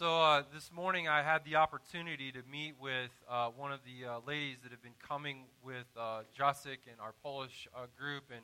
so 0.00 0.18
uh, 0.22 0.42
this 0.54 0.72
morning 0.72 1.08
I 1.08 1.22
had 1.22 1.44
the 1.44 1.56
opportunity 1.56 2.32
to 2.32 2.38
meet 2.50 2.72
with 2.80 3.10
uh, 3.28 3.48
one 3.48 3.70
of 3.70 3.80
the 3.84 4.08
uh, 4.08 4.20
ladies 4.26 4.56
that 4.62 4.72
have 4.72 4.82
been 4.82 4.94
coming 5.06 5.42
with 5.62 5.84
uh, 5.94 6.20
Jacek 6.34 6.88
and 6.90 6.98
our 7.02 7.12
Polish 7.22 7.68
uh, 7.76 7.80
group, 7.98 8.24
and 8.30 8.40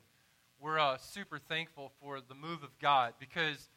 we're 0.61 0.77
uh, 0.77 0.97
super 0.99 1.39
thankful 1.39 1.91
for 1.99 2.19
the 2.21 2.35
move 2.35 2.61
of 2.61 2.69
God 2.79 3.13
because 3.19 3.69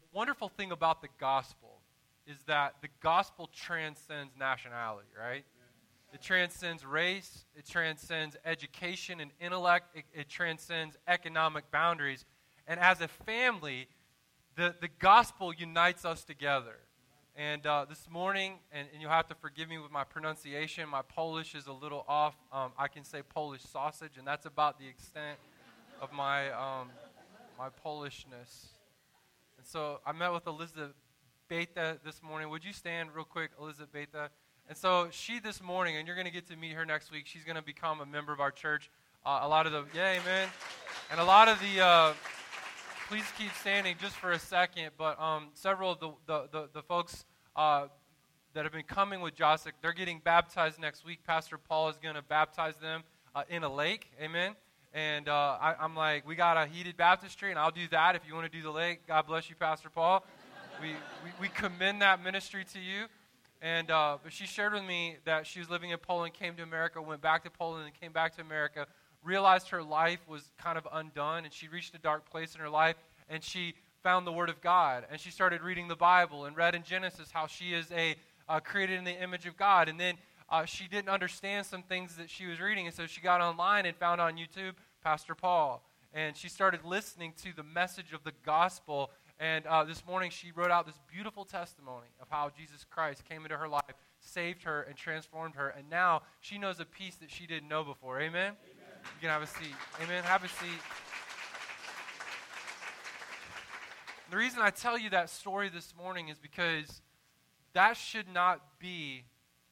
the 0.00 0.06
wonderful 0.16 0.48
thing 0.48 0.72
about 0.72 1.02
the 1.02 1.08
gospel 1.20 1.82
is 2.26 2.38
that 2.46 2.76
the 2.80 2.88
gospel 3.02 3.50
transcends 3.54 4.32
nationality, 4.34 5.08
right? 5.20 5.44
It 6.14 6.22
transcends 6.22 6.82
race, 6.82 7.44
it 7.54 7.68
transcends 7.68 8.38
education 8.46 9.20
and 9.20 9.32
intellect, 9.38 9.94
it, 9.94 10.04
it 10.14 10.30
transcends 10.30 10.96
economic 11.08 11.70
boundaries. 11.70 12.24
And 12.66 12.80
as 12.80 13.02
a 13.02 13.08
family, 13.08 13.86
the, 14.56 14.74
the 14.80 14.88
gospel 14.98 15.52
unites 15.52 16.04
us 16.04 16.24
together. 16.24 16.76
And 17.36 17.66
uh, 17.66 17.86
this 17.88 18.08
morning, 18.08 18.58
and, 18.70 18.86
and, 18.92 19.02
you'll 19.02 19.10
have 19.10 19.26
to 19.26 19.34
forgive 19.34 19.68
me 19.68 19.78
with 19.78 19.90
my 19.90 20.04
pronunciation, 20.04 20.88
my 20.88 21.02
Polish 21.02 21.56
is 21.56 21.66
a 21.66 21.72
little 21.72 22.04
off. 22.06 22.36
Um, 22.52 22.70
I 22.78 22.86
can 22.86 23.02
say 23.02 23.22
Polish 23.22 23.62
sausage, 23.62 24.12
and 24.18 24.26
that's 24.26 24.46
about 24.46 24.78
the 24.78 24.86
extent 24.86 25.36
of 26.00 26.12
my, 26.12 26.50
um, 26.52 26.90
my 27.58 27.70
Polishness. 27.84 28.68
And 29.58 29.66
so 29.66 29.98
I 30.06 30.12
met 30.12 30.32
with 30.32 30.46
Elizabeth 30.46 30.92
Beta 31.48 31.98
this 32.04 32.22
morning. 32.22 32.50
Would 32.50 32.64
you 32.64 32.72
stand 32.72 33.10
real 33.12 33.24
quick, 33.24 33.50
Elizabeth 33.60 33.92
Beta? 33.92 34.30
And 34.68 34.78
so 34.78 35.08
she 35.10 35.40
this 35.40 35.60
morning, 35.60 35.96
and 35.96 36.06
you're 36.06 36.16
going 36.16 36.26
to 36.26 36.32
get 36.32 36.46
to 36.50 36.56
meet 36.56 36.74
her 36.74 36.86
next 36.86 37.10
week, 37.10 37.26
she's 37.26 37.44
going 37.44 37.56
to 37.56 37.62
become 37.62 38.00
a 38.00 38.06
member 38.06 38.32
of 38.32 38.38
our 38.38 38.52
church. 38.52 38.92
Uh, 39.26 39.40
a 39.42 39.48
lot 39.48 39.66
of 39.66 39.72
the, 39.72 39.84
yeah, 39.92 40.20
amen. 40.20 40.48
And 41.10 41.18
a 41.18 41.24
lot 41.24 41.48
of 41.48 41.58
the, 41.58 41.84
uh, 41.84 42.12
please 43.14 43.32
keep 43.38 43.54
standing 43.54 43.94
just 44.00 44.16
for 44.16 44.32
a 44.32 44.38
second. 44.40 44.90
But 44.98 45.20
um, 45.22 45.50
several 45.54 45.92
of 45.92 46.00
the, 46.00 46.10
the, 46.26 46.48
the, 46.50 46.68
the 46.72 46.82
folks 46.82 47.24
uh, 47.54 47.86
that 48.54 48.64
have 48.64 48.72
been 48.72 48.82
coming 48.82 49.20
with 49.20 49.36
Jacek, 49.36 49.70
they're 49.82 49.92
getting 49.92 50.18
baptized 50.18 50.80
next 50.80 51.04
week. 51.04 51.20
Pastor 51.24 51.56
Paul 51.56 51.90
is 51.90 51.96
going 51.96 52.16
to 52.16 52.22
baptize 52.22 52.74
them 52.78 53.04
uh, 53.32 53.44
in 53.48 53.62
a 53.62 53.72
lake. 53.72 54.10
Amen. 54.20 54.56
And 54.92 55.28
uh, 55.28 55.58
I, 55.60 55.76
am 55.84 55.94
like, 55.94 56.26
we 56.26 56.34
got 56.34 56.56
a 56.56 56.66
heated 56.66 56.96
baptistry, 56.96 57.50
and 57.50 57.58
I'll 57.58 57.70
do 57.70 57.86
that 57.92 58.16
if 58.16 58.22
you 58.26 58.34
want 58.34 58.50
to 58.50 58.58
do 58.58 58.64
the 58.64 58.72
lake. 58.72 59.06
God 59.06 59.28
bless 59.28 59.48
you, 59.48 59.54
Pastor 59.54 59.90
Paul. 59.90 60.24
we, 60.82 60.88
we, 61.22 61.30
we 61.42 61.48
commend 61.50 62.02
that 62.02 62.20
ministry 62.20 62.64
to 62.72 62.80
you. 62.80 63.04
And 63.62 63.92
uh, 63.92 64.18
but 64.24 64.32
she 64.32 64.44
shared 64.44 64.72
with 64.72 64.82
me 64.82 65.18
that 65.24 65.46
she 65.46 65.60
was 65.60 65.70
living 65.70 65.90
in 65.90 65.98
Poland, 65.98 66.34
came 66.34 66.56
to 66.56 66.64
America, 66.64 67.00
went 67.00 67.22
back 67.22 67.44
to 67.44 67.50
Poland, 67.50 67.84
and 67.84 67.94
came 67.94 68.10
back 68.10 68.34
to 68.34 68.42
America 68.42 68.88
realized 69.24 69.68
her 69.70 69.82
life 69.82 70.20
was 70.28 70.50
kind 70.62 70.78
of 70.78 70.86
undone 70.92 71.44
and 71.44 71.52
she 71.52 71.68
reached 71.68 71.94
a 71.94 71.98
dark 71.98 72.30
place 72.30 72.54
in 72.54 72.60
her 72.60 72.70
life 72.70 72.96
and 73.28 73.42
she 73.42 73.74
found 74.02 74.26
the 74.26 74.32
Word 74.32 74.50
of 74.50 74.60
God 74.60 75.06
and 75.10 75.18
she 75.18 75.30
started 75.30 75.62
reading 75.62 75.88
the 75.88 75.96
Bible 75.96 76.44
and 76.44 76.56
read 76.56 76.74
in 76.74 76.82
Genesis 76.82 77.30
how 77.32 77.46
she 77.46 77.72
is 77.72 77.90
a 77.92 78.16
uh, 78.48 78.60
created 78.60 78.98
in 78.98 79.04
the 79.04 79.22
image 79.22 79.46
of 79.46 79.56
God. 79.56 79.88
And 79.88 79.98
then 79.98 80.16
uh, 80.48 80.64
she 80.64 80.88
didn't 80.88 81.08
understand 81.08 81.66
some 81.66 81.82
things 81.82 82.16
that 82.16 82.28
she 82.28 82.46
was 82.46 82.60
reading, 82.60 82.86
and 82.86 82.94
so 82.94 83.06
she 83.06 83.20
got 83.20 83.40
online 83.40 83.86
and 83.86 83.96
found 83.96 84.20
on 84.20 84.36
YouTube 84.36 84.74
Pastor 85.02 85.34
Paul. 85.34 85.82
And 86.12 86.36
she 86.36 86.48
started 86.48 86.84
listening 86.84 87.32
to 87.42 87.54
the 87.54 87.62
message 87.62 88.12
of 88.12 88.22
the 88.22 88.32
gospel. 88.44 89.10
And 89.40 89.66
uh, 89.66 89.82
this 89.82 90.06
morning 90.06 90.30
she 90.30 90.52
wrote 90.52 90.70
out 90.70 90.86
this 90.86 90.98
beautiful 91.10 91.44
testimony 91.44 92.06
of 92.20 92.28
how 92.30 92.50
Jesus 92.56 92.84
Christ 92.88 93.24
came 93.28 93.42
into 93.42 93.56
her 93.56 93.66
life, 93.66 93.82
saved 94.20 94.62
her, 94.62 94.82
and 94.82 94.96
transformed 94.96 95.56
her. 95.56 95.70
And 95.70 95.90
now 95.90 96.22
she 96.40 96.56
knows 96.56 96.78
a 96.78 96.84
peace 96.84 97.16
that 97.16 97.32
she 97.32 97.46
didn't 97.46 97.68
know 97.68 97.82
before. 97.82 98.20
Amen? 98.20 98.52
Amen. 98.52 98.73
You 99.14 99.20
can 99.20 99.30
have 99.30 99.42
a 99.42 99.46
seat. 99.46 99.74
Amen. 100.02 100.24
Have 100.24 100.44
a 100.44 100.48
seat. 100.48 100.80
The 104.30 104.36
reason 104.36 104.60
I 104.62 104.70
tell 104.70 104.98
you 104.98 105.10
that 105.10 105.30
story 105.30 105.68
this 105.68 105.94
morning 105.96 106.28
is 106.28 106.38
because 106.38 107.02
that 107.74 107.96
should 107.96 108.28
not 108.28 108.60
be 108.78 109.24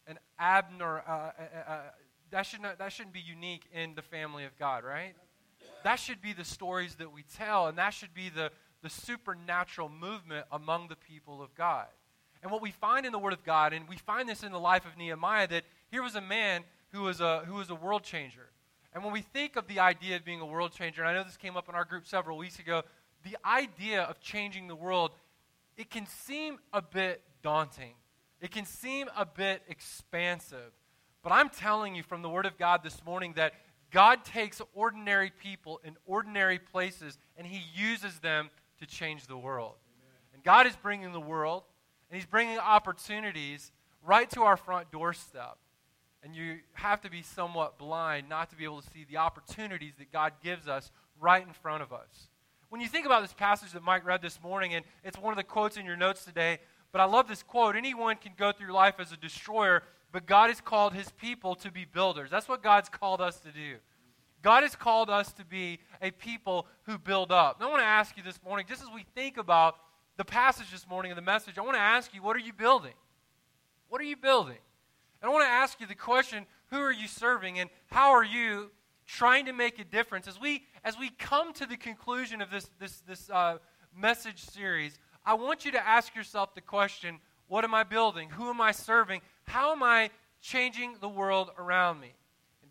an 0.06 0.18
abnor. 0.40 1.02
Uh, 1.06 1.10
uh, 1.10 1.32
uh, 1.66 1.78
that 2.30 2.42
should 2.42 2.60
not. 2.60 2.78
That 2.78 2.92
shouldn't 2.92 3.14
be 3.14 3.20
unique 3.20 3.64
in 3.72 3.94
the 3.94 4.02
family 4.02 4.44
of 4.44 4.56
God, 4.58 4.84
right? 4.84 5.14
That 5.84 5.96
should 5.96 6.20
be 6.20 6.32
the 6.32 6.44
stories 6.44 6.96
that 6.96 7.12
we 7.12 7.24
tell, 7.36 7.66
and 7.66 7.78
that 7.78 7.90
should 7.90 8.14
be 8.14 8.28
the 8.28 8.50
the 8.82 8.90
supernatural 8.90 9.88
movement 9.88 10.46
among 10.52 10.88
the 10.88 10.96
people 10.96 11.42
of 11.42 11.54
God. 11.54 11.86
And 12.42 12.50
what 12.50 12.60
we 12.60 12.72
find 12.72 13.06
in 13.06 13.12
the 13.12 13.18
Word 13.18 13.32
of 13.32 13.44
God, 13.44 13.72
and 13.72 13.88
we 13.88 13.96
find 13.96 14.28
this 14.28 14.42
in 14.42 14.52
the 14.52 14.58
life 14.58 14.84
of 14.84 14.96
Nehemiah, 14.98 15.46
that 15.48 15.64
here 15.90 16.02
was 16.02 16.16
a 16.16 16.20
man 16.20 16.64
who 16.90 17.02
was 17.02 17.20
a 17.20 17.40
who 17.46 17.54
was 17.54 17.70
a 17.70 17.74
world 17.74 18.02
changer. 18.02 18.51
And 18.94 19.02
when 19.02 19.12
we 19.12 19.22
think 19.22 19.56
of 19.56 19.66
the 19.66 19.80
idea 19.80 20.16
of 20.16 20.24
being 20.24 20.40
a 20.40 20.46
world 20.46 20.72
changer, 20.72 21.02
and 21.02 21.10
I 21.10 21.14
know 21.14 21.24
this 21.24 21.36
came 21.36 21.56
up 21.56 21.68
in 21.68 21.74
our 21.74 21.84
group 21.84 22.06
several 22.06 22.36
weeks 22.36 22.58
ago, 22.58 22.82
the 23.24 23.36
idea 23.44 24.02
of 24.02 24.20
changing 24.20 24.68
the 24.68 24.76
world, 24.76 25.12
it 25.76 25.90
can 25.90 26.06
seem 26.06 26.58
a 26.72 26.82
bit 26.82 27.22
daunting. 27.42 27.94
It 28.40 28.50
can 28.50 28.66
seem 28.66 29.08
a 29.16 29.24
bit 29.24 29.62
expansive. 29.68 30.72
But 31.22 31.32
I'm 31.32 31.48
telling 31.48 31.94
you 31.94 32.02
from 32.02 32.22
the 32.22 32.28
Word 32.28 32.46
of 32.46 32.58
God 32.58 32.82
this 32.82 33.04
morning 33.04 33.34
that 33.36 33.54
God 33.90 34.24
takes 34.24 34.60
ordinary 34.74 35.30
people 35.30 35.80
in 35.84 35.96
ordinary 36.04 36.58
places 36.58 37.18
and 37.36 37.46
He 37.46 37.62
uses 37.74 38.18
them 38.18 38.50
to 38.80 38.86
change 38.86 39.26
the 39.26 39.36
world. 39.36 39.74
Amen. 40.00 40.16
And 40.34 40.42
God 40.42 40.66
is 40.66 40.74
bringing 40.76 41.12
the 41.12 41.20
world 41.20 41.62
and 42.10 42.16
He's 42.16 42.26
bringing 42.26 42.58
opportunities 42.58 43.70
right 44.02 44.28
to 44.30 44.42
our 44.42 44.56
front 44.56 44.90
doorstep. 44.90 45.56
And 46.22 46.36
you 46.36 46.58
have 46.74 47.00
to 47.00 47.10
be 47.10 47.22
somewhat 47.22 47.78
blind 47.78 48.28
not 48.28 48.50
to 48.50 48.56
be 48.56 48.64
able 48.64 48.80
to 48.80 48.90
see 48.90 49.04
the 49.08 49.16
opportunities 49.16 49.94
that 49.98 50.12
God 50.12 50.32
gives 50.42 50.68
us 50.68 50.92
right 51.20 51.44
in 51.44 51.52
front 51.52 51.82
of 51.82 51.92
us. 51.92 52.28
When 52.68 52.80
you 52.80 52.88
think 52.88 53.06
about 53.06 53.22
this 53.22 53.32
passage 53.32 53.72
that 53.72 53.82
Mike 53.82 54.06
read 54.06 54.22
this 54.22 54.40
morning, 54.42 54.74
and 54.74 54.84
it's 55.04 55.18
one 55.18 55.32
of 55.32 55.36
the 55.36 55.44
quotes 55.44 55.76
in 55.76 55.84
your 55.84 55.96
notes 55.96 56.24
today, 56.24 56.58
but 56.92 57.00
I 57.00 57.04
love 57.04 57.28
this 57.28 57.42
quote 57.42 57.76
anyone 57.76 58.16
can 58.16 58.32
go 58.36 58.52
through 58.52 58.72
life 58.72 58.94
as 58.98 59.12
a 59.12 59.16
destroyer, 59.16 59.82
but 60.12 60.26
God 60.26 60.48
has 60.48 60.60
called 60.60 60.94
his 60.94 61.10
people 61.10 61.54
to 61.56 61.70
be 61.70 61.84
builders. 61.84 62.30
That's 62.30 62.48
what 62.48 62.62
God's 62.62 62.88
called 62.88 63.20
us 63.20 63.40
to 63.40 63.50
do. 63.50 63.76
God 64.42 64.62
has 64.62 64.74
called 64.74 65.08
us 65.08 65.32
to 65.34 65.44
be 65.44 65.78
a 66.00 66.10
people 66.10 66.66
who 66.84 66.98
build 66.98 67.30
up. 67.30 67.56
And 67.56 67.66
I 67.66 67.70
want 67.70 67.82
to 67.82 67.86
ask 67.86 68.16
you 68.16 68.22
this 68.22 68.40
morning, 68.44 68.66
just 68.68 68.82
as 68.82 68.88
we 68.94 69.04
think 69.14 69.38
about 69.38 69.76
the 70.16 70.24
passage 70.24 70.70
this 70.70 70.86
morning 70.88 71.12
and 71.12 71.18
the 71.18 71.22
message, 71.22 71.58
I 71.58 71.62
want 71.62 71.76
to 71.76 71.80
ask 71.80 72.12
you, 72.12 72.22
what 72.22 72.36
are 72.36 72.40
you 72.40 72.52
building? 72.52 72.94
What 73.88 74.00
are 74.00 74.04
you 74.04 74.16
building? 74.16 74.58
And 75.22 75.30
I 75.30 75.32
want 75.32 75.44
to 75.44 75.50
ask 75.50 75.80
you 75.80 75.86
the 75.86 75.94
question 75.94 76.46
who 76.66 76.80
are 76.80 76.92
you 76.92 77.06
serving 77.06 77.60
and 77.60 77.70
how 77.86 78.10
are 78.10 78.24
you 78.24 78.70
trying 79.06 79.46
to 79.46 79.52
make 79.52 79.78
a 79.78 79.84
difference? 79.84 80.26
As 80.26 80.40
we, 80.40 80.64
as 80.84 80.98
we 80.98 81.10
come 81.10 81.52
to 81.54 81.66
the 81.66 81.76
conclusion 81.76 82.42
of 82.42 82.50
this, 82.50 82.68
this, 82.80 83.00
this 83.06 83.30
uh, 83.30 83.58
message 83.96 84.40
series, 84.40 84.98
I 85.24 85.34
want 85.34 85.64
you 85.64 85.72
to 85.72 85.86
ask 85.86 86.14
yourself 86.16 86.54
the 86.54 86.60
question 86.60 87.20
what 87.46 87.64
am 87.64 87.74
I 87.74 87.82
building? 87.84 88.30
Who 88.30 88.48
am 88.48 88.60
I 88.60 88.72
serving? 88.72 89.20
How 89.44 89.72
am 89.72 89.82
I 89.82 90.10
changing 90.40 90.96
the 91.00 91.08
world 91.08 91.50
around 91.58 92.00
me? 92.00 92.14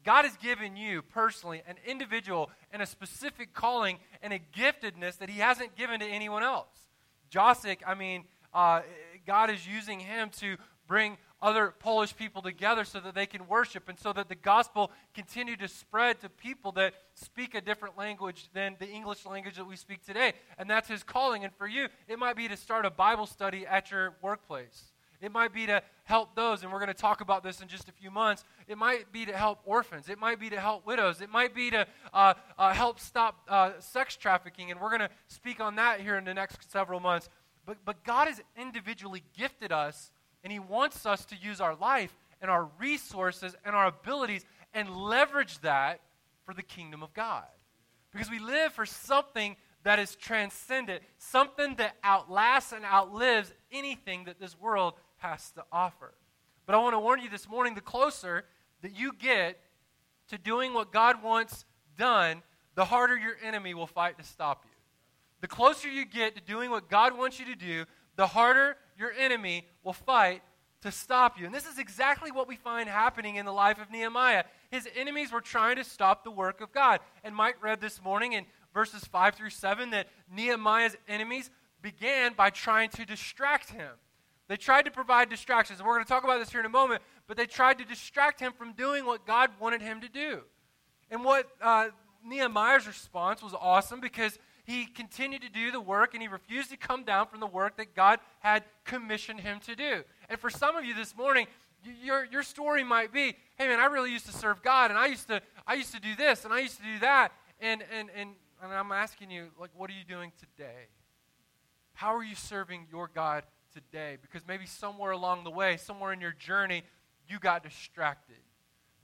God 0.04 0.26
has 0.26 0.36
given 0.38 0.76
you 0.76 1.04
personally 1.04 1.62
an 1.68 1.76
individual 1.86 2.50
and 2.72 2.82
a 2.82 2.88
specific 2.88 3.54
calling 3.54 4.00
and 4.24 4.34
a 4.34 4.40
giftedness 4.40 5.20
that 5.20 5.30
He 5.30 5.40
hasn't 5.40 5.76
given 5.76 6.00
to 6.00 6.06
anyone 6.08 6.42
else. 6.42 6.90
Jacek, 7.32 7.78
I 7.86 7.94
mean, 7.94 8.24
uh, 8.54 8.82
God 9.26 9.50
is 9.50 9.66
using 9.68 10.00
him 10.00 10.30
to 10.40 10.58
bring 10.88 11.18
other 11.42 11.74
Polish 11.80 12.16
people 12.16 12.42
together 12.42 12.84
so 12.84 13.00
that 13.00 13.16
they 13.16 13.26
can 13.26 13.48
worship 13.48 13.90
and 13.90 13.98
so 13.98 14.14
that 14.14 14.30
the 14.30 14.36
gospel 14.36 14.92
continue 15.14 15.56
to 15.58 15.68
spread 15.68 16.20
to 16.22 16.30
people 16.30 16.72
that 16.74 16.94
speak 17.16 17.56
a 17.56 17.62
different 17.62 17.98
language 17.98 18.50
than 18.54 18.76
the 18.80 18.88
English 18.88 19.26
language 19.26 19.56
that 19.56 19.68
we 19.68 19.76
speak 19.76 20.06
today. 20.06 20.34
And 20.58 20.70
that's 20.70 20.88
his 20.88 21.04
calling. 21.04 21.44
And 21.44 21.54
for 21.56 21.68
you, 21.68 21.88
it 22.08 22.20
might 22.20 22.36
be 22.36 22.48
to 22.48 22.58
start 22.58 22.86
a 22.86 22.92
Bible 22.92 23.26
study 23.26 23.66
at 23.66 23.92
your 23.92 24.16
workplace. 24.22 24.92
It 25.22 25.32
might 25.32 25.54
be 25.54 25.68
to 25.68 25.84
help 26.04 26.36
those, 26.36 26.64
and 26.64 26.72
we're 26.72 26.80
going 26.80 26.88
to 26.88 26.96
talk 26.96 27.22
about 27.22 27.44
this 27.44 27.62
in 27.62 27.68
just 27.68 27.88
a 27.88 27.92
few 27.92 28.10
months. 28.10 28.44
It 28.68 28.78
might 28.78 29.12
be 29.12 29.26
to 29.28 29.38
help 29.38 29.60
orphans. 29.66 30.10
It 30.10 30.18
might 30.18 30.40
be 30.40 30.50
to 30.50 30.60
help 30.60 30.86
widows. 30.86 31.22
It 31.22 31.30
might 31.30 31.54
be 31.54 31.70
to 31.70 31.86
uh, 32.12 32.34
uh, 32.58 32.74
help 32.74 33.00
stop 33.00 33.44
uh, 33.48 33.74
sex 33.80 34.18
trafficking, 34.18 34.72
and 34.72 34.82
we're 34.82 34.90
going 34.90 35.02
to 35.02 35.12
speak 35.28 35.60
on 35.60 35.76
that 35.76 36.02
here 36.02 36.18
in 36.18 36.26
the 36.26 36.34
next 36.34 36.72
several 36.72 37.00
months. 37.00 37.30
But, 37.68 37.78
but 37.86 38.04
God 38.04 38.28
has 38.28 38.42
individually 38.58 39.24
gifted 39.38 39.72
us 39.72 40.12
and 40.44 40.52
He 40.52 40.60
wants 40.60 41.06
us 41.06 41.26
to 41.26 41.36
use 41.36 41.62
our 41.62 41.76
life 41.76 42.16
and 42.42 42.50
our 42.50 42.70
resources 42.80 43.56
and 43.64 43.76
our 43.76 43.88
abilities 43.88 44.46
and 44.74 44.90
leverage 44.90 45.60
that 45.60 46.02
for 46.46 46.54
the 46.54 46.64
kingdom 46.64 47.04
of 47.04 47.14
God. 47.14 47.46
Because 48.12 48.30
we 48.30 48.40
live 48.40 48.74
for 48.74 48.86
something 48.86 49.56
that 49.84 50.00
is 50.00 50.16
transcendent, 50.16 51.02
something 51.18 51.76
that 51.76 51.96
outlasts 52.04 52.72
and 52.72 52.86
outlives 52.86 53.54
anything 53.72 54.26
that 54.26 54.40
this 54.40 54.60
world 54.60 54.94
has 55.18 55.52
to 55.52 55.64
offer. 55.72 56.14
But 56.66 56.76
I 56.76 56.80
want 56.80 56.94
to 56.94 57.00
warn 57.00 57.22
you 57.22 57.30
this 57.30 57.50
morning 57.50 57.76
the 57.76 57.82
closer 57.82 58.46
that 58.82 58.98
you 58.98 59.14
get 59.14 59.60
to 60.30 60.38
doing 60.38 60.74
what 60.74 60.92
God 60.92 61.24
wants 61.24 61.66
done, 61.98 62.42
the 62.76 62.86
harder 62.86 63.18
your 63.18 63.36
enemy 63.44 63.74
will 63.74 63.88
fight 63.88 64.18
to 64.18 64.24
stop 64.24 64.64
you. 64.66 64.72
The 65.42 65.48
closer 65.48 65.90
you 65.90 66.06
get 66.06 66.36
to 66.36 66.42
doing 66.42 66.70
what 66.70 66.90
God 66.90 67.18
wants 67.18 67.40
you 67.40 67.46
to 67.46 67.56
do, 67.56 67.86
the 68.16 68.28
harder 68.28 68.78
your 68.98 69.12
enemy 69.12 69.66
will 69.84 69.94
fight 69.94 70.42
to 70.82 70.92
stop 70.92 71.40
you. 71.40 71.46
And 71.46 71.54
this 71.54 71.66
is 71.66 71.78
exactly 71.78 72.32
what 72.32 72.48
we 72.48 72.56
find 72.56 72.90
happening 72.90 73.36
in 73.36 73.46
the 73.46 73.52
life 73.52 73.80
of 73.80 73.92
Nehemiah. 73.92 74.44
His 74.72 74.88
enemies 74.96 75.32
were 75.32 75.42
trying 75.42 75.76
to 75.76 75.84
stop 75.84 76.24
the 76.24 76.32
work 76.32 76.62
of 76.62 76.72
God. 76.72 77.00
And 77.24 77.36
Mike 77.36 77.62
read 77.62 77.82
this 77.82 78.02
morning 78.02 78.34
in 78.34 78.46
verses 78.74 79.04
5 79.06 79.36
through 79.36 79.52
7 79.52 79.92
that 79.92 80.08
Nehemiah's 80.34 80.96
enemies 81.08 81.50
began 81.82 82.34
by 82.34 82.50
trying 82.50 82.90
to 82.92 83.06
distract 83.06 83.70
him. 83.70 83.92
They 84.48 84.58
tried 84.58 84.86
to 84.86 84.92
provide 84.92 85.30
distractions. 85.30 85.80
And 85.80 85.88
we're 85.88 85.96
going 85.96 86.06
to 86.06 86.10
talk 86.10 86.24
about 86.24 86.40
this 86.40 86.50
here 86.50 86.60
in 86.60 86.66
a 86.66 86.70
moment, 86.70 87.02
but 87.28 87.38
they 87.38 87.46
tried 87.46 87.78
to 87.78 87.86
distract 87.86 88.40
him 88.40 88.52
from 88.52 88.74
doing 88.74 89.06
what 89.06 89.26
God 89.26 89.52
wanted 89.60 89.82
him 89.82 90.02
to 90.02 90.10
do. 90.10 90.42
And 91.10 91.24
what 91.24 91.48
uh, 91.62 91.90
Nehemiah's 92.26 92.88
response 92.88 93.42
was 93.42 93.54
awesome 93.54 94.00
because 94.00 94.38
he 94.64 94.86
continued 94.86 95.42
to 95.42 95.50
do 95.50 95.72
the 95.72 95.82
work 95.82 96.14
and 96.14 96.22
he 96.22 96.28
refused 96.28 96.70
to 96.72 96.78
come 96.78 97.04
down 97.04 97.28
from 97.28 97.40
the 97.40 97.48
work 97.48 97.78
that 97.78 97.96
God 97.96 98.20
had 98.40 98.64
commissioned 98.86 99.40
him 99.40 99.60
to 99.62 99.76
do. 99.76 100.04
And 100.30 100.40
for 100.40 100.50
some 100.50 100.76
of 100.76 100.86
you 100.86 100.94
this 100.94 101.16
morning, 101.16 101.48
your, 102.04 102.26
your 102.26 102.44
story 102.44 102.84
might 102.84 103.12
be, 103.12 103.36
hey 103.58 103.68
man, 103.68 103.80
I 103.80 103.86
really 103.86 104.12
used 104.12 104.26
to 104.28 104.32
serve 104.32 104.62
God 104.62 104.92
and 104.92 105.00
I 105.00 105.08
used 105.08 105.28
to 105.28 105.42
I 105.66 105.76
used 105.76 105.94
to 105.94 106.00
do 106.00 106.16
this 106.16 106.46
and 106.46 106.54
I 106.54 106.60
used 106.60 106.78
to 106.78 106.84
do 106.84 107.00
that. 107.00 107.32
And 107.60 107.84
and 107.96 108.10
and, 108.16 108.32
and 108.62 108.74
I'm 108.74 108.92
asking 108.92 109.32
you, 109.32 109.48
like, 109.60 109.72
what 109.76 109.90
are 109.90 109.94
you 109.94 110.04
doing 110.08 110.32
today? 110.40 110.88
How 111.94 112.16
are 112.16 112.24
you 112.24 112.36
serving 112.36 112.88
your 112.92 113.10
God 113.14 113.44
today? 113.74 114.18
Because 114.22 114.48
maybe 114.48 114.66
somewhere 114.66 115.12
along 115.12 115.44
the 115.44 115.52
way, 115.52 115.78
somewhere 115.78 116.14
in 116.14 116.22
your 116.22 116.32
journey, 116.32 116.84
you 117.28 117.40
got 117.40 117.64
distracted. 117.64 118.38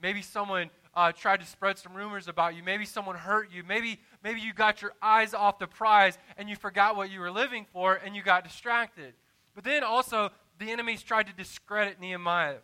Maybe 0.02 0.22
someone 0.22 0.70
uh, 0.98 1.12
tried 1.12 1.40
to 1.40 1.46
spread 1.46 1.78
some 1.78 1.94
rumors 1.94 2.28
about 2.28 2.56
you. 2.56 2.64
Maybe 2.64 2.86
someone 2.86 3.16
hurt 3.16 3.52
you. 3.52 3.64
Maybe, 3.64 4.00
maybe 4.24 4.42
you 4.42 4.54
got 4.54 4.82
your 4.82 4.94
eyes 5.02 5.34
off 5.34 5.60
the 5.60 5.68
prize 5.68 6.18
and 6.38 6.50
you 6.50 6.56
forgot 6.56 6.96
what 6.96 7.12
you 7.12 7.20
were 7.20 7.32
living 7.32 7.66
for 7.72 7.96
and 7.96 8.16
you 8.16 8.24
got 8.24 8.44
distracted. 8.44 9.14
But 9.54 9.64
then 9.64 9.84
also, 9.84 10.32
the 10.60 10.72
enemies 10.72 11.04
tried 11.04 11.28
to 11.28 11.34
discredit 11.34 12.00
Nehemiah. 12.00 12.58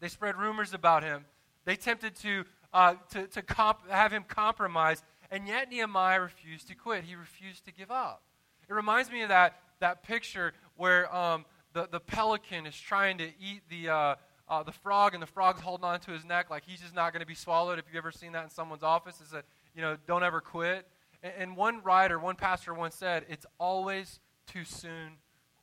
They 0.00 0.08
spread 0.08 0.36
rumors 0.36 0.74
about 0.74 1.04
him. 1.04 1.24
They 1.64 1.76
tempted 1.76 2.16
to, 2.16 2.44
uh, 2.72 2.94
to, 3.10 3.26
to 3.28 3.42
comp- 3.42 3.88
have 3.88 4.12
him 4.12 4.24
compromised. 4.26 5.04
And 5.30 5.46
yet 5.46 5.70
Nehemiah 5.70 6.20
refused 6.20 6.68
to 6.68 6.74
quit. 6.74 7.04
He 7.04 7.14
refused 7.14 7.64
to 7.66 7.72
give 7.72 7.90
up. 7.90 8.22
It 8.68 8.74
reminds 8.74 9.10
me 9.10 9.22
of 9.22 9.28
that, 9.28 9.60
that 9.80 10.02
picture 10.02 10.54
where 10.76 11.14
um, 11.14 11.44
the, 11.72 11.88
the 11.90 12.00
pelican 12.00 12.66
is 12.66 12.76
trying 12.76 13.18
to 13.18 13.26
eat 13.40 13.62
the, 13.68 13.90
uh, 13.90 14.14
uh, 14.48 14.62
the 14.62 14.72
frog, 14.72 15.14
and 15.14 15.22
the 15.22 15.26
frog's 15.26 15.60
holding 15.60 15.84
on 15.84 16.00
to 16.00 16.10
his 16.10 16.24
neck 16.24 16.50
like 16.50 16.64
he's 16.66 16.80
just 16.80 16.94
not 16.94 17.12
going 17.12 17.20
to 17.20 17.26
be 17.26 17.34
swallowed. 17.34 17.78
If 17.78 17.86
you've 17.86 17.96
ever 17.96 18.12
seen 18.12 18.32
that 18.32 18.44
in 18.44 18.50
someone's 18.50 18.82
office, 18.82 19.20
is 19.20 19.32
a, 19.32 19.42
you 19.74 19.82
know, 19.82 19.96
don't 20.06 20.22
ever 20.22 20.40
quit. 20.40 20.86
And, 21.22 21.32
and 21.38 21.56
one 21.56 21.82
writer, 21.82 22.18
one 22.18 22.36
pastor 22.36 22.74
once 22.74 22.94
said, 22.94 23.24
it's 23.28 23.46
always 23.58 24.20
too 24.46 24.64
soon 24.64 25.12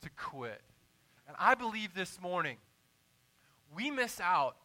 to 0.01 0.10
quit. 0.18 0.62
And 1.28 1.36
I 1.39 1.54
believe 1.54 1.94
this 1.94 2.19
morning, 2.19 2.57
we 3.75 3.92
miss 3.92 4.19
out 4.19 4.57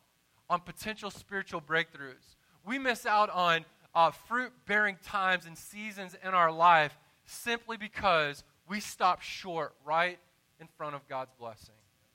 on 0.48 0.60
potential 0.60 1.10
spiritual 1.10 1.60
breakthroughs. 1.60 2.36
We 2.64 2.78
miss 2.78 3.06
out 3.06 3.30
on 3.30 3.64
uh, 3.94 4.10
fruit 4.10 4.52
bearing 4.66 4.96
times 5.04 5.46
and 5.46 5.56
seasons 5.56 6.16
in 6.24 6.30
our 6.30 6.50
life 6.50 6.96
simply 7.26 7.76
because 7.76 8.44
we 8.68 8.80
stop 8.80 9.20
short 9.20 9.74
right 9.84 10.18
in 10.60 10.68
front 10.76 10.94
of 10.94 11.06
God's 11.08 11.32
blessing. 11.38 11.74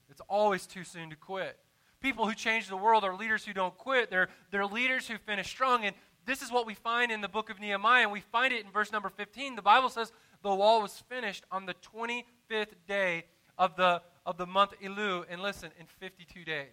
It's 0.09 0.21
always 0.27 0.65
too 0.65 0.83
soon 0.83 1.09
to 1.11 1.15
quit 1.15 1.57
people 2.01 2.27
who 2.27 2.33
change 2.33 2.67
the 2.67 2.77
world 2.77 3.03
are 3.03 3.15
leaders 3.15 3.45
who 3.45 3.53
don't 3.53 3.77
quit. 3.77 4.09
They're, 4.09 4.29
they're 4.49 4.65
leaders 4.65 5.07
who 5.07 5.17
finish 5.17 5.47
strong. 5.47 5.85
And 5.85 5.95
this 6.25 6.41
is 6.41 6.51
what 6.51 6.65
we 6.65 6.73
find 6.73 7.11
in 7.11 7.21
the 7.21 7.29
book 7.29 7.49
of 7.49 7.59
Nehemiah. 7.59 8.03
And 8.03 8.11
we 8.11 8.21
find 8.21 8.53
it 8.53 8.65
in 8.65 8.71
verse 8.71 8.91
number 8.91 9.09
15. 9.09 9.55
The 9.55 9.61
Bible 9.61 9.89
says 9.89 10.11
the 10.43 10.53
wall 10.53 10.81
was 10.81 11.03
finished 11.07 11.45
on 11.51 11.65
the 11.65 11.75
25th 11.95 12.73
day 12.87 13.25
of 13.57 13.75
the, 13.75 14.01
of 14.25 14.37
the 14.37 14.45
month 14.45 14.73
Elul. 14.83 15.25
And 15.29 15.41
listen, 15.41 15.71
in 15.79 15.85
52 15.99 16.43
days. 16.43 16.67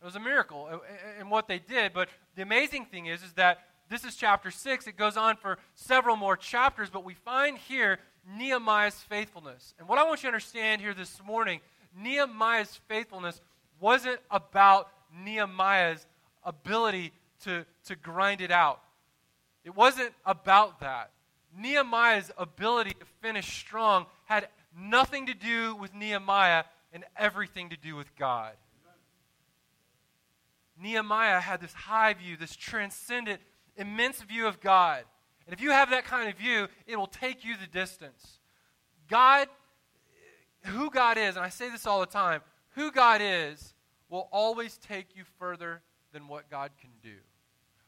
It 0.00 0.04
was 0.04 0.16
a 0.16 0.20
miracle 0.20 0.68
uh, 0.70 0.76
uh, 0.76 1.20
in 1.20 1.30
what 1.30 1.48
they 1.48 1.58
did. 1.58 1.92
But 1.92 2.08
the 2.36 2.42
amazing 2.42 2.86
thing 2.86 3.06
is, 3.06 3.22
is 3.22 3.32
that 3.32 3.60
this 3.88 4.04
is 4.04 4.16
chapter 4.16 4.50
6. 4.50 4.86
It 4.86 4.96
goes 4.96 5.16
on 5.16 5.36
for 5.36 5.58
several 5.74 6.16
more 6.16 6.36
chapters. 6.36 6.90
But 6.90 7.04
we 7.04 7.14
find 7.14 7.58
here 7.58 7.98
Nehemiah's 8.38 8.94
faithfulness. 8.94 9.74
And 9.78 9.88
what 9.88 9.98
I 9.98 10.04
want 10.04 10.22
you 10.22 10.28
to 10.28 10.28
understand 10.28 10.80
here 10.80 10.94
this 10.94 11.20
morning, 11.24 11.60
Nehemiah's 11.96 12.80
faithfulness 12.88 13.40
wasn't 13.84 14.18
about 14.30 14.88
Nehemiah's 15.14 16.06
ability 16.42 17.12
to, 17.44 17.66
to 17.84 17.94
grind 17.94 18.40
it 18.40 18.50
out. 18.50 18.80
It 19.62 19.76
wasn't 19.76 20.14
about 20.24 20.80
that. 20.80 21.10
Nehemiah's 21.54 22.30
ability 22.38 22.92
to 22.98 23.04
finish 23.20 23.58
strong 23.58 24.06
had 24.24 24.48
nothing 24.74 25.26
to 25.26 25.34
do 25.34 25.76
with 25.76 25.94
Nehemiah 25.94 26.64
and 26.94 27.04
everything 27.14 27.68
to 27.68 27.76
do 27.76 27.94
with 27.94 28.16
God. 28.16 28.54
Nehemiah 30.82 31.40
had 31.40 31.60
this 31.60 31.74
high 31.74 32.14
view, 32.14 32.38
this 32.38 32.56
transcendent, 32.56 33.42
immense 33.76 34.22
view 34.22 34.46
of 34.46 34.62
God. 34.62 35.04
And 35.46 35.52
if 35.52 35.60
you 35.60 35.72
have 35.72 35.90
that 35.90 36.06
kind 36.06 36.30
of 36.30 36.38
view, 36.38 36.68
it 36.86 36.96
will 36.96 37.06
take 37.06 37.44
you 37.44 37.54
the 37.58 37.66
distance. 37.66 38.38
God, 39.10 39.46
who 40.62 40.88
God 40.88 41.18
is, 41.18 41.36
and 41.36 41.44
I 41.44 41.50
say 41.50 41.68
this 41.68 41.86
all 41.86 42.00
the 42.00 42.06
time, 42.06 42.40
who 42.70 42.90
God 42.90 43.20
is 43.22 43.73
will 44.14 44.28
always 44.30 44.78
take 44.78 45.16
you 45.16 45.24
further 45.40 45.82
than 46.12 46.28
what 46.28 46.48
God 46.48 46.70
can 46.80 46.90
do. 47.02 47.16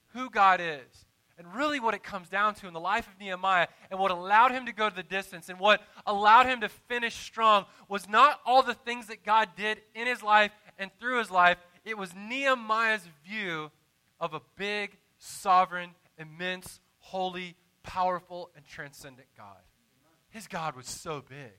Who 0.08 0.28
God 0.28 0.60
is. 0.60 1.06
And 1.38 1.54
really, 1.54 1.78
what 1.78 1.94
it 1.94 2.02
comes 2.02 2.28
down 2.28 2.56
to 2.56 2.66
in 2.66 2.72
the 2.72 2.80
life 2.80 3.06
of 3.06 3.20
Nehemiah 3.20 3.68
and 3.92 4.00
what 4.00 4.10
allowed 4.10 4.50
him 4.50 4.66
to 4.66 4.72
go 4.72 4.90
to 4.90 4.96
the 4.96 5.04
distance 5.04 5.48
and 5.48 5.60
what 5.60 5.82
allowed 6.04 6.46
him 6.46 6.62
to 6.62 6.68
finish 6.68 7.14
strong 7.14 7.66
was 7.88 8.08
not 8.08 8.40
all 8.44 8.64
the 8.64 8.74
things 8.74 9.06
that 9.06 9.22
God 9.22 9.50
did 9.56 9.82
in 9.94 10.08
his 10.08 10.20
life 10.20 10.50
and 10.78 10.90
through 10.98 11.20
his 11.20 11.30
life. 11.30 11.58
It 11.84 11.96
was 11.96 12.12
Nehemiah's 12.16 13.06
view 13.24 13.70
of 14.18 14.34
a 14.34 14.40
big, 14.56 14.96
sovereign, 15.18 15.90
immense, 16.18 16.80
holy, 16.98 17.54
powerful, 17.84 18.50
and 18.56 18.66
transcendent 18.66 19.28
God. 19.36 19.62
His 20.30 20.48
God 20.48 20.74
was 20.74 20.88
so 20.88 21.22
big 21.28 21.52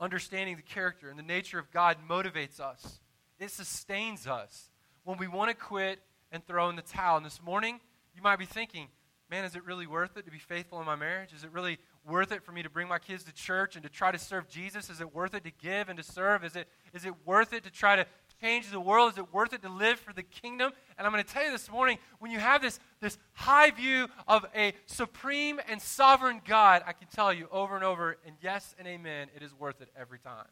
understanding 0.00 0.56
the 0.56 0.62
character 0.62 1.08
and 1.08 1.18
the 1.18 1.22
nature 1.22 1.58
of 1.58 1.70
God 1.70 1.96
motivates 2.08 2.60
us. 2.60 3.00
It 3.38 3.50
sustains 3.50 4.26
us 4.26 4.70
when 5.04 5.18
we 5.18 5.28
want 5.28 5.50
to 5.50 5.56
quit 5.56 6.00
and 6.32 6.44
throw 6.46 6.68
in 6.68 6.76
the 6.76 6.82
towel. 6.82 7.16
And 7.16 7.26
this 7.26 7.42
morning, 7.42 7.80
you 8.14 8.22
might 8.22 8.38
be 8.38 8.46
thinking, 8.46 8.88
man, 9.30 9.44
is 9.44 9.56
it 9.56 9.64
really 9.64 9.86
worth 9.86 10.16
it 10.16 10.24
to 10.24 10.30
be 10.30 10.38
faithful 10.38 10.80
in 10.80 10.86
my 10.86 10.96
marriage? 10.96 11.32
Is 11.32 11.44
it 11.44 11.52
really 11.52 11.78
worth 12.06 12.32
it 12.32 12.44
for 12.44 12.52
me 12.52 12.62
to 12.62 12.70
bring 12.70 12.88
my 12.88 12.98
kids 12.98 13.24
to 13.24 13.32
church 13.32 13.76
and 13.76 13.82
to 13.82 13.88
try 13.88 14.12
to 14.12 14.18
serve 14.18 14.48
Jesus? 14.48 14.90
Is 14.90 15.00
it 15.00 15.14
worth 15.14 15.34
it 15.34 15.44
to 15.44 15.50
give 15.50 15.88
and 15.88 15.96
to 15.96 16.02
serve? 16.04 16.44
Is 16.44 16.56
it, 16.56 16.68
is 16.92 17.04
it 17.04 17.14
worth 17.24 17.52
it 17.52 17.64
to 17.64 17.70
try 17.70 17.96
to 17.96 18.06
change 18.40 18.70
the 18.70 18.80
world? 18.80 19.12
Is 19.12 19.18
it 19.18 19.32
worth 19.32 19.52
it 19.52 19.62
to 19.62 19.68
live 19.68 19.98
for 19.98 20.12
the 20.12 20.22
kingdom? 20.22 20.72
And 20.96 21.06
I'm 21.06 21.12
going 21.12 21.24
to 21.24 21.30
tell 21.30 21.44
you 21.44 21.50
this 21.50 21.70
morning 21.70 21.98
when 22.18 22.30
you 22.30 22.38
have 22.38 22.62
this, 22.62 22.78
this 23.00 23.18
high 23.32 23.70
view 23.70 24.08
of 24.26 24.46
a 24.54 24.74
supreme 24.86 25.60
and 25.68 25.80
sovereign 25.80 26.40
God, 26.46 26.82
I 26.86 26.92
can 26.92 27.08
tell 27.08 27.32
you 27.32 27.48
over 27.50 27.74
and 27.74 27.84
over, 27.84 28.18
and 28.26 28.36
yes 28.42 28.74
and 28.78 28.86
amen, 28.88 29.28
it 29.34 29.42
is 29.42 29.52
worth 29.54 29.80
it 29.80 29.88
every 29.98 30.18
time. 30.18 30.46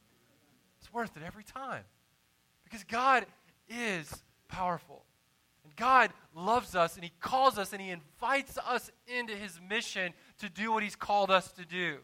It's 0.81 0.93
worth 0.93 1.17
it 1.17 1.23
every 1.25 1.45
time. 1.45 1.85
Because 2.65 2.85
God 2.85 3.27
is 3.69 4.23
powerful. 4.49 5.05
And 5.65 5.77
God 5.77 6.11
loves 6.35 6.75
us, 6.75 6.97
and 6.97 7.05
He 7.05 7.13
calls 7.21 7.57
us, 7.57 7.73
and 7.73 7.81
He 7.81 7.91
invites 7.91 8.59
us 8.59 8.91
into 9.07 9.35
His 9.35 9.61
mission 9.69 10.13
to 10.39 10.49
do 10.49 10.73
what 10.73 10.83
He's 10.83 10.97
called 10.97 11.31
us 11.31 11.53
to 11.53 11.65
do. 11.65 11.99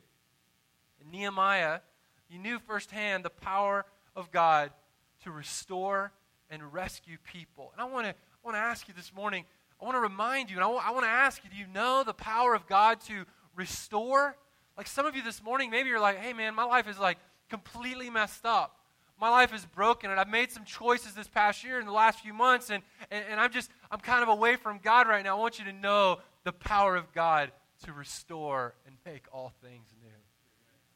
In 1.00 1.10
Nehemiah, 1.10 1.80
he 2.28 2.38
knew 2.38 2.58
firsthand 2.58 3.24
the 3.24 3.30
power 3.30 3.86
of 4.14 4.30
God 4.30 4.70
to 5.24 5.30
restore 5.30 6.12
and 6.50 6.72
rescue 6.72 7.18
people. 7.24 7.70
And 7.72 7.80
I 7.80 7.84
want 7.84 8.06
to 8.06 8.10
I 8.12 8.46
want 8.46 8.56
to 8.56 8.60
ask 8.60 8.88
you 8.88 8.94
this 8.94 9.12
morning, 9.14 9.44
I 9.80 9.84
want 9.84 9.96
to 9.96 10.00
remind 10.00 10.50
you, 10.50 10.56
and 10.56 10.64
I 10.64 10.90
want, 10.90 11.04
to 11.04 11.10
ask 11.10 11.42
you, 11.44 11.50
do 11.50 11.56
you 11.56 11.66
know 11.66 12.02
the 12.04 12.14
power 12.14 12.54
of 12.54 12.66
God 12.66 13.00
to 13.02 13.24
restore? 13.54 14.36
Like 14.76 14.86
some 14.86 15.06
of 15.06 15.14
you 15.14 15.22
this 15.22 15.42
morning, 15.42 15.70
maybe 15.70 15.88
you're 15.88 16.00
like, 16.00 16.18
hey 16.18 16.32
man, 16.32 16.54
my 16.54 16.64
life 16.64 16.88
is 16.88 16.98
like 16.98 17.18
completely 17.48 18.10
messed 18.10 18.44
up. 18.44 18.76
My 19.20 19.30
life 19.30 19.52
is 19.52 19.66
broken, 19.66 20.10
and 20.10 20.20
I've 20.20 20.28
made 20.28 20.52
some 20.52 20.64
choices 20.64 21.14
this 21.14 21.26
past 21.26 21.64
year 21.64 21.80
in 21.80 21.86
the 21.86 21.92
last 21.92 22.20
few 22.20 22.32
months, 22.32 22.70
and, 22.70 22.84
and, 23.10 23.24
and 23.30 23.40
I'm 23.40 23.50
just, 23.50 23.70
I'm 23.90 23.98
kind 23.98 24.22
of 24.22 24.28
away 24.28 24.54
from 24.54 24.78
God 24.80 25.08
right 25.08 25.24
now. 25.24 25.36
I 25.36 25.40
want 25.40 25.58
you 25.58 25.64
to 25.64 25.72
know 25.72 26.20
the 26.44 26.52
power 26.52 26.94
of 26.94 27.12
God 27.12 27.50
to 27.84 27.92
restore 27.92 28.74
and 28.86 28.94
make 29.04 29.24
all 29.32 29.52
things 29.60 29.88
new. 30.00 30.08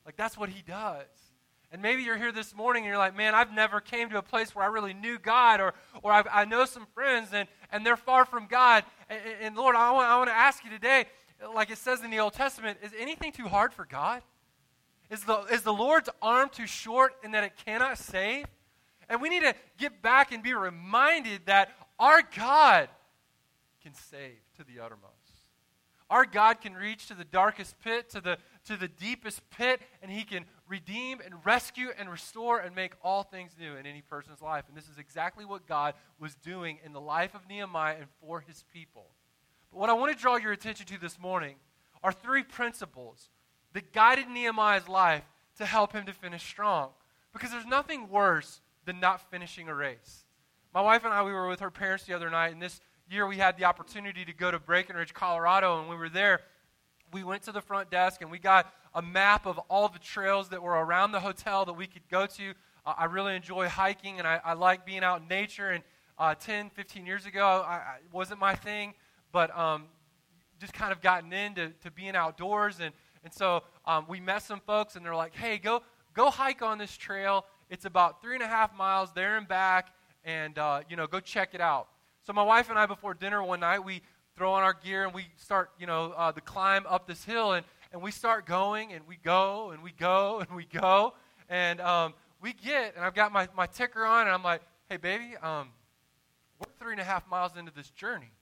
Like 0.07 0.17
that's 0.17 0.39
what 0.39 0.49
He 0.49 0.63
does. 0.63 1.32
And 1.73 1.81
maybe 1.81 2.03
you're 2.03 2.19
here 2.19 2.33
this 2.33 2.55
morning 2.55 2.83
and 2.83 2.89
you're 2.89 2.99
like, 2.99 3.17
man, 3.17 3.35
I've 3.35 3.51
never 3.51 3.81
came 3.81 4.11
to 4.11 4.19
a 4.19 4.23
place 4.23 4.55
where 4.55 4.63
I 4.63 4.69
really 4.69 4.93
knew 4.93 5.19
God, 5.19 5.59
or, 5.59 5.73
or 6.03 6.13
I've, 6.13 6.27
i 6.31 6.45
know 6.45 6.67
some 6.67 6.87
friends 6.95 7.31
and, 7.33 7.49
and 7.71 7.85
they're 7.85 7.97
far 7.97 8.27
from 8.27 8.47
God. 8.47 8.85
And, 9.09 9.21
and 9.41 9.57
Lord, 9.57 9.75
I 9.75 9.91
want, 9.91 10.07
I 10.07 10.19
want 10.19 10.29
to 10.29 10.37
ask 10.37 10.63
you 10.65 10.71
today, 10.71 11.07
like 11.55 11.71
it 11.71 11.79
says 11.79 12.03
in 12.05 12.11
the 12.11 12.19
Old 12.19 12.35
Testament, 12.35 12.79
is 12.83 12.93
anything 12.99 13.33
too 13.33 13.49
hard 13.49 13.73
for 13.73 13.87
God? 13.87 14.23
Is 15.09 15.25
the, 15.25 15.41
is 15.45 15.63
the 15.63 15.73
Lord's 15.73 16.11
arm 16.21 16.51
too 16.51 16.67
short 16.67 17.15
in 17.25 17.31
that 17.33 17.43
it 17.43 17.53
cannot 17.65 17.97
save? 17.97 18.45
And 19.09 19.23
we 19.23 19.31
need 19.31 19.43
to 19.43 19.55
get 19.79 20.03
back 20.03 20.31
and 20.31 20.43
be 20.43 20.53
reminded 20.53 21.47
that 21.47 21.71
our 21.99 22.21
God 22.37 22.91
can 23.83 23.95
save 23.95 24.39
to 24.59 24.65
the 24.65 24.79
uttermost. 24.79 25.13
Our 26.13 26.27
God 26.27 26.61
can 26.61 26.75
reach 26.75 27.09
to 27.09 27.15
the 27.15 27.25
darkest 27.25 27.79
pit, 27.83 28.11
to 28.11 28.21
the, 28.21 28.37
to 28.67 28.77
the 28.77 28.89
deepest 28.89 29.49
pit, 29.49 29.81
and 30.03 30.11
He 30.11 30.25
can 30.25 30.45
redeem 30.73 31.21
and 31.23 31.35
rescue 31.45 31.91
and 31.99 32.11
restore 32.11 32.59
and 32.59 32.75
make 32.75 32.95
all 33.05 33.23
things 33.23 33.53
new 33.61 33.77
in 33.77 33.85
any 33.85 34.01
person's 34.01 34.41
life. 34.41 34.65
And 34.69 34.77
this 34.77 34.89
is 34.89 34.97
exactly 34.97 35.45
what 35.45 35.67
God 35.67 35.93
was 36.19 36.35
doing 36.37 36.79
in 36.83 36.95
the 36.95 37.01
life 37.01 37.35
of 37.35 37.47
Nehemiah 37.47 37.97
and 37.99 38.07
for 38.23 38.41
His 38.41 38.65
people. 38.73 39.05
But 39.71 39.81
what 39.81 39.91
I 39.91 39.93
want 39.93 40.17
to 40.17 40.19
draw 40.19 40.37
your 40.37 40.53
attention 40.53 40.87
to 40.87 40.99
this 40.99 41.19
morning 41.19 41.57
are 42.03 42.11
three 42.11 42.43
principles 42.43 43.29
that 43.75 43.93
guided 43.93 44.29
Nehemiah's 44.29 44.89
life 44.89 45.25
to 45.59 45.67
help 45.67 45.93
him 45.93 46.07
to 46.07 46.13
finish 46.15 46.43
strong. 46.43 46.89
Because 47.35 47.51
there's 47.51 47.67
nothing 47.67 48.09
worse 48.09 48.63
than 48.87 48.99
not 48.99 49.31
finishing 49.31 49.69
a 49.69 49.75
race. 49.75 50.25
My 50.73 50.81
wife 50.81 51.05
and 51.05 51.13
I, 51.13 51.23
we 51.23 51.33
were 51.33 51.49
with 51.49 51.61
her 51.61 51.71
parents 51.71 52.05
the 52.05 52.15
other 52.15 52.31
night, 52.31 52.53
and 52.53 52.63
this 52.63 52.81
year 53.11 53.27
we 53.27 53.37
had 53.37 53.59
the 53.59 53.67
opportunity 53.67 54.25
to 54.25 54.33
go 54.33 54.51
to 54.51 54.59
Breckenridge, 54.59 55.13
Colorado, 55.13 55.81
and 55.81 55.91
we 55.91 55.97
were 55.97 56.09
there. 56.09 56.41
We 57.13 57.25
went 57.25 57.43
to 57.43 57.53
the 57.53 57.61
front 57.61 57.91
desk 57.91 58.23
and 58.23 58.31
we 58.31 58.39
got 58.39 58.73
a 58.95 59.03
map 59.03 59.47
of 59.47 59.59
all 59.69 59.89
the 59.89 59.99
trails 59.99 60.49
that 60.49 60.63
were 60.63 60.73
around 60.73 61.13
the 61.13 61.21
hotel 61.21 61.65
that 61.67 61.75
we 61.75 61.87
could 61.87 62.09
go 62.11 62.27
to. 62.27 62.55
Uh, 62.87 62.95
I 62.97 63.05
really 63.05 63.37
enjoy 63.37 63.69
hiking 63.69 64.19
and 64.19 64.27
I, 64.27 64.41
I, 64.45 64.55
like 64.55 64.87
being 64.87 65.05
out 65.05 65.23
in 65.23 65.29
nature. 65.29 65.71
And 65.71 65.85
uh, 66.19 66.35
10, 66.35 66.71
15 66.71 67.05
years 67.07 67.27
ago, 67.27 67.65
I, 67.67 67.75
I 67.75 67.97
wasn't 68.13 68.41
my 68.41 68.55
thing, 68.55 68.95
but 69.31 69.57
um, 69.57 69.85
just 70.59 70.73
kind 70.73 70.93
of 70.93 71.01
gotten 71.01 71.33
into 71.33 71.71
to 71.83 71.91
being 71.91 72.17
outdoors. 72.17 72.81
And, 72.81 72.95
and 73.25 73.33
so 73.33 73.63
um, 73.85 74.07
we 74.09 74.21
met 74.21 74.43
some 74.43 74.61
folks 74.61 74.97
and 74.97 75.05
they're 75.05 75.15
like, 75.15 75.35
hey, 75.35 75.59
go, 75.59 75.83
go 76.15 76.31
hike 76.31 76.63
on 76.63 76.79
this 76.79 76.97
trail. 76.97 77.45
It's 77.69 77.85
about 77.85 78.23
three 78.23 78.35
and 78.35 78.43
a 78.43 78.49
half 78.49 78.75
miles 78.77 79.13
there 79.15 79.39
and 79.39 79.49
back, 79.49 79.95
and 80.25 80.59
uh, 80.59 80.83
you 80.91 80.97
know, 80.97 81.07
go 81.07 81.21
check 81.21 81.55
it 81.55 81.61
out. 81.61 81.89
So 82.25 82.33
my 82.33 82.43
wife 82.43 82.69
and 82.69 82.79
I, 82.79 82.87
before 82.87 83.15
dinner 83.15 83.43
one 83.43 83.61
night, 83.61 83.81
we 83.81 84.03
throw 84.37 84.53
on 84.53 84.63
our 84.63 84.75
gear 84.75 85.05
and 85.05 85.15
we 85.15 85.27
start, 85.37 85.71
you 85.79 85.87
know, 85.87 86.13
uh, 86.17 86.33
the 86.33 86.41
climb 86.41 86.85
up 86.89 87.07
this 87.07 87.25
hill, 87.25 87.53
and, 87.53 87.65
and 87.93 88.03
we 88.03 88.11
start 88.11 88.47
going, 88.47 88.93
and 88.93 89.07
we 89.07 89.17
go, 89.23 89.71
and 89.71 89.83
we 89.83 89.93
go, 89.93 90.41
and 90.49 90.57
we 90.57 90.65
go, 90.65 91.15
and 91.49 91.81
um, 91.81 92.15
we 92.41 92.53
get, 92.53 92.97
and 92.97 93.05
I've 93.05 93.15
got 93.15 93.33
my, 93.33 93.49
my 93.57 93.67
ticker 93.67 94.05
on, 94.05 94.23
and 94.23 94.31
I'm 94.31 94.43
like, 94.43 94.63
hey, 94.89 94.97
baby, 94.97 95.37
um, 95.43 95.69
we're 96.59 96.73
three 96.79 96.93
and 96.93 97.01
a 97.01 97.05
half 97.05 97.29
miles 97.29 97.57
into 97.57 97.73
this 97.73 97.91
journey. 97.91 98.33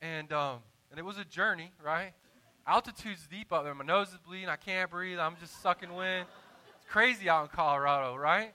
And, 0.00 0.32
um, 0.32 0.58
and 0.90 0.98
it 0.98 1.04
was 1.04 1.18
a 1.18 1.24
journey, 1.24 1.72
right? 1.82 2.12
Altitude's 2.66 3.26
deep 3.26 3.52
up 3.52 3.64
there. 3.64 3.74
My 3.74 3.84
nose 3.84 4.08
is 4.08 4.18
bleeding. 4.26 4.48
I 4.48 4.56
can't 4.56 4.90
breathe. 4.90 5.18
I'm 5.18 5.36
just 5.38 5.60
sucking 5.62 5.94
wind. 5.94 6.26
It's 6.76 6.90
crazy 6.90 7.28
out 7.28 7.42
in 7.42 7.48
Colorado, 7.48 8.16
right? 8.16 8.52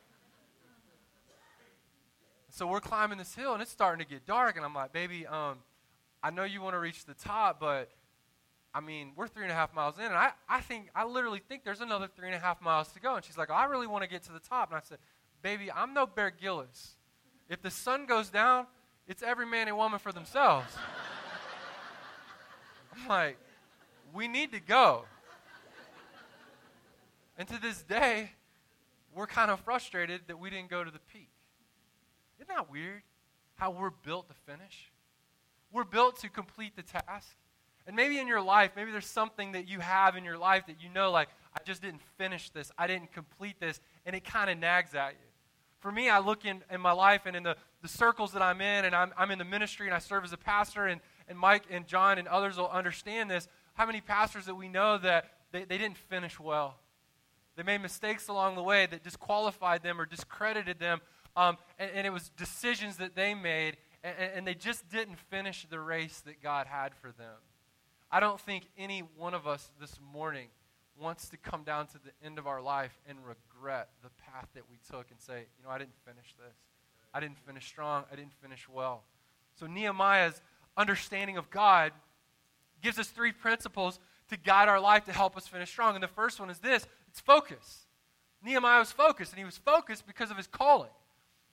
So 2.49 2.65
we're 2.65 2.81
climbing 2.81 3.19
this 3.19 3.35
hill 3.35 3.53
and 3.53 3.61
it's 3.61 3.71
starting 3.71 4.03
to 4.03 4.11
get 4.11 4.25
dark, 4.25 4.55
and 4.55 4.65
I'm 4.65 4.73
like, 4.73 4.91
baby, 4.91 5.27
um, 5.27 5.59
I 6.21 6.31
know 6.31 6.43
you 6.43 6.61
want 6.61 6.75
to 6.75 6.79
reach 6.79 7.05
the 7.05 7.13
top, 7.13 7.59
but 7.59 7.89
I 8.73 8.81
mean, 8.81 9.13
we're 9.15 9.27
three 9.27 9.43
and 9.43 9.51
a 9.51 9.55
half 9.55 9.73
miles 9.73 9.97
in, 9.97 10.05
and 10.05 10.13
I, 10.13 10.31
I 10.47 10.61
think, 10.61 10.89
I 10.93 11.05
literally 11.05 11.39
think 11.39 11.63
there's 11.63 11.81
another 11.81 12.07
three 12.07 12.27
and 12.27 12.35
a 12.35 12.39
half 12.39 12.61
miles 12.61 12.91
to 12.93 12.99
go. 12.99 13.15
And 13.15 13.25
she's 13.25 13.38
like, 13.38 13.49
I 13.49 13.65
really 13.65 13.88
want 13.88 14.03
to 14.03 14.09
get 14.09 14.23
to 14.23 14.31
the 14.31 14.39
top. 14.39 14.69
And 14.69 14.77
I 14.77 14.81
said, 14.83 14.99
baby, 15.41 15.71
I'm 15.71 15.93
no 15.93 16.05
Bear 16.05 16.31
Grylls. 16.31 16.95
If 17.49 17.61
the 17.61 17.71
sun 17.71 18.05
goes 18.05 18.29
down, 18.29 18.67
it's 19.07 19.23
every 19.23 19.45
man 19.45 19.67
and 19.67 19.75
woman 19.75 19.97
for 19.97 20.11
themselves. 20.11 20.67
I'm 22.93 23.07
like, 23.07 23.38
we 24.13 24.27
need 24.27 24.51
to 24.51 24.59
go. 24.59 25.05
And 27.38 27.47
to 27.47 27.59
this 27.59 27.81
day, 27.81 28.31
we're 29.15 29.25
kind 29.25 29.49
of 29.49 29.61
frustrated 29.61 30.21
that 30.27 30.38
we 30.38 30.49
didn't 30.49 30.69
go 30.69 30.83
to 30.83 30.91
the 30.91 30.99
peak. 30.99 31.31
Isn't 32.38 32.49
that 32.49 32.69
weird? 32.69 33.01
How 33.55 33.71
we're 33.71 33.89
built 33.89 34.27
to 34.27 34.35
finish? 34.45 34.91
We're 35.71 35.83
built 35.83 36.19
to 36.21 36.29
complete 36.29 36.75
the 36.75 36.83
task. 36.83 37.35
And 37.88 37.95
maybe 37.95 38.19
in 38.19 38.27
your 38.27 38.41
life, 38.41 38.71
maybe 38.75 38.91
there's 38.91 39.07
something 39.07 39.53
that 39.53 39.67
you 39.67 39.79
have 39.79 40.15
in 40.15 40.23
your 40.23 40.38
life 40.38 40.67
that 40.67 40.81
you 40.81 40.89
know, 40.89 41.11
like, 41.11 41.29
I 41.55 41.63
just 41.63 41.81
didn't 41.81 42.01
finish 42.17 42.49
this, 42.51 42.71
I 42.77 42.85
didn't 42.88 43.11
complete 43.11 43.59
this, 43.59 43.79
and 44.05 44.15
it 44.15 44.23
kind 44.23 44.49
of 44.49 44.57
nags 44.57 44.93
at 44.93 45.13
you. 45.13 45.27
For 45.79 45.91
me, 45.91 46.09
I 46.09 46.19
look 46.19 46.45
in, 46.45 46.61
in 46.69 46.81
my 46.81 46.91
life 46.91 47.21
and 47.25 47.35
in 47.35 47.43
the, 47.43 47.55
the 47.81 47.88
circles 47.88 48.33
that 48.33 48.41
I'm 48.41 48.61
in, 48.61 48.85
and 48.85 48.93
I'm, 48.93 49.11
I'm 49.17 49.31
in 49.31 49.39
the 49.39 49.45
ministry 49.45 49.88
and 49.88 49.95
I 49.95 49.99
serve 49.99 50.23
as 50.23 50.33
a 50.33 50.38
pastor, 50.38 50.85
and, 50.88 51.01
and 51.27 51.39
Mike 51.39 51.63
and 51.71 51.88
John 51.88 52.17
and 52.17 52.27
others 52.27 52.57
will 52.57 52.69
understand 52.69 53.31
this. 53.31 53.47
How 53.73 53.85
many 53.85 54.01
pastors 54.01 54.45
that 54.45 54.55
we 54.55 54.67
know 54.67 54.97
that 54.97 55.31
they, 55.51 55.63
they 55.63 55.77
didn't 55.77 55.97
finish 55.97 56.39
well? 56.39 56.75
They 57.55 57.63
made 57.63 57.81
mistakes 57.81 58.27
along 58.27 58.55
the 58.55 58.63
way 58.63 58.85
that 58.85 59.03
disqualified 59.03 59.81
them 59.83 59.99
or 59.99 60.05
discredited 60.05 60.79
them 60.79 61.01
um, 61.35 61.57
and, 61.77 61.91
and, 61.93 62.07
it 62.07 62.09
was 62.09 62.29
decisions 62.29 62.97
that 62.97 63.15
they 63.15 63.33
made, 63.33 63.77
and, 64.03 64.15
and 64.35 64.47
they 64.47 64.53
just 64.53 64.89
didn't 64.89 65.19
finish 65.29 65.65
the 65.69 65.79
race 65.79 66.21
that 66.21 66.41
God 66.41 66.67
had 66.67 66.93
for 66.95 67.11
them. 67.11 67.35
I 68.11 68.19
don't 68.19 68.39
think 68.39 68.65
any 68.77 69.03
one 69.17 69.33
of 69.33 69.47
us 69.47 69.69
this 69.79 69.99
morning 70.13 70.47
wants 70.99 71.29
to 71.29 71.37
come 71.37 71.63
down 71.63 71.87
to 71.87 71.93
the 71.93 72.11
end 72.25 72.37
of 72.39 72.47
our 72.47 72.61
life 72.61 72.99
and 73.07 73.17
regret 73.19 73.89
the 74.03 74.09
path 74.21 74.47
that 74.55 74.63
we 74.69 74.77
took 74.89 75.11
and 75.11 75.19
say, 75.19 75.45
you 75.57 75.63
know, 75.63 75.69
I 75.69 75.77
didn't 75.77 75.97
finish 76.05 76.35
this. 76.37 76.55
I 77.13 77.19
didn't 77.19 77.39
finish 77.39 77.67
strong. 77.67 78.03
I 78.11 78.15
didn't 78.15 78.33
finish 78.41 78.67
well. 78.67 79.03
So 79.59 79.65
Nehemiah's 79.65 80.41
understanding 80.75 81.37
of 81.37 81.49
God 81.49 81.91
gives 82.81 82.99
us 82.99 83.07
three 83.07 83.31
principles 83.31 83.99
to 84.29 84.37
guide 84.37 84.67
our 84.67 84.79
life 84.79 85.05
to 85.05 85.11
help 85.11 85.35
us 85.37 85.47
finish 85.47 85.69
strong. 85.69 85.95
And 85.95 86.03
the 86.03 86.07
first 86.07 86.39
one 86.39 86.49
is 86.49 86.59
this 86.59 86.87
it's 87.09 87.19
focus. 87.19 87.85
Nehemiah 88.43 88.79
was 88.79 88.91
focused, 88.91 89.33
and 89.33 89.39
he 89.39 89.45
was 89.45 89.57
focused 89.57 90.07
because 90.07 90.31
of 90.31 90.37
his 90.37 90.47
calling. 90.47 90.89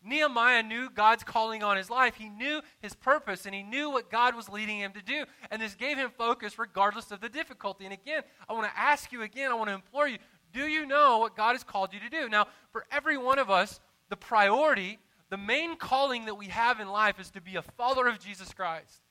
Nehemiah 0.07 0.63
knew 0.63 0.89
God's 0.89 1.25
calling 1.25 1.63
on 1.63 1.77
his 1.77 1.91
life. 1.91 2.15
He 2.15 2.29
knew 2.29 2.61
his 2.81 2.95
purpose 2.95 3.45
and 3.45 3.55
he 3.55 3.63
knew 3.63 3.91
what 3.91 4.11
God 4.11 4.35
was 4.35 4.49
leading 4.49 4.79
him 4.79 4.93
to 4.93 5.03
do. 5.03 5.25
And 5.51 5.61
this 5.61 5.75
gave 5.75 5.97
him 5.97 6.11
focus 6.17 6.59
regardless 6.59 7.11
of 7.11 7.21
the 7.21 7.29
difficulty. 7.29 7.85
And 7.85 7.93
again, 7.93 8.23
I 8.49 8.53
want 8.53 8.67
to 8.67 8.79
ask 8.79 9.13
you 9.13 9.23
again, 9.23 9.51
I 9.51 9.55
want 9.55 9.69
to 9.69 9.75
implore 9.75 10.09
you 10.09 10.19
do 10.53 10.67
you 10.67 10.87
know 10.87 11.19
what 11.19 11.37
God 11.37 11.53
has 11.53 11.63
called 11.63 11.93
you 11.93 12.01
to 12.01 12.09
do? 12.09 12.29
Now, 12.31 12.47
for 12.71 12.87
every 12.91 13.19
one 13.19 13.39
of 13.39 13.51
us, 13.51 13.81
the 14.09 14.17
priority, 14.17 14.99
the 15.29 15.37
main 15.37 15.77
calling 15.77 16.25
that 16.27 16.37
we 16.37 16.47
have 16.47 16.81
in 16.81 16.89
life 16.89 17.21
is 17.21 17.31
to 17.33 17.41
be 17.41 17.57
a 17.57 17.63
follower 17.63 18.07
of 18.09 18.19
Jesus 18.19 18.55
Christ. 18.55 19.03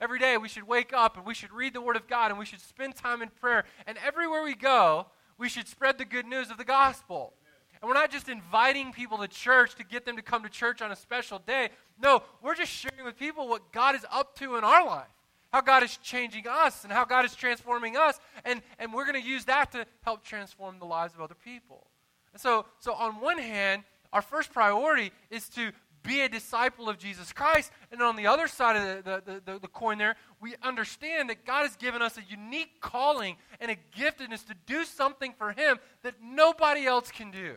Every 0.00 0.18
day 0.18 0.36
we 0.36 0.48
should 0.48 0.66
wake 0.66 0.92
up 0.92 1.16
and 1.16 1.24
we 1.24 1.34
should 1.34 1.52
read 1.52 1.74
the 1.74 1.80
Word 1.80 1.96
of 1.96 2.08
God 2.08 2.30
and 2.30 2.38
we 2.38 2.44
should 2.44 2.60
spend 2.60 2.96
time 2.96 3.22
in 3.22 3.28
prayer. 3.28 3.64
And 3.86 3.98
everywhere 4.04 4.42
we 4.42 4.54
go, 4.54 5.06
we 5.38 5.48
should 5.48 5.68
spread 5.68 5.96
the 5.96 6.04
good 6.04 6.26
news 6.26 6.50
of 6.50 6.58
the 6.58 6.64
gospel. 6.64 7.34
And 7.80 7.88
we're 7.88 7.94
not 7.94 8.10
just 8.10 8.28
inviting 8.28 8.92
people 8.92 9.18
to 9.18 9.28
church 9.28 9.74
to 9.76 9.84
get 9.84 10.04
them 10.04 10.16
to 10.16 10.22
come 10.22 10.42
to 10.42 10.48
church 10.50 10.82
on 10.82 10.92
a 10.92 10.96
special 10.96 11.38
day. 11.38 11.70
No, 12.00 12.22
we're 12.42 12.54
just 12.54 12.72
sharing 12.72 13.04
with 13.04 13.16
people 13.16 13.48
what 13.48 13.72
God 13.72 13.94
is 13.94 14.04
up 14.10 14.36
to 14.36 14.56
in 14.56 14.64
our 14.64 14.84
life, 14.84 15.08
how 15.52 15.62
God 15.62 15.82
is 15.82 15.96
changing 15.98 16.46
us, 16.46 16.84
and 16.84 16.92
how 16.92 17.04
God 17.04 17.24
is 17.24 17.34
transforming 17.34 17.96
us. 17.96 18.20
And, 18.44 18.60
and 18.78 18.92
we're 18.92 19.06
going 19.06 19.20
to 19.20 19.26
use 19.26 19.46
that 19.46 19.72
to 19.72 19.86
help 20.02 20.22
transform 20.22 20.78
the 20.78 20.84
lives 20.84 21.14
of 21.14 21.20
other 21.22 21.34
people. 21.34 21.86
And 22.32 22.40
so, 22.40 22.66
so, 22.78 22.92
on 22.92 23.20
one 23.20 23.38
hand, 23.38 23.84
our 24.12 24.22
first 24.22 24.52
priority 24.52 25.10
is 25.30 25.48
to 25.50 25.72
be 26.02 26.20
a 26.20 26.28
disciple 26.28 26.88
of 26.88 26.98
Jesus 26.98 27.32
Christ. 27.32 27.72
And 27.90 28.02
on 28.02 28.16
the 28.16 28.26
other 28.26 28.46
side 28.46 28.76
of 28.76 29.04
the, 29.04 29.22
the, 29.24 29.40
the, 29.44 29.58
the, 29.58 29.68
coin, 29.68 29.98
there, 29.98 30.16
we 30.40 30.54
understand 30.62 31.30
that 31.30 31.44
God 31.44 31.62
has 31.62 31.76
given 31.76 32.02
us 32.02 32.18
a 32.18 32.22
unique 32.28 32.80
calling 32.80 33.36
and 33.60 33.70
a 33.70 33.76
giftedness 33.98 34.46
to 34.46 34.54
do 34.66 34.84
something 34.84 35.34
for 35.36 35.52
Him 35.52 35.78
that 36.02 36.14
nobody 36.22 36.86
else 36.86 37.10
can 37.10 37.30
do. 37.30 37.56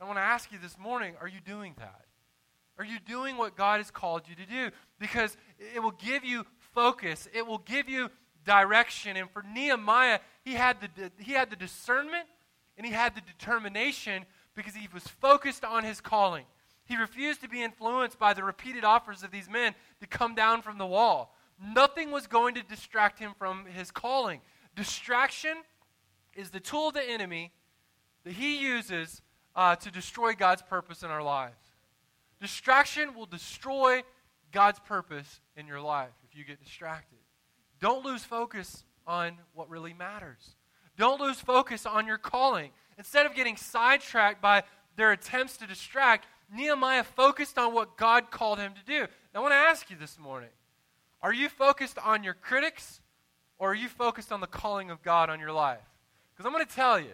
I 0.00 0.04
want 0.04 0.18
to 0.18 0.22
ask 0.22 0.52
you 0.52 0.58
this 0.58 0.78
morning 0.78 1.14
are 1.20 1.28
you 1.28 1.40
doing 1.44 1.74
that? 1.78 2.02
Are 2.78 2.84
you 2.84 2.98
doing 3.06 3.36
what 3.38 3.56
God 3.56 3.78
has 3.78 3.90
called 3.90 4.22
you 4.28 4.34
to 4.34 4.46
do? 4.46 4.70
Because 4.98 5.36
it 5.74 5.82
will 5.82 5.92
give 5.92 6.24
you 6.24 6.44
focus, 6.74 7.26
it 7.32 7.46
will 7.46 7.58
give 7.58 7.88
you 7.88 8.10
direction. 8.44 9.16
And 9.16 9.30
for 9.30 9.42
Nehemiah, 9.42 10.20
he 10.44 10.52
had 10.52 10.76
the, 10.80 11.10
he 11.18 11.32
had 11.32 11.50
the 11.50 11.56
discernment 11.56 12.26
and 12.76 12.86
he 12.86 12.92
had 12.92 13.14
the 13.14 13.22
determination 13.22 14.24
because 14.54 14.74
he 14.74 14.88
was 14.92 15.06
focused 15.06 15.64
on 15.64 15.84
his 15.84 16.00
calling. 16.00 16.44
He 16.84 16.96
refused 16.96 17.40
to 17.42 17.48
be 17.48 17.62
influenced 17.62 18.18
by 18.18 18.32
the 18.32 18.44
repeated 18.44 18.84
offers 18.84 19.22
of 19.22 19.30
these 19.30 19.48
men 19.48 19.74
to 20.00 20.06
come 20.06 20.34
down 20.34 20.62
from 20.62 20.78
the 20.78 20.86
wall. 20.86 21.34
Nothing 21.74 22.10
was 22.10 22.26
going 22.26 22.54
to 22.54 22.62
distract 22.62 23.18
him 23.18 23.32
from 23.38 23.66
his 23.66 23.90
calling. 23.90 24.40
Distraction 24.76 25.56
is 26.34 26.50
the 26.50 26.60
tool 26.60 26.88
of 26.88 26.94
the 26.94 27.02
enemy 27.02 27.50
that 28.24 28.34
he 28.34 28.58
uses 28.58 29.22
uh, 29.56 29.74
to 29.76 29.90
destroy 29.90 30.34
God's 30.34 30.62
purpose 30.62 31.02
in 31.02 31.10
our 31.10 31.22
lives. 31.22 31.56
Distraction 32.40 33.14
will 33.14 33.26
destroy 33.26 34.02
God's 34.52 34.78
purpose 34.80 35.40
in 35.56 35.66
your 35.66 35.80
life 35.80 36.12
if 36.28 36.36
you 36.36 36.44
get 36.44 36.62
distracted. 36.62 37.18
Don't 37.80 38.04
lose 38.04 38.22
focus 38.22 38.84
on 39.06 39.38
what 39.54 39.70
really 39.70 39.94
matters. 39.94 40.56
Don't 40.96 41.20
lose 41.20 41.40
focus 41.40 41.86
on 41.86 42.06
your 42.06 42.18
calling. 42.18 42.70
Instead 42.98 43.26
of 43.26 43.34
getting 43.34 43.56
sidetracked 43.56 44.40
by 44.40 44.62
their 44.96 45.12
attempts 45.12 45.56
to 45.58 45.66
distract, 45.66 46.26
Nehemiah 46.54 47.04
focused 47.04 47.58
on 47.58 47.74
what 47.74 47.96
God 47.96 48.30
called 48.30 48.58
him 48.58 48.72
to 48.74 48.84
do. 48.84 49.06
I 49.34 49.40
want 49.40 49.52
to 49.52 49.56
ask 49.56 49.90
you 49.90 49.96
this 49.96 50.18
morning 50.18 50.48
are 51.22 51.32
you 51.32 51.48
focused 51.48 51.98
on 51.98 52.22
your 52.22 52.34
critics 52.34 53.00
or 53.58 53.72
are 53.72 53.74
you 53.74 53.88
focused 53.88 54.32
on 54.32 54.40
the 54.40 54.46
calling 54.46 54.90
of 54.90 55.02
God 55.02 55.28
on 55.28 55.40
your 55.40 55.52
life? 55.52 55.80
Because 56.32 56.46
I'm 56.46 56.52
going 56.52 56.64
to 56.64 56.74
tell 56.74 56.98
you, 56.98 57.12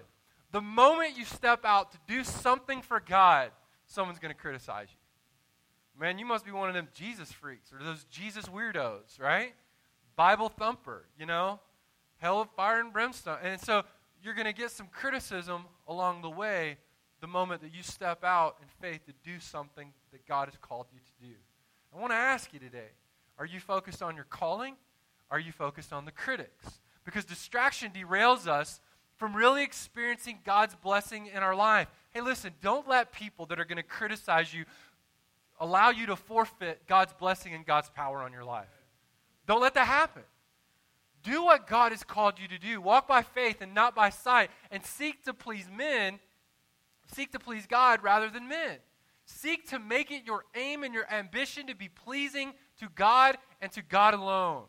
the 0.52 0.60
moment 0.60 1.16
you 1.16 1.24
step 1.24 1.64
out 1.64 1.92
to 1.92 1.98
do 2.06 2.22
something 2.22 2.82
for 2.82 3.00
God, 3.00 3.50
someone's 3.86 4.18
going 4.18 4.34
to 4.34 4.40
criticize 4.40 4.88
you. 4.90 6.00
Man, 6.00 6.18
you 6.18 6.24
must 6.24 6.44
be 6.44 6.50
one 6.50 6.68
of 6.68 6.74
them 6.74 6.88
Jesus 6.94 7.32
freaks 7.32 7.72
or 7.72 7.84
those 7.84 8.04
Jesus 8.04 8.46
weirdos, 8.46 9.20
right? 9.20 9.52
Bible 10.16 10.48
thumper, 10.48 11.04
you 11.18 11.26
know? 11.26 11.60
Hell 12.18 12.40
of 12.40 12.50
fire 12.50 12.80
and 12.80 12.92
brimstone. 12.92 13.38
And 13.42 13.60
so 13.60 13.82
you're 14.22 14.34
going 14.34 14.46
to 14.46 14.52
get 14.52 14.70
some 14.70 14.86
criticism 14.86 15.64
along 15.88 16.22
the 16.22 16.30
way 16.30 16.76
the 17.20 17.26
moment 17.26 17.62
that 17.62 17.74
you 17.74 17.82
step 17.82 18.24
out 18.24 18.56
in 18.60 18.68
faith 18.80 19.04
to 19.06 19.12
do 19.24 19.40
something 19.40 19.92
that 20.12 20.26
God 20.26 20.48
has 20.48 20.56
called 20.60 20.86
you 20.92 20.98
to 20.98 21.28
do. 21.28 21.34
I 21.94 22.00
want 22.00 22.12
to 22.12 22.16
ask 22.16 22.52
you 22.52 22.58
today 22.58 22.90
are 23.38 23.46
you 23.46 23.60
focused 23.60 24.02
on 24.02 24.14
your 24.14 24.26
calling? 24.26 24.76
Are 25.30 25.40
you 25.40 25.52
focused 25.52 25.92
on 25.92 26.04
the 26.04 26.12
critics? 26.12 26.80
Because 27.04 27.24
distraction 27.24 27.90
derails 27.90 28.46
us 28.46 28.80
from 29.22 29.36
really 29.36 29.62
experiencing 29.62 30.40
God's 30.44 30.74
blessing 30.74 31.28
in 31.28 31.44
our 31.44 31.54
life. 31.54 31.86
Hey, 32.10 32.20
listen, 32.20 32.54
don't 32.60 32.88
let 32.88 33.12
people 33.12 33.46
that 33.46 33.60
are 33.60 33.64
going 33.64 33.76
to 33.76 33.84
criticize 33.84 34.52
you 34.52 34.64
allow 35.60 35.90
you 35.90 36.06
to 36.06 36.16
forfeit 36.16 36.88
God's 36.88 37.12
blessing 37.12 37.54
and 37.54 37.64
God's 37.64 37.88
power 37.88 38.20
on 38.20 38.32
your 38.32 38.42
life. 38.42 38.66
Don't 39.46 39.60
let 39.60 39.74
that 39.74 39.86
happen. 39.86 40.24
Do 41.22 41.44
what 41.44 41.68
God 41.68 41.92
has 41.92 42.02
called 42.02 42.40
you 42.40 42.48
to 42.48 42.58
do. 42.58 42.80
Walk 42.80 43.06
by 43.06 43.22
faith 43.22 43.58
and 43.60 43.72
not 43.72 43.94
by 43.94 44.10
sight, 44.10 44.50
and 44.72 44.84
seek 44.84 45.24
to 45.26 45.32
please 45.32 45.68
men, 45.72 46.18
seek 47.14 47.30
to 47.30 47.38
please 47.38 47.64
God 47.68 48.02
rather 48.02 48.28
than 48.28 48.48
men. 48.48 48.78
Seek 49.24 49.68
to 49.68 49.78
make 49.78 50.10
it 50.10 50.26
your 50.26 50.46
aim 50.56 50.82
and 50.82 50.92
your 50.92 51.08
ambition 51.08 51.68
to 51.68 51.76
be 51.76 51.88
pleasing 51.88 52.54
to 52.80 52.88
God 52.96 53.38
and 53.60 53.70
to 53.70 53.82
God 53.82 54.14
alone. 54.14 54.64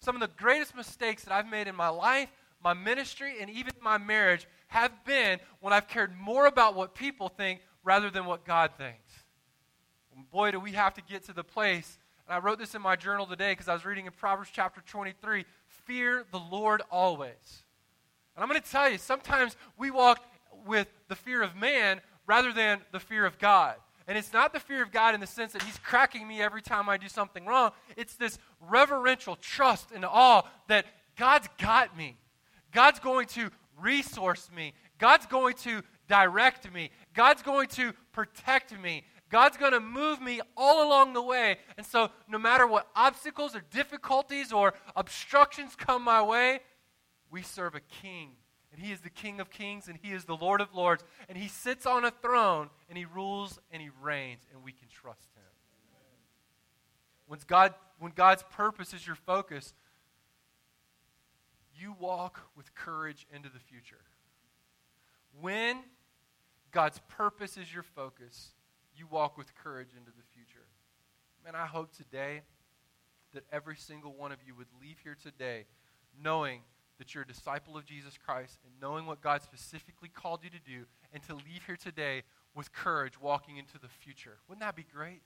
Some 0.00 0.14
of 0.16 0.20
the 0.20 0.36
greatest 0.36 0.76
mistakes 0.76 1.24
that 1.24 1.32
I've 1.32 1.50
made 1.50 1.66
in 1.66 1.74
my 1.74 1.88
life, 1.88 2.28
my 2.66 2.74
ministry, 2.74 3.36
and 3.40 3.48
even 3.48 3.70
my 3.80 3.96
marriage 3.96 4.48
have 4.66 4.90
been 5.04 5.38
when 5.60 5.72
I've 5.72 5.86
cared 5.86 6.18
more 6.18 6.46
about 6.46 6.74
what 6.74 6.96
people 6.96 7.28
think 7.28 7.60
rather 7.84 8.10
than 8.10 8.24
what 8.24 8.44
God 8.44 8.72
thinks. 8.76 9.12
And 10.16 10.28
boy, 10.32 10.50
do 10.50 10.58
we 10.58 10.72
have 10.72 10.92
to 10.94 11.00
get 11.00 11.22
to 11.26 11.32
the 11.32 11.44
place. 11.44 11.96
And 12.26 12.34
I 12.34 12.40
wrote 12.40 12.58
this 12.58 12.74
in 12.74 12.82
my 12.82 12.96
journal 12.96 13.24
today 13.24 13.52
because 13.52 13.68
I 13.68 13.72
was 13.72 13.84
reading 13.84 14.06
in 14.06 14.12
Proverbs 14.12 14.50
chapter 14.52 14.82
23 14.84 15.44
fear 15.68 16.24
the 16.32 16.40
Lord 16.40 16.82
always. 16.90 17.62
And 18.34 18.42
I'm 18.42 18.48
going 18.48 18.60
to 18.60 18.68
tell 18.68 18.90
you, 18.90 18.98
sometimes 18.98 19.56
we 19.78 19.92
walk 19.92 20.24
with 20.66 20.88
the 21.06 21.14
fear 21.14 21.42
of 21.42 21.54
man 21.54 22.00
rather 22.26 22.52
than 22.52 22.80
the 22.90 22.98
fear 22.98 23.26
of 23.26 23.38
God. 23.38 23.76
And 24.08 24.18
it's 24.18 24.32
not 24.32 24.52
the 24.52 24.58
fear 24.58 24.82
of 24.82 24.90
God 24.90 25.14
in 25.14 25.20
the 25.20 25.28
sense 25.28 25.52
that 25.52 25.62
He's 25.62 25.78
cracking 25.78 26.26
me 26.26 26.42
every 26.42 26.62
time 26.62 26.88
I 26.88 26.96
do 26.96 27.08
something 27.08 27.46
wrong. 27.46 27.70
It's 27.96 28.16
this 28.16 28.40
reverential 28.60 29.36
trust 29.36 29.92
and 29.94 30.04
awe 30.04 30.42
that 30.66 30.86
God's 31.16 31.46
got 31.58 31.96
me. 31.96 32.16
God's 32.76 33.00
going 33.00 33.26
to 33.28 33.48
resource 33.80 34.50
me. 34.54 34.74
God's 34.98 35.24
going 35.24 35.54
to 35.62 35.80
direct 36.08 36.70
me. 36.70 36.90
God's 37.14 37.40
going 37.40 37.68
to 37.68 37.94
protect 38.12 38.78
me. 38.78 39.02
God's 39.30 39.56
going 39.56 39.72
to 39.72 39.80
move 39.80 40.20
me 40.20 40.42
all 40.58 40.86
along 40.86 41.14
the 41.14 41.22
way. 41.22 41.56
And 41.78 41.86
so, 41.86 42.10
no 42.28 42.36
matter 42.36 42.66
what 42.66 42.86
obstacles 42.94 43.56
or 43.56 43.62
difficulties 43.70 44.52
or 44.52 44.74
obstructions 44.94 45.74
come 45.74 46.04
my 46.04 46.22
way, 46.22 46.60
we 47.30 47.40
serve 47.40 47.74
a 47.76 47.80
king. 47.80 48.32
And 48.74 48.84
he 48.84 48.92
is 48.92 49.00
the 49.00 49.08
King 49.08 49.40
of 49.40 49.48
kings 49.48 49.88
and 49.88 49.98
he 50.02 50.12
is 50.12 50.26
the 50.26 50.36
Lord 50.36 50.60
of 50.60 50.74
lords. 50.74 51.02
And 51.30 51.38
he 51.38 51.48
sits 51.48 51.86
on 51.86 52.04
a 52.04 52.10
throne 52.10 52.68
and 52.90 52.98
he 52.98 53.06
rules 53.06 53.58
and 53.70 53.80
he 53.80 53.88
reigns, 54.02 54.42
and 54.52 54.62
we 54.62 54.72
can 54.72 54.88
trust 54.88 55.30
him. 55.34 55.42
When, 57.26 57.40
God, 57.46 57.72
when 57.98 58.12
God's 58.14 58.42
purpose 58.50 58.92
is 58.92 59.06
your 59.06 59.16
focus, 59.16 59.72
you 61.78 61.94
walk 61.98 62.40
with 62.56 62.74
courage 62.74 63.26
into 63.34 63.48
the 63.48 63.58
future. 63.58 64.00
When 65.40 65.78
God's 66.72 67.00
purpose 67.08 67.56
is 67.56 67.72
your 67.72 67.82
focus, 67.82 68.52
you 68.96 69.06
walk 69.10 69.36
with 69.36 69.54
courage 69.54 69.90
into 69.96 70.10
the 70.10 70.24
future. 70.34 70.66
Man, 71.44 71.54
I 71.54 71.66
hope 71.66 71.94
today 71.94 72.42
that 73.34 73.44
every 73.52 73.76
single 73.76 74.14
one 74.14 74.32
of 74.32 74.38
you 74.46 74.54
would 74.54 74.68
leave 74.80 74.96
here 75.02 75.16
today 75.20 75.66
knowing 76.22 76.60
that 76.98 77.14
you're 77.14 77.24
a 77.24 77.26
disciple 77.26 77.76
of 77.76 77.84
Jesus 77.84 78.16
Christ 78.16 78.58
and 78.64 78.72
knowing 78.80 79.06
what 79.06 79.20
God 79.20 79.42
specifically 79.42 80.08
called 80.08 80.40
you 80.42 80.50
to 80.50 80.58
do, 80.58 80.86
and 81.12 81.22
to 81.24 81.34
leave 81.34 81.64
here 81.66 81.76
today 81.76 82.22
with 82.54 82.72
courage 82.72 83.20
walking 83.20 83.58
into 83.58 83.78
the 83.78 83.88
future. 83.88 84.38
Wouldn't 84.48 84.62
that 84.62 84.76
be 84.76 84.86
great? 84.94 85.20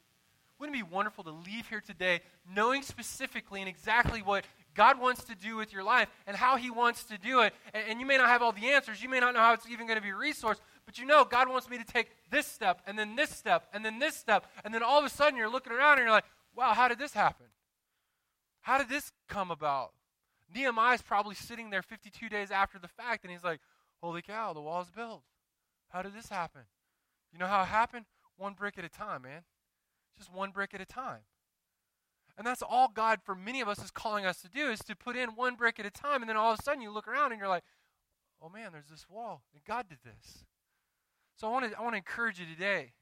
Wouldn't 0.58 0.76
it 0.76 0.84
be 0.84 0.94
wonderful 0.94 1.24
to 1.24 1.30
leave 1.30 1.68
here 1.68 1.80
today 1.80 2.20
knowing 2.54 2.82
specifically 2.82 3.60
and 3.60 3.68
exactly 3.68 4.20
what 4.20 4.44
God 4.74 5.00
wants 5.00 5.24
to 5.24 5.34
do 5.34 5.56
with 5.56 5.72
your 5.72 5.82
life 5.82 6.08
and 6.26 6.36
how 6.36 6.56
He 6.56 6.70
wants 6.70 7.04
to 7.04 7.18
do 7.18 7.40
it? 7.40 7.52
And, 7.74 7.84
and 7.88 8.00
you 8.00 8.06
may 8.06 8.16
not 8.16 8.28
have 8.28 8.42
all 8.42 8.52
the 8.52 8.68
answers. 8.68 9.02
You 9.02 9.08
may 9.08 9.20
not 9.20 9.34
know 9.34 9.40
how 9.40 9.52
it's 9.52 9.68
even 9.68 9.86
going 9.86 9.98
to 9.98 10.02
be 10.02 10.10
resourced, 10.10 10.60
but 10.86 10.98
you 10.98 11.06
know, 11.06 11.24
God 11.24 11.48
wants 11.48 11.68
me 11.68 11.78
to 11.78 11.84
take 11.84 12.08
this 12.30 12.46
step, 12.46 12.82
and 12.86 12.98
then 12.98 13.16
this 13.16 13.30
step, 13.30 13.68
and 13.72 13.84
then 13.84 13.98
this 13.98 14.16
step. 14.16 14.46
And 14.64 14.72
then 14.72 14.82
all 14.82 14.98
of 14.98 15.04
a 15.04 15.08
sudden, 15.08 15.36
you're 15.36 15.50
looking 15.50 15.72
around 15.72 15.98
and 15.98 16.02
you're 16.02 16.10
like, 16.10 16.24
wow, 16.54 16.74
how 16.74 16.88
did 16.88 16.98
this 16.98 17.12
happen? 17.12 17.46
How 18.62 18.78
did 18.78 18.88
this 18.88 19.12
come 19.28 19.50
about? 19.50 19.92
Nehemiah's 20.54 21.02
probably 21.02 21.34
sitting 21.34 21.70
there 21.70 21.82
52 21.82 22.28
days 22.28 22.50
after 22.50 22.78
the 22.78 22.88
fact, 22.88 23.24
and 23.24 23.32
he's 23.32 23.44
like, 23.44 23.60
holy 24.02 24.22
cow, 24.22 24.52
the 24.52 24.60
wall's 24.60 24.90
built. 24.90 25.22
How 25.88 26.02
did 26.02 26.14
this 26.14 26.28
happen? 26.28 26.62
You 27.32 27.38
know 27.38 27.46
how 27.46 27.62
it 27.62 27.66
happened? 27.66 28.06
One 28.36 28.54
brick 28.54 28.78
at 28.78 28.84
a 28.84 28.88
time, 28.88 29.22
man. 29.22 29.42
Just 30.16 30.32
one 30.32 30.50
brick 30.50 30.74
at 30.74 30.80
a 30.80 30.86
time. 30.86 31.20
And 32.38 32.46
that's 32.46 32.62
all 32.62 32.88
God, 32.92 33.20
for 33.22 33.34
many 33.34 33.60
of 33.60 33.68
us, 33.68 33.82
is 33.82 33.90
calling 33.90 34.24
us 34.24 34.40
to 34.42 34.48
do, 34.48 34.70
is 34.70 34.80
to 34.80 34.96
put 34.96 35.16
in 35.16 35.30
one 35.30 35.54
brick 35.54 35.78
at 35.78 35.86
a 35.86 35.90
time. 35.90 36.22
And 36.22 36.28
then 36.28 36.36
all 36.36 36.52
of 36.52 36.58
a 36.58 36.62
sudden 36.62 36.82
you 36.82 36.90
look 36.90 37.08
around 37.08 37.32
and 37.32 37.38
you're 37.38 37.48
like, 37.48 37.64
oh 38.42 38.48
man, 38.48 38.70
there's 38.72 38.88
this 38.90 39.06
wall. 39.08 39.42
And 39.54 39.64
God 39.64 39.88
did 39.88 39.98
this. 40.04 40.44
So 41.36 41.48
I 41.48 41.50
want 41.50 41.70
to 41.70 41.78
I 41.78 41.82
want 41.82 41.94
to 41.94 41.98
encourage 41.98 42.38
you 42.38 42.46
today. 42.46 42.92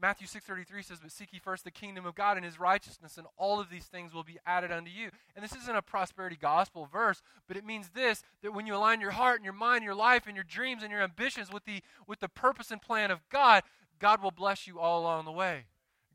Matthew 0.00 0.26
6:33 0.26 0.82
says, 0.82 0.98
"But 1.00 1.12
seek 1.12 1.32
ye 1.32 1.38
first 1.38 1.62
the 1.62 1.70
kingdom 1.70 2.06
of 2.06 2.14
God 2.14 2.36
and 2.36 2.44
his 2.44 2.58
righteousness, 2.58 3.18
and 3.18 3.26
all 3.36 3.60
of 3.60 3.68
these 3.68 3.84
things 3.84 4.14
will 4.14 4.24
be 4.24 4.38
added 4.46 4.72
unto 4.72 4.90
you." 4.90 5.10
And 5.36 5.44
this 5.44 5.54
isn't 5.54 5.76
a 5.76 5.82
prosperity 5.82 6.36
gospel 6.36 6.86
verse, 6.86 7.22
but 7.46 7.56
it 7.56 7.64
means 7.64 7.90
this 7.90 8.22
that 8.40 8.52
when 8.52 8.66
you 8.66 8.74
align 8.74 9.00
your 9.00 9.10
heart 9.10 9.36
and 9.36 9.44
your 9.44 9.52
mind, 9.52 9.84
your 9.84 9.94
life 9.94 10.26
and 10.26 10.34
your 10.34 10.44
dreams 10.44 10.82
and 10.82 10.90
your 10.90 11.02
ambitions 11.02 11.52
with 11.52 11.64
the 11.64 11.82
with 12.06 12.20
the 12.20 12.28
purpose 12.28 12.70
and 12.70 12.80
plan 12.80 13.10
of 13.10 13.28
God, 13.28 13.62
God 13.98 14.22
will 14.22 14.30
bless 14.30 14.66
you 14.66 14.80
all 14.80 15.00
along 15.00 15.26
the 15.26 15.32
way. 15.32 15.66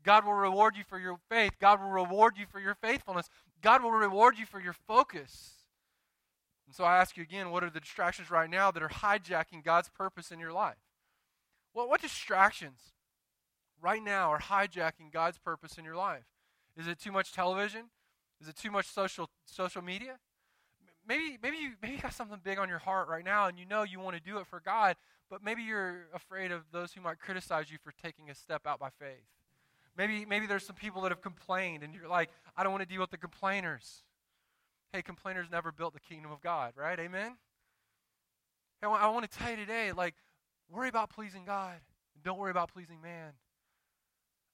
God 0.06 0.24
will 0.24 0.34
reward 0.34 0.76
you 0.76 0.84
for 0.88 1.00
your 1.00 1.18
faith. 1.28 1.54
God 1.60 1.80
will 1.80 1.90
reward 1.90 2.34
you 2.38 2.46
for 2.46 2.60
your 2.60 2.76
faithfulness. 2.76 3.28
God 3.60 3.82
will 3.82 3.90
reward 3.90 4.38
you 4.38 4.46
for 4.46 4.60
your 4.60 4.72
focus. 4.72 5.54
And 6.64 6.74
so 6.74 6.84
I 6.84 6.98
ask 6.98 7.16
you 7.16 7.24
again, 7.24 7.50
what 7.50 7.64
are 7.64 7.70
the 7.70 7.80
distractions 7.80 8.30
right 8.30 8.48
now 8.48 8.70
that 8.70 8.82
are 8.84 8.88
hijacking 8.88 9.64
God's 9.64 9.88
purpose 9.88 10.30
in 10.30 10.38
your 10.38 10.52
life? 10.52 10.76
What, 11.72 11.88
what 11.88 12.00
distractions 12.00 12.78
right 13.82 14.02
now 14.02 14.30
are 14.30 14.38
hijacking 14.38 15.12
God's 15.12 15.38
purpose 15.38 15.76
in 15.76 15.84
your 15.84 15.96
life? 15.96 16.24
Is 16.76 16.86
it 16.86 17.00
too 17.00 17.10
much 17.10 17.32
television? 17.32 17.86
Is 18.40 18.48
it 18.48 18.56
too 18.56 18.70
much 18.70 18.86
social 18.86 19.28
social 19.44 19.82
media? 19.82 20.18
Maybe 21.08 21.36
maybe 21.42 21.56
you 21.56 21.70
maybe 21.82 21.94
you 21.94 22.00
got 22.00 22.12
something 22.12 22.38
big 22.44 22.58
on 22.58 22.68
your 22.68 22.78
heart 22.78 23.08
right 23.08 23.24
now 23.24 23.46
and 23.46 23.58
you 23.58 23.64
know 23.64 23.82
you 23.82 23.98
want 23.98 24.16
to 24.16 24.22
do 24.22 24.38
it 24.38 24.46
for 24.46 24.60
God, 24.60 24.96
but 25.28 25.42
maybe 25.42 25.62
you're 25.62 26.06
afraid 26.14 26.52
of 26.52 26.62
those 26.70 26.92
who 26.92 27.00
might 27.00 27.18
criticize 27.18 27.72
you 27.72 27.78
for 27.82 27.92
taking 28.02 28.30
a 28.30 28.34
step 28.34 28.66
out 28.66 28.78
by 28.78 28.90
faith. 28.90 29.24
Maybe 29.96 30.24
maybe 30.24 30.46
there's 30.46 30.66
some 30.66 30.76
people 30.76 31.02
that 31.02 31.10
have 31.10 31.22
complained 31.22 31.82
and 31.82 31.94
you're 31.94 32.08
like, 32.08 32.30
I 32.56 32.62
don't 32.62 32.72
want 32.72 32.82
to 32.82 32.88
deal 32.88 33.00
with 33.00 33.10
the 33.10 33.18
complainers. 33.18 34.02
Hey, 34.92 35.02
complainers 35.02 35.48
never 35.50 35.72
built 35.72 35.94
the 35.94 36.00
kingdom 36.00 36.30
of 36.30 36.40
God, 36.40 36.74
right? 36.76 36.98
Amen. 36.98 37.36
Hey, 38.80 38.88
I 38.88 39.08
want 39.08 39.30
to 39.30 39.38
tell 39.38 39.50
you 39.50 39.56
today, 39.56 39.92
like 39.92 40.14
Worry 40.68 40.88
about 40.88 41.10
pleasing 41.10 41.44
God. 41.44 41.78
And 42.14 42.24
don't 42.24 42.38
worry 42.38 42.50
about 42.50 42.72
pleasing 42.72 43.00
man. 43.00 43.32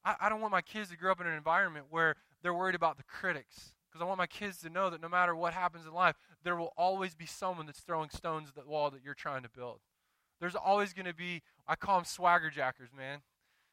I, 0.05 0.17
I 0.23 0.29
don't 0.29 0.41
want 0.41 0.53
my 0.53 0.63
kids 0.63 0.91
to 0.91 0.97
grow 0.97 1.13
up 1.13 1.21
in 1.21 1.27
an 1.27 1.35
environment 1.35 1.87
where 1.91 2.17
they're 2.43 2.55
worried 2.55 2.75
about 2.75 2.97
the 2.97 3.05
critics. 3.05 3.73
Because 3.89 4.03
I 4.03 4.07
want 4.07 4.19
my 4.19 4.27
kids 4.27 4.59
to 4.59 4.71
know 4.71 4.91
that 4.91 5.03
no 5.03 5.09
matter 5.09 5.35
what 5.35 5.53
happens 5.53 5.87
in 5.87 5.93
life, 5.93 6.17
there 6.45 6.57
will 6.57 6.73
always 6.77 7.15
be 7.15 7.27
someone 7.27 7.67
that's 7.67 7.81
throwing 7.81 8.11
stones 8.11 8.49
at 8.49 8.55
the 8.55 8.69
wall 8.69 8.91
that 8.91 9.03
you're 9.05 9.15
trying 9.15 9.43
to 9.43 9.51
build. 9.51 9.81
There's 10.41 10.55
always 10.55 10.93
going 10.93 11.07
to 11.07 11.15
be, 11.15 11.43
I 11.69 11.77
call 11.77 11.99
them 11.99 12.05
swagger 12.05 12.51
jackers, 12.51 12.89
man. 12.97 13.21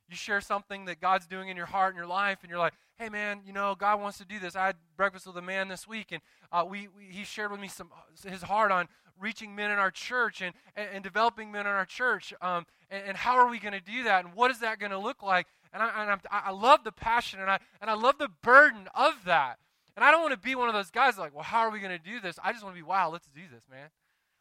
You 0.10 0.16
share 0.16 0.42
something 0.42 0.86
that 0.86 1.00
God's 1.00 1.28
doing 1.28 1.50
in 1.50 1.58
your 1.58 1.68
heart 1.68 1.94
and 1.94 1.98
your 1.98 2.08
life, 2.08 2.40
and 2.42 2.50
you're 2.50 2.60
like, 2.60 2.74
hey, 2.98 3.10
man, 3.10 3.42
you 3.46 3.54
know, 3.54 3.76
God 3.76 4.02
wants 4.02 4.18
to 4.18 4.26
do 4.26 4.40
this. 4.40 4.56
I 4.56 4.68
had 4.68 4.76
breakfast 4.98 5.28
with 5.28 5.38
a 5.38 5.42
man 5.42 5.68
this 5.68 5.88
week, 5.88 6.12
and 6.12 6.22
uh, 6.52 6.66
we, 6.68 6.88
we, 6.98 7.06
he 7.06 7.24
shared 7.24 7.52
with 7.52 7.60
me 7.60 7.68
some 7.68 7.90
his 8.28 8.42
heart 8.42 8.72
on 8.72 8.88
reaching 9.20 9.56
men 9.56 9.72
in 9.72 9.78
our 9.78 9.92
church 9.92 10.42
and, 10.42 10.54
and, 10.76 10.88
and 10.94 11.04
developing 11.04 11.52
men 11.52 11.62
in 11.62 11.72
our 11.72 11.86
church. 11.86 12.34
Um, 12.42 12.66
and, 12.90 13.04
and, 13.10 13.18
how 13.18 13.36
are 13.36 13.50
we 13.50 13.60
going 13.60 13.74
to 13.74 13.82
do 13.82 14.04
that? 14.04 14.26
And 14.26 14.34
what 14.34 14.50
is 14.50 14.60
that 14.60 14.80
going 14.80 14.92
to 14.92 14.98
look 14.98 15.22
like? 15.22 15.48
And, 15.74 15.84
I, 15.84 16.04
and 16.04 16.20
i 16.32 16.52
love 16.52 16.84
the 16.84 16.92
passion 16.92 17.40
and 17.40 17.50
I, 17.50 17.60
and 17.80 17.90
I 17.90 17.94
love 17.94 18.18
the 18.18 18.30
burden 18.42 18.88
of 18.96 19.14
that. 19.26 19.60
And 19.96 20.04
I 20.04 20.12
don't 20.12 20.22
want 20.22 20.34
to 20.34 20.40
be 20.40 20.56
one 20.56 20.70
of 20.70 20.74
those 20.74 20.90
guys 20.90 21.18
like, 21.18 21.36
well, 21.36 21.44
how 21.44 21.60
are 21.60 21.70
we 21.70 21.80
going 21.80 21.92
to 21.92 22.04
do 22.04 22.20
this? 22.20 22.40
I 22.44 22.54
just 22.54 22.64
want 22.64 22.76
to 22.76 22.82
be, 22.82 22.88
wow, 22.88 23.10
let's 23.12 23.28
do 23.28 23.42
this, 23.54 23.64
man. 23.70 23.90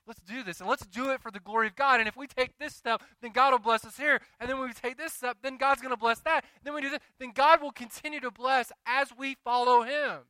Let's 0.08 0.20
do 0.20 0.42
this. 0.42 0.60
And 0.60 0.68
let's 0.68 0.86
do 0.86 1.10
it 1.10 1.20
for 1.20 1.30
the 1.30 1.38
glory 1.38 1.66
of 1.66 1.76
God. 1.76 2.00
And 2.00 2.08
if 2.08 2.16
we 2.16 2.26
take 2.26 2.58
this 2.58 2.74
step, 2.74 3.02
then 3.20 3.30
God 3.30 3.52
will 3.52 3.58
bless 3.58 3.84
us 3.84 3.98
here. 3.98 4.22
And 4.40 4.48
then 4.48 4.58
when 4.58 4.68
we 4.68 4.72
take 4.72 4.96
this 4.96 5.12
step, 5.12 5.36
then 5.42 5.58
God's 5.58 5.82
going 5.82 5.92
to 5.92 6.00
bless 6.00 6.18
that. 6.20 6.46
Then 6.64 6.74
we 6.74 6.80
do 6.80 6.88
this, 6.88 7.00
then 7.20 7.32
God 7.34 7.60
will 7.60 7.72
continue 7.72 8.18
to 8.20 8.30
bless 8.30 8.72
as 8.86 9.10
we 9.16 9.36
follow 9.44 9.82
Him. 9.82 10.20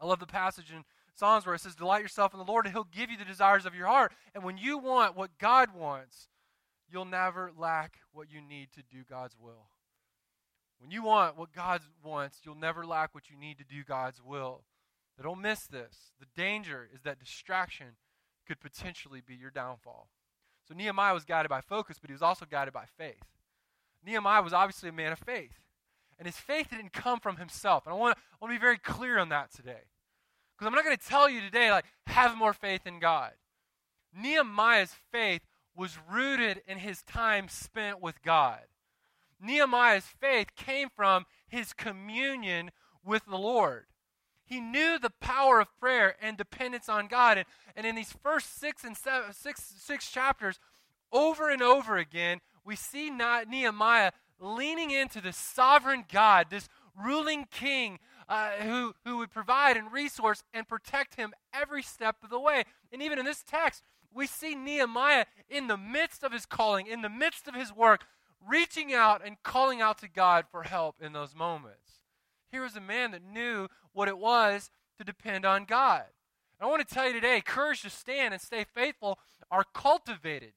I 0.00 0.06
love 0.06 0.20
the 0.20 0.26
passage 0.26 0.72
in 0.72 0.84
Psalms 1.14 1.44
where 1.44 1.54
it 1.54 1.60
says, 1.60 1.74
Delight 1.74 2.00
yourself 2.00 2.32
in 2.32 2.38
the 2.38 2.46
Lord, 2.46 2.64
and 2.64 2.74
He'll 2.74 2.84
give 2.84 3.10
you 3.10 3.18
the 3.18 3.26
desires 3.26 3.66
of 3.66 3.74
your 3.74 3.88
heart. 3.88 4.12
And 4.34 4.42
when 4.42 4.56
you 4.56 4.78
want 4.78 5.14
what 5.14 5.36
God 5.38 5.74
wants, 5.74 6.28
you'll 6.90 7.04
never 7.04 7.52
lack 7.54 7.98
what 8.10 8.32
you 8.32 8.40
need 8.40 8.68
to 8.72 8.82
do 8.82 9.02
God's 9.08 9.36
will. 9.38 9.68
When 10.78 10.90
you 10.90 11.02
want 11.02 11.36
what 11.36 11.52
God 11.52 11.82
wants, 12.02 12.40
you'll 12.42 12.54
never 12.54 12.86
lack 12.86 13.14
what 13.14 13.28
you 13.28 13.36
need 13.36 13.58
to 13.58 13.64
do 13.64 13.84
God's 13.84 14.22
will. 14.22 14.64
But 15.16 15.24
don't 15.24 15.42
miss 15.42 15.66
this. 15.66 16.12
The 16.18 16.26
danger 16.34 16.88
is 16.92 17.02
that 17.02 17.18
distraction 17.18 17.96
could 18.46 18.60
potentially 18.60 19.20
be 19.26 19.34
your 19.34 19.50
downfall. 19.50 20.08
So 20.68 20.74
Nehemiah 20.74 21.14
was 21.14 21.24
guided 21.24 21.48
by 21.48 21.60
focus, 21.60 21.98
but 22.00 22.10
he 22.10 22.14
was 22.14 22.22
also 22.22 22.44
guided 22.48 22.74
by 22.74 22.84
faith. 22.96 23.24
Nehemiah 24.04 24.42
was 24.42 24.52
obviously 24.52 24.88
a 24.88 24.92
man 24.92 25.12
of 25.12 25.18
faith. 25.18 25.60
And 26.18 26.26
his 26.26 26.36
faith 26.36 26.70
didn't 26.70 26.92
come 26.92 27.20
from 27.20 27.36
himself. 27.36 27.84
And 27.86 27.94
I 27.94 27.96
want, 27.96 28.16
to 28.40 28.48
be 28.48 28.58
very 28.58 28.78
clear 28.78 29.18
on 29.18 29.28
that 29.28 29.52
today. 29.52 29.82
Because 30.56 30.66
I'm 30.66 30.74
not 30.74 30.84
going 30.84 30.96
to 30.96 31.06
tell 31.06 31.28
you 31.28 31.40
today, 31.40 31.70
like, 31.70 31.84
have 32.06 32.36
more 32.36 32.54
faith 32.54 32.86
in 32.86 32.98
God. 32.98 33.32
Nehemiah's 34.16 34.94
faith 35.12 35.42
was 35.76 35.98
rooted 36.10 36.62
in 36.66 36.78
his 36.78 37.02
time 37.02 37.48
spent 37.48 38.00
with 38.00 38.22
God. 38.22 38.60
Nehemiah's 39.40 40.06
faith 40.06 40.54
came 40.56 40.88
from 40.88 41.26
his 41.48 41.74
communion 41.74 42.70
with 43.04 43.26
the 43.26 43.36
Lord. 43.36 43.84
He 44.46 44.60
knew 44.60 44.98
the 44.98 45.12
power 45.20 45.60
of 45.60 45.68
prayer 45.78 46.14
and 46.22 46.36
dependence 46.36 46.88
on 46.88 47.08
God. 47.08 47.38
And, 47.38 47.46
and 47.74 47.86
in 47.86 47.94
these 47.94 48.14
first 48.22 48.58
six 48.58 48.84
and 48.84 48.96
seven, 48.96 49.32
six, 49.32 49.74
six 49.78 50.10
chapters, 50.10 50.58
over 51.12 51.50
and 51.50 51.62
over 51.62 51.96
again, 51.96 52.40
we 52.64 52.76
see 52.76 53.10
Nehemiah 53.10 54.12
leaning 54.40 54.90
into 54.90 55.20
the 55.20 55.32
sovereign 55.32 56.04
God, 56.10 56.46
this 56.50 56.68
ruling 56.96 57.46
king 57.50 57.98
uh, 58.28 58.50
who, 58.62 58.94
who 59.04 59.18
would 59.18 59.30
provide 59.30 59.76
and 59.76 59.92
resource 59.92 60.42
and 60.54 60.68
protect 60.68 61.16
him 61.16 61.32
every 61.52 61.82
step 61.82 62.16
of 62.22 62.30
the 62.30 62.40
way. 62.40 62.64
And 62.92 63.02
even 63.02 63.18
in 63.18 63.24
this 63.24 63.44
text, 63.46 63.82
we 64.12 64.26
see 64.26 64.54
Nehemiah 64.54 65.26
in 65.48 65.66
the 65.66 65.76
midst 65.76 66.22
of 66.22 66.32
his 66.32 66.46
calling, 66.46 66.86
in 66.86 67.02
the 67.02 67.08
midst 67.08 67.46
of 67.46 67.54
his 67.54 67.72
work, 67.72 68.04
reaching 68.46 68.94
out 68.94 69.22
and 69.24 69.36
calling 69.42 69.80
out 69.80 69.98
to 69.98 70.08
God 70.08 70.46
for 70.50 70.62
help 70.62 70.96
in 71.00 71.12
those 71.12 71.34
moments. 71.34 71.85
Here 72.56 72.62
was 72.62 72.74
a 72.74 72.80
man 72.80 73.10
that 73.10 73.20
knew 73.22 73.68
what 73.92 74.08
it 74.08 74.16
was 74.16 74.70
to 74.96 75.04
depend 75.04 75.44
on 75.44 75.66
God. 75.66 76.04
And 76.58 76.66
I 76.66 76.70
want 76.70 76.88
to 76.88 76.94
tell 76.94 77.06
you 77.06 77.12
today 77.12 77.42
courage 77.42 77.82
to 77.82 77.90
stand 77.90 78.32
and 78.32 78.40
stay 78.40 78.64
faithful 78.64 79.18
are 79.50 79.66
cultivated. 79.74 80.54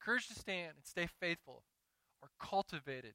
Courage 0.00 0.26
to 0.26 0.34
stand 0.34 0.72
and 0.74 0.84
stay 0.84 1.06
faithful 1.06 1.62
are 2.24 2.30
cultivated 2.40 3.14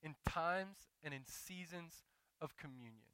in 0.00 0.14
times 0.28 0.76
and 1.02 1.12
in 1.12 1.22
seasons 1.26 2.04
of 2.40 2.56
communion. 2.56 3.10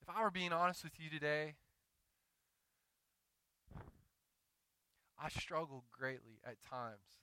If 0.00 0.10
I 0.12 0.20
were 0.20 0.32
being 0.32 0.52
honest 0.52 0.82
with 0.82 0.98
you 0.98 1.08
today, 1.08 1.54
I 5.16 5.28
struggle 5.28 5.84
greatly 5.92 6.40
at 6.44 6.56
times 6.68 7.20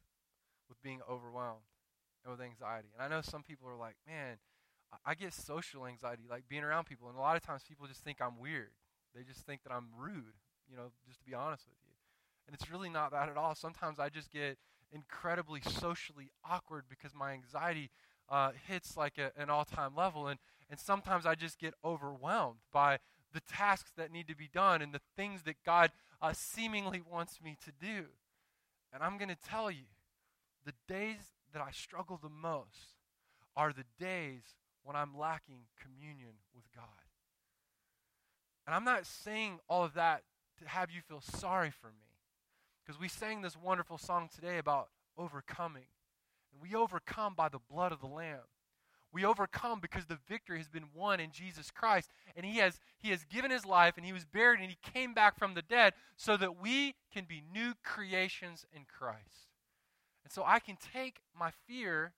with 0.70 0.82
being 0.82 1.02
overwhelmed 1.10 1.66
with 2.28 2.42
anxiety. 2.42 2.90
And 2.94 3.02
I 3.04 3.14
know 3.14 3.22
some 3.22 3.44
people 3.44 3.68
are 3.68 3.76
like, 3.76 3.96
man, 4.08 4.38
I 5.06 5.14
get 5.14 5.34
social 5.34 5.86
anxiety, 5.86 6.24
like 6.30 6.44
being 6.50 6.64
around 6.64 6.86
people. 6.86 7.10
And 7.10 7.18
a 7.18 7.22
lot 7.22 7.36
of 7.36 7.44
times 7.44 7.64
people 7.68 7.88
just 7.88 8.04
think 8.04 8.22
I'm 8.22 8.40
weird. 8.40 8.72
They 9.16 9.24
just 9.24 9.46
think 9.46 9.64
that 9.64 9.72
I'm 9.72 9.88
rude, 9.98 10.38
you 10.70 10.76
know, 10.76 10.92
just 11.08 11.20
to 11.20 11.26
be 11.26 11.34
honest 11.34 11.66
with 11.68 11.78
you. 11.86 11.94
And 12.48 12.56
it's 12.56 12.72
really 12.72 12.90
not 12.90 13.12
that 13.12 13.30
at 13.30 13.38
all. 13.38 13.56
Sometimes 13.56 14.00
I 14.00 14.10
just 14.10 14.32
get 14.32 14.58
incredibly 14.92 15.62
socially 15.62 16.32
awkward 16.44 16.86
because 16.90 17.14
my 17.14 17.34
anxiety 17.34 17.92
uh, 18.28 18.52
hits 18.68 18.98
like 18.98 19.18
a, 19.18 19.32
an 19.40 19.50
all 19.50 19.66
time 19.66 19.96
level. 19.96 20.28
And, 20.28 20.40
and 20.70 20.80
sometimes 20.80 21.26
I 21.26 21.36
just 21.36 21.60
get 21.60 21.74
overwhelmed 21.86 22.60
by 22.74 23.00
the 23.34 23.42
tasks 23.42 23.92
that 23.98 24.12
need 24.12 24.28
to 24.28 24.36
be 24.36 24.50
done 24.52 24.82
and 24.82 24.94
the 24.94 25.02
things 25.16 25.44
that 25.44 25.58
God 25.64 25.92
uh, 26.22 26.34
seemingly 26.34 27.02
wants 27.02 27.40
me 27.44 27.58
to 27.64 27.72
do. 27.72 28.06
And 28.92 29.04
I'm 29.04 29.18
going 29.18 29.30
to 29.30 29.38
tell 29.48 29.70
you, 29.70 29.86
the 30.66 30.74
days 30.88 31.34
that 31.54 31.62
I 31.62 31.72
struggle 31.72 32.20
the 32.22 32.30
most 32.30 32.96
are 33.56 33.74
the 33.74 33.86
days 34.00 34.44
when 34.84 34.96
I'm 34.96 35.18
lacking 35.18 35.62
communion 35.82 36.36
with 36.56 36.66
God. 36.74 36.86
And 38.66 38.76
I'm 38.76 38.86
not 38.86 39.06
saying 39.06 39.60
all 39.68 39.84
of 39.84 39.96
that 39.96 40.24
to 40.60 40.68
have 40.68 40.92
you 40.92 41.02
feel 41.02 41.22
sorry 41.22 41.72
for 41.72 41.88
me. 41.88 42.10
Because 42.86 43.00
we 43.00 43.08
sang 43.08 43.42
this 43.42 43.58
wonderful 43.58 43.98
song 43.98 44.30
today 44.34 44.58
about 44.58 44.90
overcoming. 45.18 45.88
And 46.52 46.62
we 46.62 46.76
overcome 46.76 47.34
by 47.36 47.50
the 47.50 47.60
blood 47.70 47.92
of 47.92 48.00
the 48.00 48.08
Lamb. 48.08 48.48
We 49.12 49.26
overcome 49.26 49.80
because 49.80 50.06
the 50.06 50.20
victory 50.28 50.60
has 50.60 50.68
been 50.68 50.86
won 50.94 51.20
in 51.20 51.32
Jesus 51.32 51.72
Christ. 51.72 52.12
And 52.36 52.46
he 52.46 52.58
has, 52.58 52.80
he 53.00 53.10
has 53.10 53.24
given 53.26 53.52
his 53.52 53.66
life 53.66 53.96
and 53.98 54.06
he 54.06 54.14
was 54.14 54.26
buried 54.26 54.60
and 54.60 54.70
he 54.70 54.78
came 54.94 55.14
back 55.14 55.38
from 55.38 55.56
the 55.56 55.62
dead 55.62 55.94
so 56.16 56.38
that 56.38 56.62
we 56.62 56.96
can 57.14 57.26
be 57.26 57.44
new 57.52 57.74
creations 57.84 58.66
in 58.72 58.86
Christ. 58.86 59.49
And 60.30 60.34
so 60.36 60.44
I 60.46 60.60
can 60.60 60.78
take 60.94 61.22
my 61.38 61.50
fear 61.68 62.14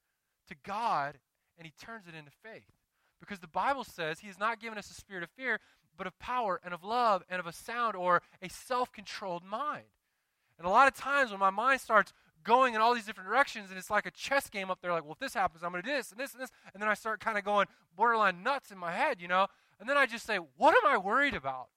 to 0.50 0.56
God 0.66 1.18
and 1.58 1.66
he 1.66 1.72
turns 1.80 2.08
it 2.08 2.18
into 2.18 2.32
faith. 2.44 2.74
Because 3.22 3.40
the 3.40 3.48
Bible 3.48 3.86
says 3.86 4.20
he 4.20 4.28
has 4.28 4.38
not 4.38 4.60
given 4.60 4.78
us 4.78 4.92
a 4.92 4.94
spirit 4.94 5.24
of 5.24 5.30
fear, 5.30 5.60
but 5.98 6.08
of 6.08 6.20
power 6.20 6.60
and 6.62 6.74
of 6.74 6.84
love 6.84 7.24
and 7.30 7.40
of 7.40 7.48
a 7.48 7.54
sound 7.54 7.96
or 7.96 8.22
a 8.42 8.50
self 8.50 8.92
controlled 8.92 9.46
mind. 9.46 9.86
And 10.58 10.68
a 10.68 10.70
lot 10.70 10.88
of 10.88 10.96
times 10.96 11.32
when 11.32 11.40
my 11.40 11.52
mind 11.52 11.80
starts 11.80 12.12
going 12.44 12.74
in 12.74 12.82
all 12.82 12.94
these 12.94 13.06
different 13.06 13.30
directions, 13.30 13.70
and 13.70 13.78
it's 13.78 13.90
like 13.90 14.06
a 14.06 14.12
chess 14.12 14.50
game 14.50 14.70
up 14.70 14.82
there. 14.82 14.92
Like, 14.92 15.04
well, 15.04 15.14
if 15.14 15.20
this 15.20 15.36
happens, 15.36 15.64
I'm 15.64 15.72
going 15.72 15.84
to 15.84 15.90
do 15.90 15.96
this 15.96 16.12
and 16.12 16.20
this 16.20 16.34
and 16.34 16.42
this, 16.42 16.50
and 16.74 16.82
then 16.82 16.90
I 16.90 16.96
start 16.96 17.20
kind 17.20 17.38
of 17.38 17.46
going 17.46 17.68
borderline 17.96 18.44
nuts 18.44 18.72
in 18.72 18.78
my 18.78 18.92
head, 18.92 19.22
you 19.22 19.28
know. 19.28 19.48
And 19.80 19.88
then 19.88 19.98
I 19.98 20.06
just 20.06 20.26
say, 20.26 20.38
what 20.58 20.76
am 20.84 20.92
I 20.92 20.98
worried 20.98 21.36
about? 21.36 21.68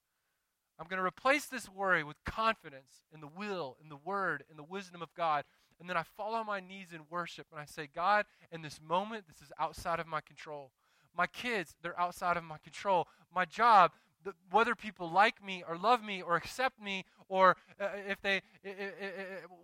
I'm 0.78 0.86
going 0.88 0.98
to 0.98 1.06
replace 1.06 1.46
this 1.46 1.68
worry 1.68 2.02
with 2.02 2.16
confidence 2.24 3.02
in 3.12 3.20
the 3.20 3.28
will, 3.28 3.76
in 3.82 3.88
the 3.88 3.96
word, 3.96 4.44
in 4.50 4.56
the 4.56 4.64
wisdom 4.64 5.02
of 5.02 5.14
God. 5.14 5.44
And 5.80 5.88
then 5.88 5.96
I 5.96 6.02
fall 6.02 6.34
on 6.34 6.46
my 6.46 6.60
knees 6.60 6.88
in 6.92 7.00
worship 7.10 7.46
and 7.50 7.60
I 7.60 7.64
say, 7.64 7.88
God, 7.92 8.26
in 8.52 8.62
this 8.62 8.80
moment, 8.80 9.24
this 9.26 9.42
is 9.42 9.52
outside 9.58 10.00
of 10.00 10.06
my 10.06 10.20
control. 10.20 10.70
My 11.16 11.26
kids, 11.26 11.76
they're 11.82 11.98
outside 11.98 12.36
of 12.36 12.44
my 12.44 12.58
control. 12.58 13.08
My 13.34 13.44
job, 13.44 13.92
the, 14.24 14.34
whether 14.50 14.74
people 14.74 15.10
like 15.10 15.44
me 15.44 15.62
or 15.66 15.76
love 15.76 16.02
me 16.02 16.22
or 16.22 16.36
accept 16.36 16.80
me 16.80 17.04
or 17.28 17.56
uh, 17.80 17.88
if 18.08 18.20
they, 18.22 18.42
uh, 18.64 18.70
uh, 18.70 19.06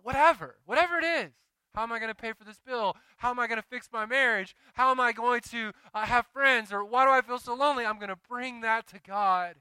whatever, 0.03 0.55
whatever 0.65 0.97
it 0.97 1.05
is. 1.05 1.31
How 1.73 1.83
am 1.83 1.93
I 1.93 1.99
going 1.99 2.09
to 2.09 2.15
pay 2.15 2.33
for 2.33 2.43
this 2.43 2.59
bill? 2.59 2.97
How 3.17 3.29
am 3.29 3.39
I 3.39 3.47
going 3.47 3.61
to 3.61 3.67
fix 3.67 3.89
my 3.93 4.05
marriage? 4.05 4.55
How 4.73 4.91
am 4.91 4.99
I 4.99 5.13
going 5.13 5.41
to 5.51 5.71
uh, 5.93 6.05
have 6.05 6.25
friends? 6.27 6.73
Or 6.73 6.83
why 6.83 7.05
do 7.05 7.11
I 7.11 7.21
feel 7.21 7.39
so 7.39 7.53
lonely? 7.53 7.85
I'm 7.85 7.97
going 7.97 8.09
to 8.09 8.19
bring 8.29 8.61
that 8.61 8.87
to 8.87 8.99
God. 8.99 9.55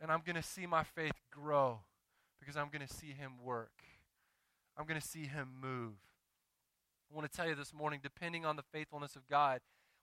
And 0.00 0.10
I'm 0.10 0.22
going 0.24 0.36
to 0.36 0.42
see 0.42 0.66
my 0.66 0.82
faith 0.82 1.12
grow 1.30 1.80
because 2.40 2.56
I'm 2.56 2.68
going 2.68 2.86
to 2.86 2.92
see 2.92 3.12
Him 3.12 3.32
work. 3.44 3.70
I'm 4.80 4.86
going 4.86 5.00
to 5.00 5.06
see 5.06 5.26
Him 5.26 5.48
move. 5.60 5.92
I 7.12 7.14
want 7.14 7.30
to 7.30 7.36
tell 7.36 7.46
you 7.46 7.54
this 7.54 7.74
morning 7.74 8.00
depending 8.02 8.46
on 8.46 8.56
the 8.56 8.62
faithfulness 8.72 9.14
of 9.14 9.28
God 9.28 9.60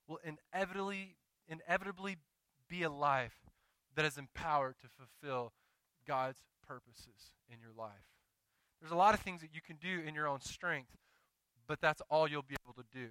will 0.07 0.19
inevitably, 0.23 1.15
inevitably 1.47 2.17
be 2.69 2.83
a 2.83 2.89
life 2.89 3.37
that 3.95 4.05
is 4.05 4.19
empowered 4.19 4.75
to 4.81 4.87
fulfill 4.87 5.53
God's 6.07 6.43
purposes 6.67 7.31
in 7.51 7.59
your 7.59 7.71
life. 7.75 8.05
There's 8.79 8.91
a 8.91 8.95
lot 8.95 9.15
of 9.15 9.21
things 9.21 9.41
that 9.41 9.49
you 9.51 9.61
can 9.65 9.77
do 9.77 10.07
in 10.07 10.13
your 10.13 10.27
own 10.27 10.41
strength, 10.41 10.91
but 11.67 11.81
that's 11.81 12.03
all 12.11 12.29
you'll 12.29 12.43
be 12.43 12.55
able 12.63 12.75
to 12.75 12.87
do. 12.93 13.07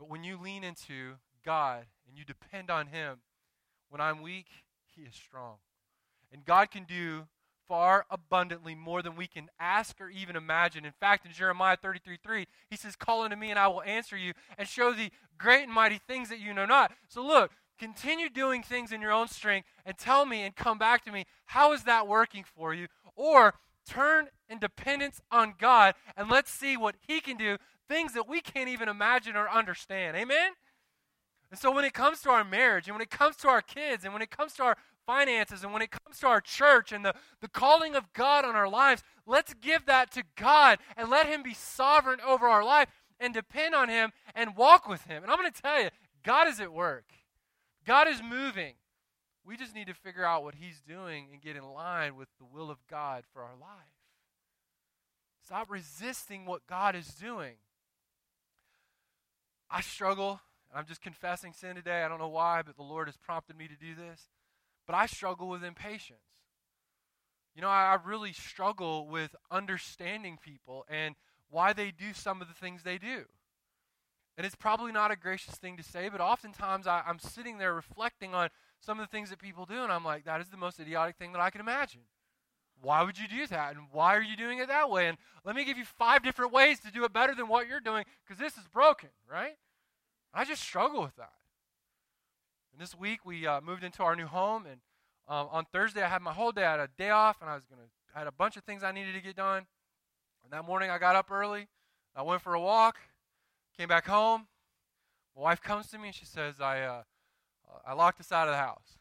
But 0.00 0.10
when 0.10 0.24
you 0.24 0.36
lean 0.36 0.64
into 0.64 1.18
God 1.46 1.84
and 2.08 2.18
you 2.18 2.24
depend 2.24 2.72
on 2.72 2.88
Him, 2.88 3.18
when 3.88 4.00
I'm 4.00 4.20
weak, 4.20 4.48
He 4.96 5.02
is 5.02 5.14
strong. 5.14 5.58
And 6.32 6.44
God 6.44 6.72
can 6.72 6.82
do 6.82 7.28
far 7.68 8.06
abundantly 8.10 8.74
more 8.74 9.02
than 9.02 9.16
we 9.16 9.26
can 9.26 9.48
ask 9.58 10.00
or 10.00 10.08
even 10.08 10.36
imagine. 10.36 10.84
In 10.84 10.92
fact, 10.92 11.26
in 11.26 11.32
Jeremiah 11.32 11.76
33 11.76 12.18
3, 12.22 12.46
he 12.70 12.76
says, 12.76 12.96
Call 12.96 13.22
unto 13.22 13.36
me 13.36 13.50
and 13.50 13.58
I 13.58 13.68
will 13.68 13.82
answer 13.82 14.16
you 14.16 14.32
and 14.58 14.68
show 14.68 14.92
thee 14.92 15.10
great 15.38 15.64
and 15.64 15.72
mighty 15.72 15.98
things 15.98 16.28
that 16.28 16.40
you 16.40 16.54
know 16.54 16.66
not. 16.66 16.92
So 17.08 17.24
look, 17.26 17.52
continue 17.78 18.28
doing 18.28 18.62
things 18.62 18.92
in 18.92 19.00
your 19.00 19.12
own 19.12 19.28
strength 19.28 19.68
and 19.84 19.96
tell 19.98 20.26
me 20.26 20.42
and 20.42 20.54
come 20.54 20.78
back 20.78 21.04
to 21.04 21.12
me, 21.12 21.24
how 21.46 21.72
is 21.72 21.84
that 21.84 22.06
working 22.06 22.44
for 22.44 22.74
you? 22.74 22.86
Or 23.16 23.54
turn 23.86 24.28
in 24.48 24.58
dependence 24.58 25.20
on 25.30 25.54
God 25.58 25.94
and 26.16 26.30
let's 26.30 26.50
see 26.50 26.76
what 26.76 26.96
He 27.06 27.20
can 27.20 27.36
do, 27.36 27.58
things 27.88 28.14
that 28.14 28.28
we 28.28 28.40
can't 28.40 28.68
even 28.68 28.88
imagine 28.88 29.36
or 29.36 29.48
understand. 29.48 30.16
Amen? 30.16 30.52
And 31.50 31.60
so 31.60 31.70
when 31.70 31.84
it 31.84 31.94
comes 31.94 32.20
to 32.22 32.30
our 32.30 32.42
marriage 32.42 32.88
and 32.88 32.94
when 32.96 33.02
it 33.02 33.10
comes 33.10 33.36
to 33.36 33.48
our 33.48 33.62
kids 33.62 34.04
and 34.04 34.12
when 34.12 34.22
it 34.22 34.30
comes 34.30 34.54
to 34.54 34.64
our 34.64 34.76
finances 35.06 35.62
and 35.62 35.72
when 35.72 35.82
it 35.82 35.90
comes 35.90 36.18
to 36.20 36.26
our 36.26 36.40
church 36.40 36.92
and 36.92 37.04
the, 37.04 37.14
the 37.40 37.48
calling 37.48 37.94
of 37.94 38.12
God 38.12 38.44
on 38.44 38.56
our 38.56 38.68
lives, 38.68 39.02
let's 39.26 39.54
give 39.54 39.86
that 39.86 40.10
to 40.12 40.22
God 40.36 40.78
and 40.96 41.10
let 41.10 41.26
Him 41.26 41.42
be 41.42 41.54
sovereign 41.54 42.20
over 42.26 42.46
our 42.46 42.64
life 42.64 42.88
and 43.20 43.32
depend 43.32 43.74
on 43.74 43.88
Him 43.88 44.12
and 44.34 44.56
walk 44.56 44.88
with 44.88 45.04
Him. 45.04 45.22
And 45.22 45.30
I'm 45.30 45.38
going 45.38 45.52
to 45.52 45.62
tell 45.62 45.82
you, 45.82 45.90
God 46.24 46.48
is 46.48 46.60
at 46.60 46.72
work. 46.72 47.06
God 47.86 48.08
is 48.08 48.22
moving. 48.22 48.74
We 49.44 49.56
just 49.56 49.74
need 49.74 49.88
to 49.88 49.94
figure 49.94 50.24
out 50.24 50.42
what 50.42 50.54
He's 50.54 50.80
doing 50.80 51.28
and 51.32 51.42
get 51.42 51.56
in 51.56 51.64
line 51.64 52.16
with 52.16 52.28
the 52.38 52.46
will 52.46 52.70
of 52.70 52.78
God 52.88 53.24
for 53.32 53.42
our 53.42 53.56
life. 53.60 53.68
Stop 55.44 55.70
resisting 55.70 56.46
what 56.46 56.66
God 56.66 56.96
is 56.96 57.08
doing. 57.08 57.56
I 59.70 59.82
struggle. 59.82 60.40
I'm 60.74 60.86
just 60.86 61.02
confessing 61.02 61.52
sin 61.52 61.76
today. 61.76 62.02
I 62.02 62.08
don't 62.08 62.18
know 62.18 62.28
why, 62.28 62.62
but 62.62 62.76
the 62.76 62.82
Lord 62.82 63.08
has 63.08 63.16
prompted 63.16 63.56
me 63.56 63.68
to 63.68 63.76
do 63.76 63.94
this. 63.94 64.28
But 64.86 64.94
I 64.96 65.06
struggle 65.06 65.48
with 65.48 65.64
impatience. 65.64 66.20
You 67.54 67.62
know, 67.62 67.68
I, 67.68 67.94
I 67.94 67.98
really 68.04 68.32
struggle 68.32 69.06
with 69.06 69.34
understanding 69.50 70.38
people 70.42 70.84
and 70.88 71.14
why 71.48 71.72
they 71.72 71.90
do 71.90 72.12
some 72.12 72.42
of 72.42 72.48
the 72.48 72.54
things 72.54 72.82
they 72.82 72.98
do. 72.98 73.24
And 74.36 74.44
it's 74.44 74.56
probably 74.56 74.90
not 74.90 75.12
a 75.12 75.16
gracious 75.16 75.54
thing 75.54 75.76
to 75.76 75.82
say, 75.82 76.08
but 76.08 76.20
oftentimes 76.20 76.86
I, 76.86 77.02
am 77.06 77.20
sitting 77.20 77.58
there 77.58 77.72
reflecting 77.72 78.34
on 78.34 78.48
some 78.80 78.98
of 78.98 79.06
the 79.06 79.10
things 79.10 79.30
that 79.30 79.38
people 79.38 79.64
do, 79.64 79.82
and 79.82 79.92
I'm 79.92 80.04
like, 80.04 80.24
that 80.24 80.40
is 80.40 80.48
the 80.48 80.56
most 80.56 80.80
idiotic 80.80 81.16
thing 81.16 81.32
that 81.32 81.40
I 81.40 81.50
can 81.50 81.60
imagine. 81.60 82.00
Why 82.82 83.02
would 83.04 83.16
you 83.16 83.28
do 83.28 83.46
that? 83.46 83.76
And 83.76 83.86
why 83.92 84.16
are 84.16 84.22
you 84.22 84.36
doing 84.36 84.58
it 84.58 84.66
that 84.66 84.90
way? 84.90 85.06
And 85.06 85.16
let 85.44 85.54
me 85.54 85.64
give 85.64 85.78
you 85.78 85.84
five 85.84 86.24
different 86.24 86.52
ways 86.52 86.80
to 86.80 86.90
do 86.90 87.04
it 87.04 87.12
better 87.12 87.34
than 87.34 87.46
what 87.46 87.68
you're 87.68 87.80
doing, 87.80 88.04
because 88.26 88.40
this 88.40 88.58
is 88.58 88.66
broken, 88.66 89.10
right? 89.30 89.54
I 90.34 90.44
just 90.44 90.62
struggle 90.62 91.00
with 91.00 91.14
that. 91.16 91.32
And 92.74 92.82
this 92.82 92.98
week 92.98 93.20
we 93.24 93.46
uh, 93.46 93.60
moved 93.60 93.84
into 93.84 94.02
our 94.02 94.16
new 94.16 94.26
home, 94.26 94.66
and 94.66 94.80
um, 95.28 95.46
on 95.52 95.64
Thursday, 95.72 96.02
I 96.02 96.08
had 96.08 96.22
my 96.22 96.32
whole 96.32 96.50
day. 96.50 96.64
I 96.64 96.72
had 96.72 96.80
a 96.80 96.88
day 96.98 97.10
off, 97.10 97.36
and 97.40 97.48
I 97.48 97.54
was 97.54 97.64
gonna. 97.66 97.86
I 98.12 98.18
had 98.18 98.26
a 98.26 98.32
bunch 98.32 98.56
of 98.56 98.64
things 98.64 98.82
I 98.82 98.90
needed 98.90 99.14
to 99.14 99.20
get 99.20 99.36
done. 99.36 99.66
And 100.42 100.52
that 100.52 100.64
morning, 100.64 100.90
I 100.90 100.98
got 100.98 101.14
up 101.14 101.30
early. 101.30 101.68
I 102.16 102.22
went 102.22 102.42
for 102.42 102.54
a 102.54 102.60
walk. 102.60 102.96
Came 103.78 103.88
back 103.88 104.08
home. 104.08 104.48
My 105.36 105.42
wife 105.42 105.62
comes 105.62 105.86
to 105.88 105.98
me 105.98 106.08
and 106.08 106.14
she 106.16 106.24
says, 106.24 106.60
"I, 106.60 106.80
uh, 106.80 107.02
I 107.86 107.92
locked 107.92 108.18
us 108.18 108.32
out 108.32 108.48
of 108.48 108.54
the 108.54 108.58
house." 108.58 108.98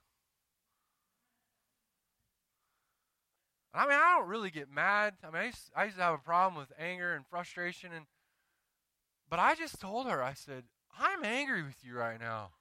I 3.74 3.88
mean, 3.88 3.98
I 4.00 4.18
don't 4.20 4.30
really 4.30 4.52
get 4.52 4.70
mad. 4.70 5.16
I 5.24 5.28
mean, 5.32 5.36
I 5.36 5.46
used, 5.46 5.72
I 5.76 5.86
used 5.86 5.98
to 5.98 6.04
have 6.04 6.14
a 6.14 6.20
problem 6.20 6.60
with 6.60 6.72
anger 6.78 7.16
and 7.16 7.26
frustration, 7.26 7.92
and 7.92 8.06
but 9.28 9.40
I 9.40 9.56
just 9.56 9.82
told 9.82 10.08
her, 10.08 10.22
I 10.22 10.36
said, 10.36 10.66
"I'm 11.00 11.26
angry 11.26 11.64
with 11.64 11.84
you 11.84 11.96
right 11.96 12.20
now. 12.20 12.52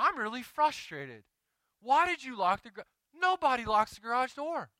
I'm 0.00 0.18
really 0.18 0.42
frustrated. 0.42 1.24
Why 1.82 2.06
did 2.06 2.24
you 2.24 2.36
lock 2.36 2.62
the? 2.62 2.70
Nobody 3.20 3.64
locks 3.64 3.94
the 3.94 4.00
garage 4.00 4.32
door. 4.32 4.70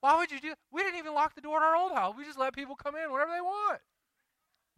Why 0.00 0.18
would 0.18 0.30
you 0.30 0.40
do? 0.40 0.54
We 0.70 0.82
didn't 0.82 0.98
even 0.98 1.14
lock 1.14 1.34
the 1.34 1.40
door 1.40 1.56
in 1.56 1.62
our 1.62 1.74
old 1.74 1.92
house. 1.92 2.14
We 2.16 2.24
just 2.24 2.38
let 2.38 2.54
people 2.54 2.76
come 2.76 2.94
in 2.94 3.10
whenever 3.10 3.32
they 3.32 3.40
want. 3.40 3.80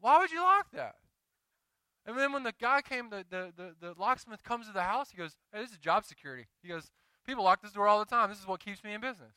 Why 0.01 0.19
would 0.19 0.31
you 0.31 0.41
lock 0.41 0.69
that? 0.73 0.95
And 2.07 2.17
then 2.17 2.33
when 2.33 2.43
the 2.43 2.55
guy 2.59 2.81
came, 2.81 3.11
the, 3.11 3.25
the, 3.29 3.53
the, 3.55 3.75
the 3.79 3.95
locksmith 4.01 4.43
comes 4.43 4.67
to 4.67 4.73
the 4.73 4.83
house, 4.83 5.11
he 5.11 5.19
goes, 5.19 5.37
Hey, 5.53 5.61
this 5.61 5.73
is 5.73 5.79
job 5.79 6.05
security. 6.05 6.47
He 6.63 6.69
goes, 6.69 6.91
People 7.27 7.45
lock 7.45 7.61
this 7.61 7.73
door 7.73 7.87
all 7.87 7.99
the 7.99 8.07
time. 8.07 8.31
This 8.31 8.41
is 8.41 8.47
what 8.47 8.61
keeps 8.61 8.83
me 8.83 8.95
in 8.95 9.01
business. 9.01 9.35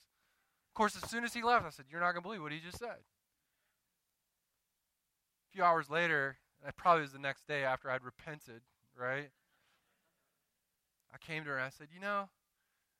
Of 0.69 0.75
course, 0.75 0.95
as 0.95 1.09
soon 1.09 1.23
as 1.23 1.33
he 1.33 1.43
left, 1.43 1.65
I 1.65 1.69
said, 1.69 1.85
You're 1.89 1.99
not 1.99 2.13
going 2.13 2.23
to 2.23 2.27
believe 2.27 2.41
what 2.41 2.53
he 2.53 2.59
just 2.59 2.79
said. 2.79 3.01
A 5.49 5.51
few 5.51 5.63
hours 5.63 5.89
later, 5.89 6.37
that 6.63 6.77
probably 6.77 7.01
was 7.01 7.11
the 7.11 7.19
next 7.19 7.45
day 7.47 7.63
after 7.63 7.89
I'd 7.91 8.03
repented, 8.03 8.61
right? 8.97 9.29
I 11.13 11.17
came 11.17 11.43
to 11.43 11.49
her 11.51 11.57
and 11.57 11.65
I 11.65 11.69
said, 11.69 11.87
You 11.93 12.01
know, 12.01 12.29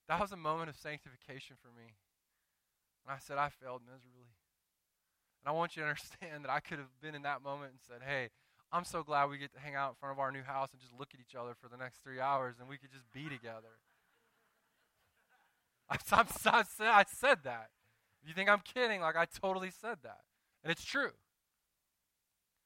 that 0.08 0.20
was 0.20 0.32
a 0.32 0.38
moment 0.38 0.70
of 0.70 0.78
sanctification 0.78 1.56
for 1.62 1.70
me. 1.70 1.96
And 3.06 3.16
I 3.16 3.20
said, 3.20 3.38
I 3.38 3.50
failed 3.50 3.82
miserably. 3.84 4.32
And 5.42 5.50
I 5.50 5.52
want 5.52 5.76
you 5.76 5.84
to 5.84 5.90
understand 5.94 6.46
that 6.46 6.52
I 6.52 6.60
could 6.60 6.80
have 6.80 6.94
been 7.02 7.16
in 7.16 7.24
that 7.24 7.42
moment 7.42 7.72
and 7.72 7.82
said, 7.82 8.08
Hey, 8.08 8.30
I'm 8.72 8.86
so 8.86 9.04
glad 9.04 9.30
we 9.30 9.38
get 9.38 9.54
to 9.54 9.60
hang 9.60 9.76
out 9.76 9.90
in 9.90 9.96
front 9.96 10.14
of 10.14 10.20
our 10.20 10.32
new 10.32 10.44
house 10.44 10.70
and 10.72 10.82
just 10.82 10.94
look 10.98 11.10
at 11.14 11.20
each 11.20 11.36
other 11.36 11.54
for 11.60 11.68
the 11.68 11.78
next 11.78 12.04
three 12.04 12.20
hours 12.20 12.56
and 12.60 12.68
we 12.68 12.78
could 12.78 12.92
just 12.92 13.12
be 13.12 13.30
together. 13.30 13.78
I, 15.90 15.98
I, 16.12 16.24
I, 16.46 16.64
I 16.80 17.04
said 17.08 17.40
that. 17.44 17.70
You 18.26 18.34
think 18.34 18.50
I'm 18.50 18.62
kidding, 18.62 19.02
like 19.02 19.18
I 19.18 19.26
totally 19.26 19.70
said 19.70 19.98
that. 20.04 20.22
And 20.64 20.72
it's 20.72 20.84
true. 20.84 21.12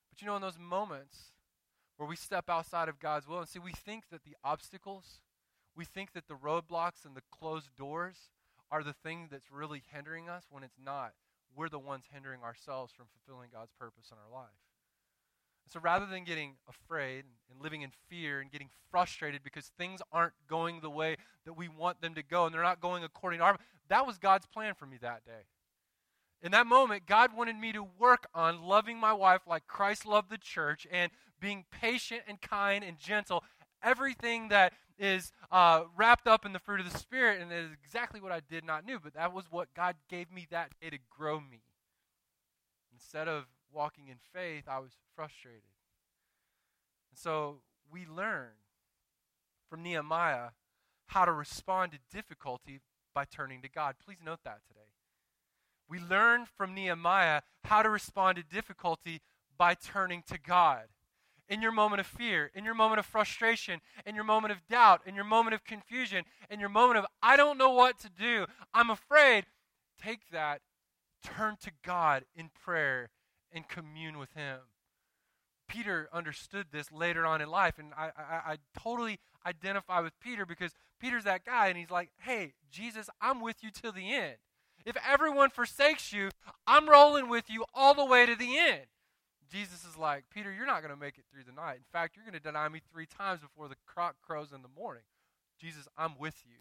But 0.10 0.22
you 0.22 0.28
know, 0.28 0.36
in 0.36 0.42
those 0.42 0.60
moments 0.60 1.32
where 1.98 2.08
we 2.08 2.16
step 2.16 2.50
outside 2.50 2.90
of 2.90 3.00
God's 3.00 3.28
will 3.28 3.40
and 3.40 3.50
see, 3.50 3.60
we 3.60 3.72
think 3.72 4.06
that 4.12 4.24
the 4.24 4.36
obstacles, 4.44 5.22
we 5.78 5.86
think 5.86 6.14
that 6.14 6.28
the 6.28 6.34
roadblocks 6.34 7.06
and 7.06 7.16
the 7.16 7.22
closed 7.32 7.70
doors 7.78 8.18
are 8.72 8.84
the 8.84 8.94
thing 8.94 9.28
that's 9.32 9.52
really 9.52 9.84
hindering 9.94 10.28
us 10.28 10.46
when 10.50 10.64
it's 10.64 10.80
not. 10.84 11.14
We're 11.56 11.70
the 11.70 11.80
ones 11.80 12.06
hindering 12.12 12.44
ourselves 12.44 12.92
from 12.92 13.06
fulfilling 13.06 13.50
God's 13.54 13.72
purpose 13.80 14.12
in 14.12 14.18
our 14.18 14.42
life. 14.42 14.50
So 15.70 15.80
rather 15.80 16.06
than 16.06 16.24
getting 16.24 16.56
afraid 16.68 17.26
and 17.52 17.62
living 17.62 17.82
in 17.82 17.92
fear 18.10 18.40
and 18.40 18.52
getting 18.52 18.70
frustrated 18.90 19.44
because 19.44 19.72
things 19.78 20.02
aren't 20.12 20.34
going 20.48 20.80
the 20.82 20.90
way 20.90 21.18
that 21.46 21.54
we 21.54 21.68
want 21.68 22.02
them 22.02 22.16
to 22.16 22.24
go 22.24 22.46
and 22.46 22.54
they're 22.54 22.62
not 22.62 22.82
going 22.82 23.04
according 23.04 23.40
to 23.40 23.46
our 23.46 23.58
that 23.90 24.06
was 24.06 24.18
God's 24.18 24.46
plan 24.46 24.74
for 24.74 24.86
me 24.86 24.98
that 25.02 25.26
day. 25.26 25.46
In 26.42 26.52
that 26.52 26.68
moment, 26.68 27.06
God 27.06 27.36
wanted 27.36 27.58
me 27.58 27.72
to 27.72 27.88
work 27.98 28.28
on 28.34 28.62
loving 28.62 28.98
my 29.00 29.14
wife 29.14 29.42
like 29.48 29.66
Christ 29.66 30.06
loved 30.06 30.30
the 30.30 30.38
church 30.38 30.86
and 30.92 31.12
being 31.40 31.66
patient 31.72 32.22
and 32.28 32.40
kind 32.42 32.84
and 32.84 32.98
gentle. 32.98 33.44
Everything 33.84 34.50
that 34.50 34.74
is 34.98 35.32
uh, 35.52 35.84
wrapped 35.96 36.28
up 36.28 36.46
in 36.46 36.54
the 36.54 36.60
fruit 36.60 36.80
of 36.80 36.92
the 36.92 36.98
Spirit, 36.98 37.42
and 37.42 37.52
it 37.52 37.66
is 37.66 37.72
exactly 37.84 38.20
what 38.20 38.32
I 38.32 38.40
did 38.40 38.64
not 38.64 38.86
knew, 38.86 39.00
but 39.02 39.14
that 39.14 39.34
was 39.34 39.46
what 39.52 39.74
God 39.76 39.96
gave 40.10 40.32
me 40.32 40.48
that 40.50 40.72
day 40.82 40.90
to 40.90 40.98
grow 41.10 41.40
me. 41.40 41.62
Instead 42.92 43.28
of 43.28 43.46
walking 43.72 44.08
in 44.08 44.18
faith, 44.34 44.64
I 44.68 44.80
was 44.80 44.92
frustrated. 45.16 45.62
And 47.12 47.18
so 47.18 47.62
we 47.92 48.06
learn 48.06 48.50
from 49.70 49.84
Nehemiah 49.84 50.50
how 51.08 51.26
to 51.26 51.32
respond 51.32 51.92
to 51.92 52.00
difficulty 52.12 52.82
by 53.14 53.26
turning 53.26 53.62
to 53.62 53.70
God. 53.70 53.96
Please 54.04 54.18
note 54.24 54.40
that 54.44 54.60
today. 54.68 54.80
We 55.90 56.00
learn 56.00 56.46
from 56.46 56.74
Nehemiah 56.74 57.42
how 57.64 57.82
to 57.82 57.90
respond 57.90 58.38
to 58.38 58.44
difficulty 58.44 59.22
by 59.58 59.74
turning 59.74 60.24
to 60.28 60.38
God. 60.38 60.84
In 61.50 61.62
your 61.62 61.72
moment 61.72 62.02
of 62.02 62.08
fear, 62.08 62.52
in 62.54 62.66
your 62.66 62.74
moment 62.74 63.00
of 63.00 63.06
frustration, 63.06 63.80
in 64.06 64.16
your 64.16 64.26
moment 64.26 64.52
of 64.52 64.68
doubt, 64.68 65.02
in 65.06 65.16
your 65.16 65.24
moment 65.24 65.54
of 65.54 65.64
confusion, 65.64 66.26
in 66.50 66.60
your 66.60 66.70
moment 66.70 67.00
of, 67.00 67.06
I 67.22 67.38
don't 67.38 67.58
know 67.58 67.70
what 67.70 68.00
to 68.00 68.10
do, 68.10 68.46
I'm 68.74 68.90
afraid, 68.90 69.46
take 70.02 70.30
that, 70.32 70.62
turn 71.24 71.56
to 71.62 71.72
God 71.86 72.26
in 72.36 72.50
prayer, 72.50 73.10
and 73.52 73.68
commune 73.68 74.18
with 74.18 74.34
Him. 74.34 74.60
Peter 75.68 76.10
understood 76.14 76.68
this 76.72 76.92
later 76.92 77.26
on 77.26 77.42
in 77.42 77.50
life, 77.50 77.78
and 77.78 77.94
I, 77.98 78.12
I, 78.18 78.52
I, 78.54 78.58
totally 78.78 79.20
identify 79.46 80.00
with 80.00 80.14
Peter 80.20 80.46
because 80.46 80.72
Peter's 81.00 81.26
that 81.26 81.46
guy, 81.46 81.68
and 81.68 81.78
he's 81.78 81.92
like, 81.92 82.10
hey, 82.20 82.54
Jesus, 82.72 83.10
I'm 83.22 83.42
with 83.42 83.58
you 83.62 83.70
till 83.72 83.92
the 83.92 84.14
end. 84.14 84.36
If 84.86 84.96
everyone 85.06 85.50
forsakes 85.50 86.14
you, 86.14 86.30
I'm 86.66 86.90
rolling 86.90 87.28
with 87.28 87.50
you 87.50 87.66
all 87.74 87.94
the 87.94 88.06
way 88.06 88.26
to 88.26 88.36
the 88.36 88.58
end. 88.58 88.86
Jesus 89.52 89.86
is 89.86 89.98
like, 89.98 90.26
Peter, 90.34 90.52
you're 90.52 90.66
not 90.66 90.82
going 90.82 90.94
to 90.94 91.00
make 91.00 91.18
it 91.18 91.24
through 91.32 91.44
the 91.44 91.54
night. 91.54 91.78
In 91.78 91.92
fact, 91.92 92.16
you're 92.16 92.26
going 92.26 92.34
to 92.34 92.40
deny 92.40 92.68
me 92.70 92.82
three 92.92 93.06
times 93.06 93.42
before 93.42 93.68
the 93.68 93.76
cock 93.94 94.16
crows 94.26 94.52
in 94.54 94.62
the 94.62 94.70
morning. 94.80 95.04
Jesus, 95.60 95.88
I'm 95.98 96.18
with 96.20 96.44
you. 96.46 96.58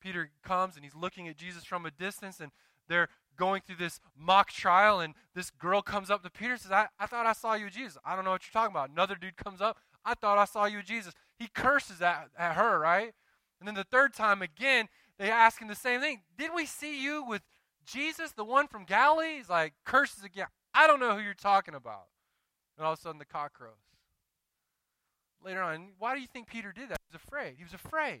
Peter 0.00 0.30
comes 0.42 0.76
and 0.76 0.84
he's 0.84 0.94
looking 0.94 1.26
at 1.28 1.36
Jesus 1.36 1.64
from 1.64 1.86
a 1.86 1.90
distance, 1.90 2.38
and 2.40 2.52
they're 2.88 3.08
going 3.36 3.62
through 3.66 3.76
this 3.76 4.00
mock 4.16 4.50
trial, 4.50 5.00
and 5.00 5.14
this 5.34 5.50
girl 5.50 5.82
comes 5.82 6.10
up 6.10 6.22
to 6.22 6.30
Peter 6.30 6.52
and 6.52 6.60
says, 6.60 6.72
I, 6.72 6.86
I 6.98 7.06
thought 7.06 7.26
I 7.26 7.32
saw 7.32 7.54
you, 7.54 7.70
Jesus. 7.70 7.98
I 8.04 8.14
don't 8.14 8.24
know 8.24 8.30
what 8.30 8.42
you're 8.44 8.60
talking 8.60 8.74
about. 8.74 8.90
Another 8.90 9.14
dude 9.14 9.36
comes 9.36 9.60
up, 9.60 9.78
I 10.04 10.14
thought 10.14 10.38
I 10.38 10.44
saw 10.44 10.66
you, 10.66 10.82
Jesus. 10.82 11.12
He 11.38 11.48
curses 11.48 12.00
at, 12.00 12.28
at 12.38 12.54
her, 12.54 12.78
right? 12.78 13.12
And 13.58 13.66
then 13.66 13.74
the 13.74 13.84
third 13.84 14.14
time 14.14 14.42
again, 14.42 14.88
they 15.18 15.30
ask 15.30 15.60
him 15.60 15.68
the 15.68 15.74
same 15.74 16.00
thing. 16.00 16.22
Did 16.38 16.50
we 16.54 16.66
see 16.66 17.02
you 17.02 17.24
with 17.26 17.42
Jesus, 17.84 18.32
the 18.32 18.44
one 18.44 18.68
from 18.68 18.84
Galilee? 18.84 19.36
He's 19.36 19.48
like, 19.48 19.74
curses 19.84 20.22
again. 20.24 20.46
I 20.76 20.86
don't 20.86 21.00
know 21.00 21.16
who 21.16 21.22
you're 21.22 21.32
talking 21.32 21.74
about. 21.74 22.08
And 22.76 22.86
all 22.86 22.92
of 22.92 22.98
a 22.98 23.02
sudden 23.02 23.18
the 23.18 23.24
cock 23.24 23.54
crows. 23.54 23.72
Later 25.42 25.62
on, 25.62 25.92
why 25.98 26.14
do 26.14 26.20
you 26.20 26.26
think 26.26 26.48
Peter 26.48 26.70
did 26.70 26.90
that? 26.90 26.98
He 27.08 27.16
was 27.16 27.22
afraid. 27.26 27.54
He 27.56 27.64
was 27.64 27.72
afraid. 27.72 28.20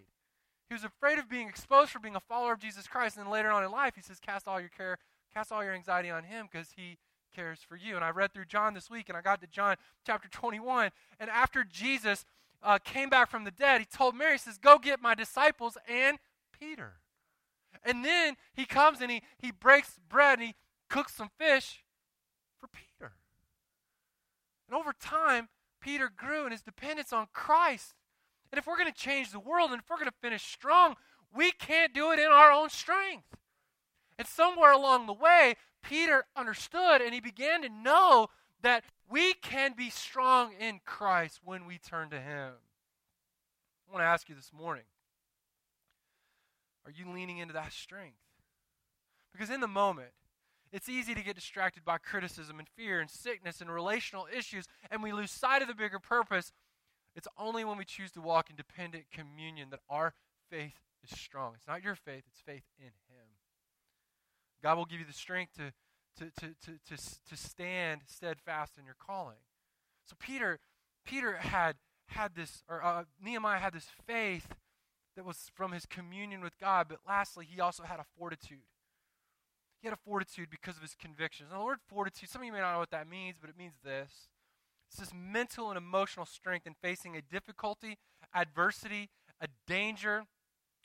He 0.68 0.74
was 0.74 0.82
afraid 0.82 1.18
of 1.18 1.28
being 1.28 1.48
exposed 1.48 1.90
for 1.90 1.98
being 1.98 2.16
a 2.16 2.20
follower 2.20 2.54
of 2.54 2.58
Jesus 2.58 2.86
Christ. 2.86 3.16
And 3.16 3.26
then 3.26 3.32
later 3.32 3.50
on 3.50 3.62
in 3.62 3.70
life, 3.70 3.94
he 3.94 4.00
says, 4.00 4.18
Cast 4.18 4.48
all 4.48 4.58
your 4.58 4.70
care, 4.70 4.96
cast 5.34 5.52
all 5.52 5.62
your 5.62 5.74
anxiety 5.74 6.08
on 6.08 6.24
him 6.24 6.48
because 6.50 6.68
he 6.76 6.96
cares 7.34 7.60
for 7.60 7.76
you. 7.76 7.94
And 7.94 8.04
I 8.04 8.10
read 8.10 8.32
through 8.32 8.46
John 8.46 8.72
this 8.72 8.88
week 8.88 9.10
and 9.10 9.18
I 9.18 9.20
got 9.20 9.42
to 9.42 9.46
John 9.46 9.76
chapter 10.06 10.28
21. 10.28 10.90
And 11.20 11.28
after 11.28 11.62
Jesus 11.62 12.24
uh, 12.62 12.78
came 12.82 13.10
back 13.10 13.30
from 13.30 13.44
the 13.44 13.50
dead, 13.50 13.80
he 13.80 13.86
told 13.86 14.16
Mary, 14.16 14.32
he 14.32 14.38
says, 14.38 14.56
Go 14.56 14.78
get 14.78 15.02
my 15.02 15.14
disciples 15.14 15.76
and 15.86 16.18
Peter. 16.58 16.94
And 17.84 18.02
then 18.02 18.36
he 18.54 18.64
comes 18.64 19.02
and 19.02 19.10
he, 19.10 19.22
he 19.38 19.50
breaks 19.50 19.98
bread 20.08 20.38
and 20.38 20.48
he 20.48 20.54
cooks 20.88 21.14
some 21.14 21.28
fish 21.38 21.84
for 22.60 22.68
Peter. 22.68 23.12
And 24.68 24.76
over 24.76 24.92
time, 24.92 25.48
Peter 25.80 26.10
grew 26.14 26.46
in 26.46 26.52
his 26.52 26.62
dependence 26.62 27.12
on 27.12 27.26
Christ 27.32 27.94
and 28.52 28.58
if 28.58 28.66
we're 28.66 28.78
going 28.78 28.92
to 28.92 28.98
change 28.98 29.32
the 29.32 29.40
world 29.40 29.70
and 29.70 29.80
if 29.80 29.90
we're 29.90 29.96
going 29.96 30.10
to 30.10 30.16
finish 30.22 30.42
strong, 30.42 30.94
we 31.34 31.50
can't 31.52 31.92
do 31.92 32.12
it 32.12 32.18
in 32.18 32.26
our 32.26 32.50
own 32.50 32.70
strength. 32.70 33.36
And 34.18 34.26
somewhere 34.26 34.72
along 34.72 35.06
the 35.06 35.12
way, 35.12 35.56
Peter 35.82 36.24
understood 36.36 37.00
and 37.00 37.12
he 37.12 37.20
began 37.20 37.62
to 37.62 37.68
know 37.68 38.28
that 38.62 38.84
we 39.10 39.34
can 39.34 39.74
be 39.76 39.90
strong 39.90 40.52
in 40.58 40.80
Christ 40.84 41.40
when 41.44 41.66
we 41.66 41.78
turn 41.78 42.10
to 42.10 42.20
Him. 42.20 42.52
I 43.88 43.92
want 43.92 44.02
to 44.02 44.06
ask 44.06 44.28
you 44.28 44.34
this 44.34 44.52
morning 44.56 44.84
are 46.84 46.92
you 46.92 47.12
leaning 47.12 47.38
into 47.38 47.52
that 47.54 47.72
strength? 47.72 48.16
Because 49.32 49.50
in 49.50 49.60
the 49.60 49.68
moment, 49.68 50.12
it's 50.76 50.88
easy 50.88 51.14
to 51.14 51.22
get 51.22 51.34
distracted 51.34 51.84
by 51.84 51.96
criticism 51.98 52.58
and 52.58 52.68
fear 52.68 53.00
and 53.00 53.10
sickness 53.10 53.60
and 53.60 53.70
relational 53.70 54.26
issues, 54.36 54.66
and 54.90 55.02
we 55.02 55.12
lose 55.12 55.30
sight 55.30 55.62
of 55.62 55.68
the 55.68 55.74
bigger 55.74 55.98
purpose 55.98 56.52
it's 57.16 57.26
only 57.38 57.64
when 57.64 57.78
we 57.78 57.86
choose 57.86 58.12
to 58.12 58.20
walk 58.20 58.50
in 58.50 58.56
dependent 58.56 59.06
communion 59.10 59.70
that 59.70 59.80
our 59.88 60.12
faith 60.50 60.74
is 61.02 61.18
strong. 61.18 61.54
It's 61.56 61.66
not 61.66 61.82
your 61.82 61.94
faith, 61.94 62.24
it's 62.30 62.40
faith 62.44 62.64
in 62.78 62.92
Him. 63.08 63.26
God 64.62 64.76
will 64.76 64.84
give 64.84 65.00
you 65.00 65.06
the 65.06 65.14
strength 65.14 65.54
to, 65.56 65.72
to, 66.18 66.30
to, 66.40 66.54
to, 66.66 66.96
to, 66.96 67.02
to 67.30 67.36
stand 67.36 68.02
steadfast 68.06 68.76
in 68.78 68.84
your 68.84 68.96
calling. 68.98 69.38
So 70.04 70.14
Peter, 70.18 70.60
Peter 71.06 71.36
had 71.36 71.76
had 72.08 72.36
this, 72.36 72.62
or 72.68 72.84
uh, 72.84 73.04
Nehemiah 73.20 73.58
had 73.58 73.72
this 73.72 73.88
faith 74.06 74.54
that 75.16 75.24
was 75.24 75.50
from 75.54 75.72
his 75.72 75.86
communion 75.86 76.42
with 76.42 76.58
God, 76.58 76.86
but 76.88 76.98
lastly, 77.08 77.46
he 77.50 77.60
also 77.60 77.82
had 77.82 77.98
a 77.98 78.04
fortitude. 78.16 78.58
He 79.80 79.86
had 79.86 79.94
a 79.94 80.00
fortitude 80.04 80.48
because 80.50 80.76
of 80.76 80.82
his 80.82 80.94
convictions. 80.94 81.50
Now, 81.52 81.58
the 81.58 81.64
word 81.64 81.78
fortitude, 81.86 82.30
some 82.30 82.42
of 82.42 82.46
you 82.46 82.52
may 82.52 82.60
not 82.60 82.72
know 82.72 82.78
what 82.78 82.90
that 82.90 83.08
means, 83.08 83.36
but 83.40 83.50
it 83.50 83.58
means 83.58 83.74
this 83.84 84.28
it's 84.88 85.00
this 85.00 85.12
mental 85.14 85.68
and 85.68 85.76
emotional 85.76 86.26
strength 86.26 86.66
in 86.66 86.74
facing 86.80 87.16
a 87.16 87.22
difficulty, 87.22 87.98
adversity, 88.34 89.10
a 89.40 89.48
danger 89.66 90.24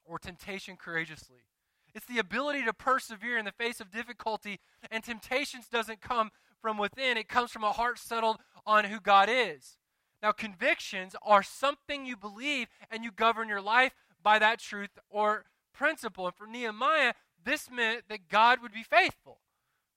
or 0.04 0.20
temptation 0.20 0.76
courageously. 0.76 1.46
It's 1.94 2.06
the 2.06 2.20
ability 2.20 2.64
to 2.64 2.74
persevere 2.74 3.38
in 3.38 3.46
the 3.46 3.52
face 3.52 3.80
of 3.80 3.92
difficulty, 3.92 4.60
and 4.90 5.04
temptations 5.04 5.68
doesn't 5.68 6.02
come 6.02 6.32
from 6.62 6.78
within, 6.78 7.18
it 7.18 7.28
comes 7.28 7.52
from 7.52 7.64
a 7.64 7.72
heart 7.72 8.00
settled 8.00 8.38
on 8.66 8.86
who 8.86 9.00
God 9.00 9.30
is. 9.30 9.78
Now, 10.22 10.32
convictions 10.32 11.16
are 11.24 11.42
something 11.42 12.06
you 12.06 12.16
believe, 12.16 12.68
and 12.90 13.04
you 13.04 13.12
govern 13.12 13.50
your 13.50 13.62
life 13.62 13.94
by 14.22 14.38
that 14.40 14.60
truth 14.60 14.92
or 15.10 15.46
principle. 15.74 16.28
And 16.28 16.36
for 16.36 16.46
Nehemiah, 16.46 17.14
this 17.44 17.70
meant 17.70 18.04
that 18.10 18.30
God 18.30 18.62
would 18.62 18.74
be 18.74 18.84
faithful. 18.84 19.40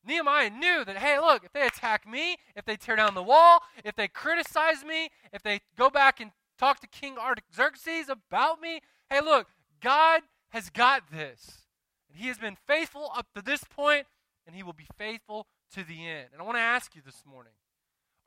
Nehemiah 0.07 0.51
knew 0.51 0.85
that, 0.85 0.99
hey, 0.99 1.19
look, 1.19 1.45
if 1.45 1.53
they 1.53 1.67
attack 1.67 2.07
me, 2.07 2.37
if 2.55 2.65
they 2.65 2.77
tear 2.77 2.97
down 2.97 3.15
the 3.15 3.23
wall, 3.23 3.61
if 3.85 3.97
they 3.97 4.09
criticize 4.09 4.85
me, 4.85 5.09
if 5.33 5.43
they 5.43 5.61
go 5.79 5.89
back 5.89 6.21
and 6.21 6.31
talk 6.59 6.81
to 6.81 6.87
King 6.87 7.17
Artaxerxes 7.17 8.09
about 8.09 8.61
me, 8.61 8.81
hey, 9.09 9.21
look, 9.21 9.49
God 9.81 10.23
has 10.51 10.71
got 10.71 11.11
this. 11.11 11.67
And 12.09 12.19
he 12.19 12.29
has 12.29 12.39
been 12.39 12.57
faithful 12.67 13.11
up 13.17 13.29
to 13.35 13.43
this 13.43 13.65
point, 13.65 14.07
and 14.47 14.55
he 14.55 14.63
will 14.63 14.75
be 14.75 14.89
faithful 14.99 15.47
to 15.75 15.83
the 15.83 16.07
end. 16.07 16.29
And 16.33 16.41
I 16.41 16.45
want 16.45 16.57
to 16.57 16.63
ask 16.63 16.95
you 16.95 17.03
this 17.05 17.23
morning 17.27 17.53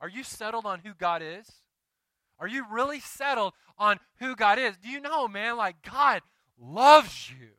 are 0.00 0.08
you 0.08 0.22
settled 0.22 0.64
on 0.64 0.80
who 0.80 0.94
God 0.94 1.22
is? 1.22 1.62
Are 2.38 2.46
you 2.46 2.64
really 2.70 3.00
settled 3.00 3.54
on 3.78 3.98
who 4.20 4.36
God 4.36 4.58
is? 4.58 4.76
Do 4.76 4.88
you 4.88 5.00
know, 5.00 5.26
man, 5.26 5.56
like 5.56 5.82
God 5.82 6.22
loves 6.60 7.30
you? 7.30 7.57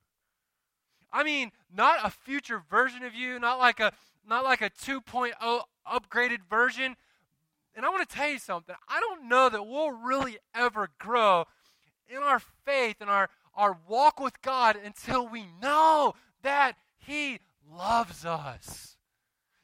I 1.11 1.23
mean, 1.23 1.51
not 1.73 1.99
a 2.03 2.09
future 2.09 2.61
version 2.69 3.03
of 3.03 3.13
you, 3.13 3.39
not 3.39 3.59
like 3.59 3.79
a 3.79 3.93
not 4.27 4.43
like 4.43 4.61
a 4.61 4.69
2.0 4.69 5.33
upgraded 5.91 6.39
version. 6.49 6.95
And 7.75 7.85
I 7.85 7.89
want 7.89 8.07
to 8.07 8.15
tell 8.15 8.29
you 8.29 8.39
something. 8.39 8.75
I 8.87 8.99
don't 8.99 9.27
know 9.27 9.49
that 9.49 9.63
we'll 9.63 9.91
really 9.91 10.37
ever 10.53 10.89
grow 10.99 11.45
in 12.09 12.17
our 12.17 12.39
faith 12.39 12.97
and 12.99 13.09
our, 13.09 13.29
our 13.55 13.77
walk 13.87 14.19
with 14.19 14.41
God 14.41 14.75
until 14.75 15.27
we 15.27 15.45
know 15.61 16.13
that 16.41 16.75
He 16.97 17.39
loves 17.71 18.25
us. 18.25 18.97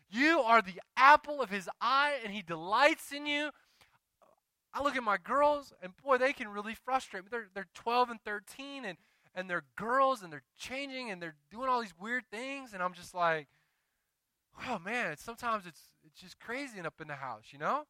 You 0.10 0.40
are 0.40 0.62
the 0.62 0.82
apple 0.96 1.42
of 1.42 1.50
His 1.50 1.70
eye, 1.82 2.14
and 2.24 2.34
He 2.34 2.42
delights 2.42 3.12
in 3.12 3.26
you. 3.26 3.50
I 4.74 4.84
look 4.84 4.96
at 4.96 5.04
my 5.04 5.18
girls, 5.18 5.74
and 5.82 5.94
boy, 6.04 6.18
they 6.18 6.34
can 6.34 6.48
really 6.48 6.76
frustrate 6.76 7.24
me. 7.24 7.30
They're, 7.32 7.48
they're 7.54 7.68
12 7.74 8.12
and 8.12 8.22
13, 8.22 8.86
and, 8.86 8.98
and 9.36 9.50
they're 9.50 9.66
girls, 9.76 10.24
and 10.24 10.32
they're 10.32 10.44
changing, 10.58 11.12
and 11.12 11.22
they're 11.22 11.36
doing 11.52 11.70
all 11.70 11.82
these 11.82 11.94
weird 12.00 12.24
things, 12.32 12.74
and 12.74 12.82
I'm 12.82 12.94
just 12.94 13.14
like, 13.14 13.48
oh 14.68 14.80
man, 14.80 15.18
sometimes 15.18 15.66
it's 15.66 15.82
it's 16.06 16.22
just 16.22 16.40
crazy 16.40 16.80
up 16.80 17.02
in 17.02 17.08
the 17.08 17.16
house, 17.16 17.46
you 17.52 17.60
know? 17.60 17.84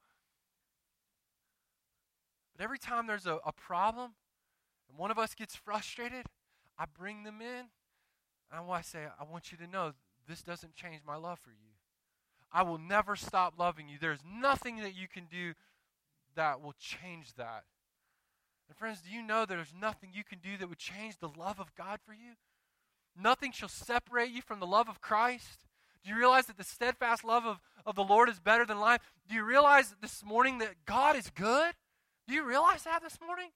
But 2.56 2.64
every 2.64 2.80
time 2.80 3.08
there's 3.08 3.26
a, 3.26 3.40
a 3.46 3.52
problem 3.52 4.12
and 4.90 4.98
one 4.98 5.12
of 5.12 5.20
us 5.20 5.36
gets 5.36 5.56
frustrated, 5.56 6.26
I 6.78 6.86
bring 6.98 7.24
them 7.24 7.42
in 7.42 7.66
and 8.52 8.72
I 8.72 8.82
say, 8.82 9.06
I 9.20 9.24
want 9.30 9.52
you 9.52 9.58
to 9.58 9.68
know 9.68 9.94
this 10.28 10.42
doesn't 10.42 10.76
change 10.76 11.02
my 11.06 11.16
love 11.16 11.40
for 11.40 11.50
you. 11.50 11.74
I 12.52 12.64
will 12.64 12.78
never 12.78 13.16
stop 13.16 13.56
loving 13.60 13.90
you. 13.90 13.98
There's 14.00 14.24
nothing 14.26 14.78
that 14.78 14.96
you 14.96 15.08
can 15.08 15.26
do 15.30 15.54
that 16.36 16.62
will 16.62 16.76
change 16.80 17.34
that. 17.36 17.64
And 18.68 18.78
friends, 18.78 19.02
do 19.02 19.12
you 19.12 19.22
know 19.22 19.42
that 19.42 19.50
there's 19.50 19.74
nothing 19.80 20.10
you 20.14 20.24
can 20.24 20.40
do 20.40 20.58
that 20.58 20.70
would 20.70 20.80
change 20.80 21.18
the 21.18 21.30
love 21.30 21.60
of 21.60 21.76
God 21.76 22.00
for 22.06 22.14
you? 22.14 22.34
Nothing 23.20 23.52
shall 23.52 23.70
separate 23.70 24.32
you 24.32 24.42
from 24.42 24.60
the 24.60 24.66
love 24.66 24.90
of 24.90 25.02
Christ. 25.02 25.66
Do 26.04 26.10
you 26.10 26.18
realize 26.18 26.48
that 26.48 26.58
the 26.58 26.64
steadfast 26.64 27.24
love 27.24 27.46
of, 27.46 27.60
of 27.86 27.96
the 27.96 28.04
Lord 28.04 28.30
is 28.30 28.40
better 28.40 28.66
than 28.66 28.80
life? 28.80 29.02
Do 29.28 29.36
you 29.36 29.44
realize 29.44 29.96
this 30.02 30.24
morning 30.24 30.58
that 30.60 30.86
God 30.86 31.16
is 31.16 31.30
good? 31.30 31.74
Do 32.28 32.34
you 32.34 32.44
realize 32.44 32.84
that 32.84 33.02
this 33.02 33.20
morning? 33.26 33.50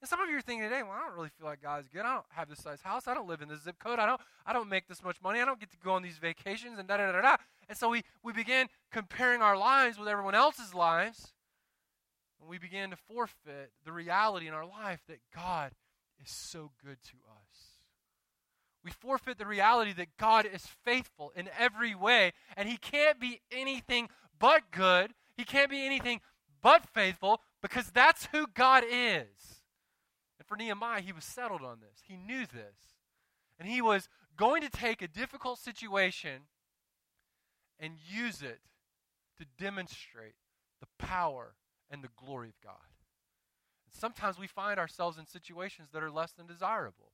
And 0.00 0.08
some 0.08 0.20
of 0.20 0.30
you 0.30 0.36
are 0.36 0.40
thinking 0.40 0.68
today, 0.68 0.82
well, 0.82 0.92
I 0.92 1.06
don't 1.06 1.16
really 1.16 1.30
feel 1.38 1.46
like 1.46 1.60
God's 1.60 1.88
good. 1.88 2.02
I 2.02 2.14
don't 2.14 2.26
have 2.30 2.48
this 2.48 2.60
size 2.60 2.80
house. 2.82 3.08
I 3.08 3.14
don't 3.14 3.28
live 3.28 3.42
in 3.42 3.48
this 3.48 3.62
zip 3.62 3.78
code. 3.80 3.98
I 3.98 4.06
don't, 4.06 4.20
I 4.46 4.52
don't 4.52 4.68
make 4.68 4.86
this 4.86 5.02
much 5.02 5.20
money. 5.22 5.40
I 5.40 5.44
don't 5.44 5.58
get 5.58 5.70
to 5.72 5.76
go 5.76 5.92
on 5.92 6.02
these 6.02 6.18
vacations 6.18 6.78
and 6.78 6.86
da 6.86 6.98
da 6.98 7.10
da 7.10 7.20
da. 7.20 7.36
And 7.68 7.76
so 7.76 7.88
we, 7.88 8.02
we 8.22 8.32
began 8.32 8.68
comparing 8.92 9.42
our 9.42 9.56
lives 9.56 9.98
with 9.98 10.08
everyone 10.08 10.36
else's 10.36 10.72
lives. 10.72 11.32
And 12.40 12.48
we 12.48 12.58
began 12.58 12.90
to 12.90 12.96
forfeit 12.96 13.72
the 13.84 13.92
reality 13.92 14.46
in 14.46 14.54
our 14.54 14.66
life 14.66 15.00
that 15.08 15.20
God 15.34 15.72
is 16.22 16.30
so 16.30 16.70
good 16.84 17.02
to 17.02 17.16
us 17.30 17.78
we 18.88 18.92
forfeit 18.92 19.36
the 19.36 19.46
reality 19.46 19.92
that 19.94 20.16
God 20.16 20.46
is 20.46 20.66
faithful 20.84 21.30
in 21.36 21.50
every 21.58 21.94
way, 21.94 22.32
and 22.56 22.68
He 22.68 22.78
can't 22.78 23.20
be 23.20 23.40
anything 23.52 24.08
but 24.38 24.70
good. 24.70 25.12
He 25.36 25.44
can't 25.44 25.70
be 25.70 25.84
anything 25.84 26.20
but 26.62 26.86
faithful 26.94 27.40
because 27.60 27.90
that's 27.90 28.28
who 28.32 28.46
God 28.54 28.84
is. 28.84 29.60
And 30.38 30.46
for 30.46 30.56
Nehemiah, 30.56 31.02
he 31.02 31.12
was 31.12 31.24
settled 31.24 31.62
on 31.62 31.80
this. 31.80 32.02
He 32.08 32.16
knew 32.16 32.46
this. 32.46 32.96
And 33.58 33.68
he 33.68 33.82
was 33.82 34.08
going 34.36 34.62
to 34.62 34.70
take 34.70 35.02
a 35.02 35.08
difficult 35.08 35.58
situation 35.58 36.42
and 37.78 37.94
use 38.08 38.42
it 38.42 38.60
to 39.38 39.44
demonstrate 39.62 40.34
the 40.80 40.86
power 40.98 41.54
and 41.90 42.02
the 42.02 42.08
glory 42.16 42.48
of 42.48 42.60
God. 42.62 42.88
And 43.86 43.94
sometimes 43.94 44.38
we 44.38 44.46
find 44.46 44.78
ourselves 44.78 45.18
in 45.18 45.26
situations 45.26 45.88
that 45.92 46.02
are 46.02 46.10
less 46.10 46.32
than 46.32 46.46
desirable 46.46 47.12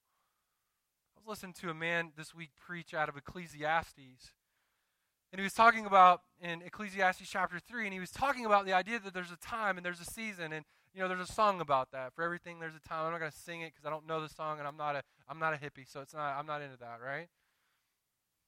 I 1.17 1.21
was 1.21 1.39
listening 1.39 1.55
to 1.61 1.71
a 1.71 1.75
man 1.75 2.13
this 2.17 2.35
week 2.35 2.51
preach 2.59 2.93
out 2.93 3.09
of 3.09 3.17
Ecclesiastes. 3.17 4.33
And 5.33 5.41
he 5.41 5.43
was 5.43 5.53
talking 5.53 5.87
about 5.87 6.23
in 6.41 6.63
Ecclesiastes 6.63 7.29
chapter 7.29 7.59
3, 7.59 7.85
and 7.85 7.95
he 7.95 8.01
was 8.01 8.11
talking 8.11 8.45
about 8.45 8.67
the 8.67 8.73
idea 8.73 9.01
that 9.01 9.15
there's 9.15 9.31
a 9.31 9.37
time 9.37 9.77
and 9.77 9.85
there's 9.85 10.01
a 10.01 10.05
season. 10.05 10.53
And, 10.53 10.65
you 10.93 11.01
know, 11.01 11.09
there's 11.09 11.29
a 11.29 11.33
song 11.33 11.61
about 11.61 11.93
that. 11.93 12.13
For 12.15 12.23
everything, 12.23 12.61
there's 12.61 12.77
a 12.77 12.89
time. 12.89 13.07
I'm 13.07 13.13
not 13.13 13.21
going 13.21 13.31
to 13.31 13.39
sing 13.39 13.63
it 13.63 13.73
because 13.73 13.87
I 13.87 13.91
don't 13.91 14.07
know 14.07 14.21
the 14.21 14.29
song, 14.29 14.59
and 14.59 14.69
I'm 14.69 14.77
not, 14.77 14.97
a, 14.97 15.03
I'm 15.29 15.39
not 15.39 15.55
a 15.55 15.57
hippie, 15.57 15.91
so 15.91 16.01
it's 16.01 16.15
not, 16.15 16.39
I'm 16.39 16.47
not 16.47 16.63
into 16.63 16.77
that, 16.79 16.99
right? 17.05 17.29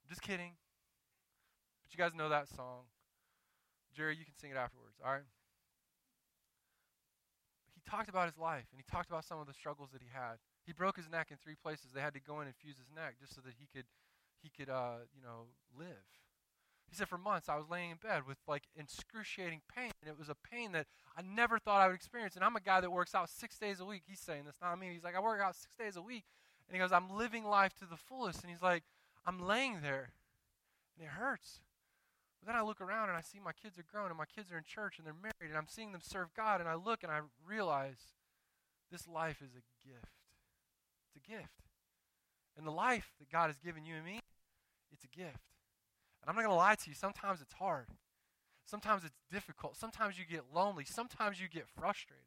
Just 0.09 0.23
kidding. 0.23 0.53
But 1.85 1.93
you 1.93 1.99
guys 1.99 2.15
know 2.17 2.29
that 2.29 2.49
song. 2.49 2.83
Jerry, 3.97 4.17
you 4.17 4.25
can 4.25 4.35
sing 4.39 4.51
it 4.51 4.57
afterwards, 4.57 4.97
all 5.05 5.13
right? 5.13 5.23
Talked 7.89 8.09
about 8.09 8.27
his 8.27 8.37
life, 8.37 8.67
and 8.73 8.83
he 8.83 8.85
talked 8.91 9.09
about 9.09 9.25
some 9.25 9.39
of 9.39 9.47
the 9.47 9.55
struggles 9.55 9.91
that 9.93 10.03
he 10.03 10.09
had. 10.13 10.43
He 10.67 10.73
broke 10.73 10.97
his 10.97 11.09
neck 11.09 11.29
in 11.31 11.37
three 11.37 11.55
places. 11.55 11.93
They 11.95 12.01
had 12.01 12.15
to 12.15 12.21
go 12.21 12.41
in 12.41 12.49
and 12.49 12.57
fuse 12.57 12.77
his 12.77 12.91
neck 12.95 13.15
just 13.21 13.35
so 13.35 13.41
that 13.43 13.55
he 13.59 13.69
could, 13.73 13.87
he 14.43 14.51
could, 14.51 14.69
uh, 14.69 15.07
you 15.15 15.23
know, 15.23 15.47
live. 15.79 16.05
He 16.89 16.97
said, 16.97 17.09
for 17.09 17.19
months 17.19 17.49
I 17.49 17.57
was 17.57 17.69
laying 17.71 17.91
in 17.91 17.97
bed 17.97 18.27
with 18.27 18.39
like 18.47 18.65
excruciating 18.77 19.61
pain, 19.75 19.93
and 20.01 20.11
it 20.11 20.19
was 20.19 20.29
a 20.29 20.35
pain 20.35 20.73
that 20.73 20.87
I 21.17 21.23
never 21.23 21.59
thought 21.59 21.81
I 21.81 21.87
would 21.87 21.95
experience. 21.95 22.35
And 22.35 22.45
I'm 22.45 22.57
a 22.57 22.61
guy 22.61 22.81
that 22.81 22.91
works 22.91 23.15
out 23.15 23.29
six 23.29 23.59
days 23.59 23.81
a 23.81 23.85
week. 23.85 24.03
He's 24.07 24.21
saying 24.21 24.45
this, 24.47 24.57
not 24.61 24.79
me. 24.79 24.91
He's 24.93 25.05
like, 25.05 25.17
I 25.17 25.21
work 25.21 25.41
out 25.41 25.55
six 25.55 25.75
days 25.77 25.97
a 25.97 26.03
week, 26.03 26.25
and 26.69 26.75
he 26.75 26.81
goes, 26.81 26.93
I'm 26.93 27.17
living 27.17 27.45
life 27.45 27.75
to 27.75 27.87
the 27.87 27.97
fullest. 27.97 28.43
And 28.43 28.51
he's 28.51 28.63
like, 28.63 28.83
I'm 29.25 29.41
laying 29.41 29.81
there, 29.83 30.11
and 30.97 31.07
it 31.07 31.11
hurts. 31.11 31.61
Then 32.47 32.55
I 32.55 32.63
look 32.63 32.81
around 32.81 33.09
and 33.09 33.19
I 33.19 33.23
see 33.23 33.41
my 33.45 33.53
kids 33.53 33.77
are 33.77 33.85
grown, 33.91 34.09
and 34.09 34.17
my 34.17 34.25
kids 34.25 34.53
are 34.53 34.57
in 34.57 34.63
church, 34.63 34.99
and 34.99 35.07
they're 35.07 35.15
married, 35.21 35.51
and 35.51 35.57
I'm 35.57 35.67
seeing 35.69 35.91
them 35.91 36.01
serve 36.01 36.29
God, 36.37 36.61
and 36.61 36.69
I 36.69 36.75
look 36.75 37.03
and 37.03 37.11
I 37.11 37.21
realize 37.45 38.15
this 38.91 39.09
life 39.09 39.43
is 39.43 39.51
a 39.51 39.67
gift. 39.87 40.15
It's 41.09 41.25
a 41.25 41.29
gift. 41.29 41.67
And 42.57 42.65
the 42.65 42.71
life 42.71 43.11
that 43.19 43.31
God 43.31 43.49
has 43.49 43.59
given 43.59 43.85
you 43.85 43.97
and 43.97 44.05
me, 44.05 44.21
it's 44.93 45.03
a 45.03 45.09
gift. 45.09 45.43
And 46.23 46.29
I'm 46.29 46.37
not 46.37 46.43
going 46.43 46.55
to 46.55 46.55
lie 46.55 46.77
to 46.77 46.89
you, 46.89 46.95
sometimes 46.95 47.41
it's 47.41 47.55
hard. 47.55 47.89
Sometimes 48.65 49.05
it's 49.05 49.19
difficult. 49.31 49.77
Sometimes 49.77 50.19
you 50.19 50.25
get 50.25 50.43
lonely. 50.53 50.85
Sometimes 50.85 51.41
you 51.41 51.49
get 51.49 51.69
frustrated. 51.69 52.25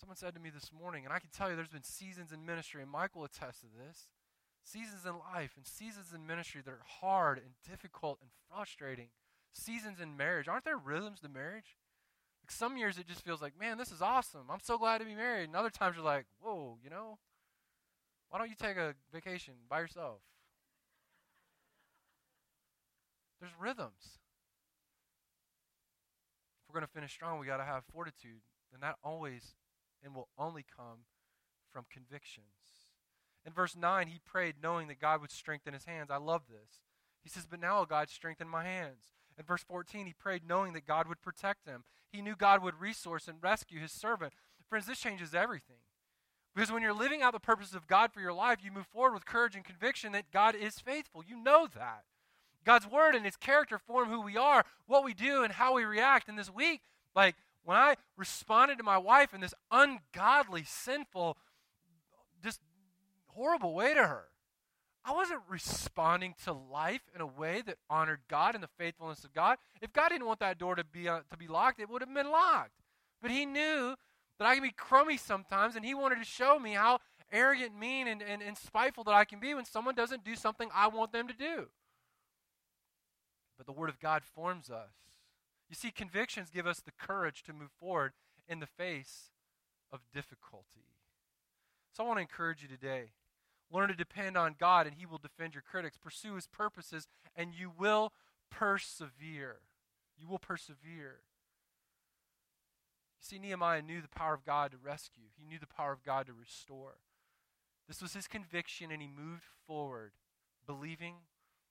Someone 0.00 0.16
said 0.16 0.34
to 0.34 0.40
me 0.40 0.50
this 0.50 0.70
morning, 0.76 1.04
and 1.04 1.12
I 1.12 1.20
can 1.20 1.30
tell 1.30 1.48
you 1.48 1.54
there's 1.54 1.68
been 1.68 1.84
seasons 1.84 2.32
in 2.32 2.44
ministry, 2.44 2.82
and 2.82 2.90
Michael 2.90 3.22
attests 3.22 3.60
to 3.60 3.66
this 3.66 4.08
seasons 4.64 5.04
in 5.04 5.12
life 5.34 5.52
and 5.56 5.66
seasons 5.66 6.12
in 6.14 6.26
ministry 6.26 6.60
that 6.64 6.70
are 6.70 6.86
hard 7.00 7.38
and 7.38 7.50
difficult 7.68 8.18
and 8.20 8.30
frustrating. 8.48 9.08
Seasons 9.52 10.00
in 10.00 10.16
marriage. 10.16 10.48
Aren't 10.48 10.64
there 10.64 10.76
rhythms 10.76 11.20
to 11.20 11.28
marriage? 11.28 11.76
Like 12.42 12.50
some 12.50 12.76
years 12.76 12.98
it 12.98 13.06
just 13.06 13.24
feels 13.24 13.42
like, 13.42 13.58
man, 13.58 13.78
this 13.78 13.92
is 13.92 14.02
awesome. 14.02 14.46
I'm 14.50 14.60
so 14.62 14.78
glad 14.78 14.98
to 14.98 15.04
be 15.04 15.14
married. 15.14 15.44
And 15.44 15.56
other 15.56 15.70
times 15.70 15.96
you're 15.96 16.04
like, 16.04 16.26
whoa, 16.40 16.78
you 16.82 16.90
know, 16.90 17.18
why 18.30 18.38
don't 18.38 18.48
you 18.48 18.56
take 18.58 18.76
a 18.76 18.94
vacation 19.12 19.54
by 19.68 19.80
yourself? 19.80 20.20
There's 23.40 23.52
rhythms. 23.58 24.20
If 26.62 26.68
we're 26.68 26.80
going 26.80 26.86
to 26.86 26.92
finish 26.92 27.12
strong, 27.12 27.38
we 27.38 27.46
got 27.46 27.58
to 27.58 27.64
have 27.64 27.84
fortitude. 27.92 28.40
And 28.72 28.82
that 28.82 28.96
always 29.04 29.54
and 30.02 30.14
will 30.14 30.28
only 30.38 30.64
come 30.76 31.04
from 31.72 31.84
convictions. 31.90 32.81
In 33.46 33.52
verse 33.52 33.76
9, 33.76 34.06
he 34.08 34.20
prayed 34.24 34.56
knowing 34.62 34.88
that 34.88 35.00
God 35.00 35.20
would 35.20 35.30
strengthen 35.30 35.74
his 35.74 35.84
hands. 35.84 36.10
I 36.10 36.18
love 36.18 36.42
this. 36.48 36.80
He 37.22 37.28
says, 37.28 37.46
But 37.46 37.60
now, 37.60 37.84
God, 37.84 38.08
strengthen 38.08 38.48
my 38.48 38.64
hands. 38.64 39.10
In 39.38 39.44
verse 39.44 39.62
14, 39.62 40.06
he 40.06 40.12
prayed 40.12 40.42
knowing 40.46 40.72
that 40.74 40.86
God 40.86 41.08
would 41.08 41.22
protect 41.22 41.66
him. 41.66 41.84
He 42.12 42.22
knew 42.22 42.36
God 42.36 42.62
would 42.62 42.80
resource 42.80 43.26
and 43.26 43.38
rescue 43.42 43.80
his 43.80 43.92
servant. 43.92 44.32
Friends, 44.68 44.86
this 44.86 45.00
changes 45.00 45.34
everything. 45.34 45.76
Because 46.54 46.72
when 46.72 46.82
you're 46.82 46.94
living 46.94 47.22
out 47.22 47.32
the 47.32 47.40
purposes 47.40 47.74
of 47.74 47.86
God 47.86 48.12
for 48.12 48.20
your 48.20 48.32
life, 48.32 48.58
you 48.62 48.72
move 48.72 48.86
forward 48.86 49.14
with 49.14 49.26
courage 49.26 49.54
and 49.54 49.64
conviction 49.64 50.12
that 50.12 50.30
God 50.32 50.54
is 50.54 50.78
faithful. 50.78 51.22
You 51.26 51.36
know 51.36 51.66
that. 51.74 52.04
God's 52.64 52.86
word 52.86 53.14
and 53.14 53.24
his 53.24 53.36
character 53.36 53.78
form 53.78 54.08
who 54.08 54.20
we 54.20 54.36
are, 54.36 54.64
what 54.86 55.04
we 55.04 55.14
do, 55.14 55.42
and 55.42 55.52
how 55.52 55.74
we 55.74 55.84
react. 55.84 56.28
And 56.28 56.38
this 56.38 56.50
week, 56.50 56.80
like, 57.14 57.34
when 57.64 57.76
I 57.76 57.96
responded 58.16 58.78
to 58.78 58.84
my 58.84 58.98
wife 58.98 59.34
in 59.34 59.40
this 59.40 59.54
ungodly, 59.70 60.64
sinful, 60.66 61.36
just 62.42 62.60
horrible 63.34 63.74
way 63.74 63.94
to 63.94 64.06
her, 64.06 64.24
I 65.04 65.12
wasn't 65.12 65.40
responding 65.48 66.34
to 66.44 66.52
life 66.52 67.02
in 67.14 67.20
a 67.20 67.26
way 67.26 67.62
that 67.66 67.78
honored 67.90 68.20
God 68.28 68.54
and 68.54 68.62
the 68.62 68.68
faithfulness 68.78 69.24
of 69.24 69.34
God. 69.34 69.58
If 69.80 69.92
God 69.92 70.10
didn't 70.10 70.26
want 70.26 70.38
that 70.40 70.58
door 70.58 70.76
to 70.76 70.84
be 70.84 71.08
uh, 71.08 71.20
to 71.30 71.36
be 71.36 71.48
locked, 71.48 71.80
it 71.80 71.88
would 71.88 72.02
have 72.02 72.14
been 72.14 72.30
locked. 72.30 72.82
But 73.20 73.32
He 73.32 73.44
knew 73.44 73.96
that 74.38 74.46
I 74.46 74.54
can 74.54 74.62
be 74.62 74.70
crummy 74.70 75.16
sometimes, 75.16 75.74
and 75.74 75.84
He 75.84 75.94
wanted 75.94 76.18
to 76.18 76.24
show 76.24 76.58
me 76.58 76.72
how 76.72 77.00
arrogant, 77.32 77.78
mean, 77.78 78.06
and, 78.06 78.22
and, 78.22 78.42
and 78.42 78.56
spiteful 78.56 79.04
that 79.04 79.14
I 79.14 79.24
can 79.24 79.40
be 79.40 79.54
when 79.54 79.64
someone 79.64 79.94
doesn't 79.94 80.24
do 80.24 80.36
something 80.36 80.68
I 80.74 80.88
want 80.88 81.12
them 81.12 81.26
to 81.28 81.34
do. 81.34 81.68
But 83.56 83.66
the 83.66 83.72
Word 83.72 83.88
of 83.88 83.98
God 83.98 84.22
forms 84.22 84.70
us. 84.70 84.92
You 85.68 85.74
see, 85.74 85.90
convictions 85.90 86.50
give 86.50 86.66
us 86.66 86.80
the 86.80 86.92
courage 86.92 87.42
to 87.44 87.52
move 87.52 87.70
forward 87.80 88.12
in 88.46 88.60
the 88.60 88.66
face 88.66 89.30
of 89.90 90.00
difficulty. 90.12 90.86
So 91.92 92.04
I 92.04 92.06
want 92.06 92.18
to 92.18 92.22
encourage 92.22 92.62
you 92.62 92.68
today. 92.68 93.12
Learn 93.72 93.88
to 93.88 93.94
depend 93.94 94.36
on 94.36 94.56
God, 94.58 94.86
and 94.86 94.96
He 94.96 95.06
will 95.06 95.18
defend 95.18 95.54
your 95.54 95.62
critics. 95.62 95.96
Pursue 95.96 96.34
His 96.34 96.46
purposes, 96.46 97.06
and 97.34 97.54
you 97.54 97.72
will 97.76 98.12
persevere. 98.50 99.60
You 100.18 100.28
will 100.28 100.38
persevere. 100.38 101.20
You 103.18 103.20
see, 103.20 103.38
Nehemiah 103.38 103.82
knew 103.82 104.02
the 104.02 104.08
power 104.08 104.34
of 104.34 104.44
God 104.44 104.72
to 104.72 104.76
rescue, 104.76 105.24
he 105.36 105.44
knew 105.44 105.58
the 105.58 105.66
power 105.66 105.92
of 105.92 106.02
God 106.02 106.26
to 106.26 106.32
restore. 106.32 106.96
This 107.88 108.02
was 108.02 108.14
his 108.14 108.28
conviction, 108.28 108.90
and 108.90 109.02
he 109.02 109.08
moved 109.08 109.44
forward, 109.66 110.12
believing 110.66 111.16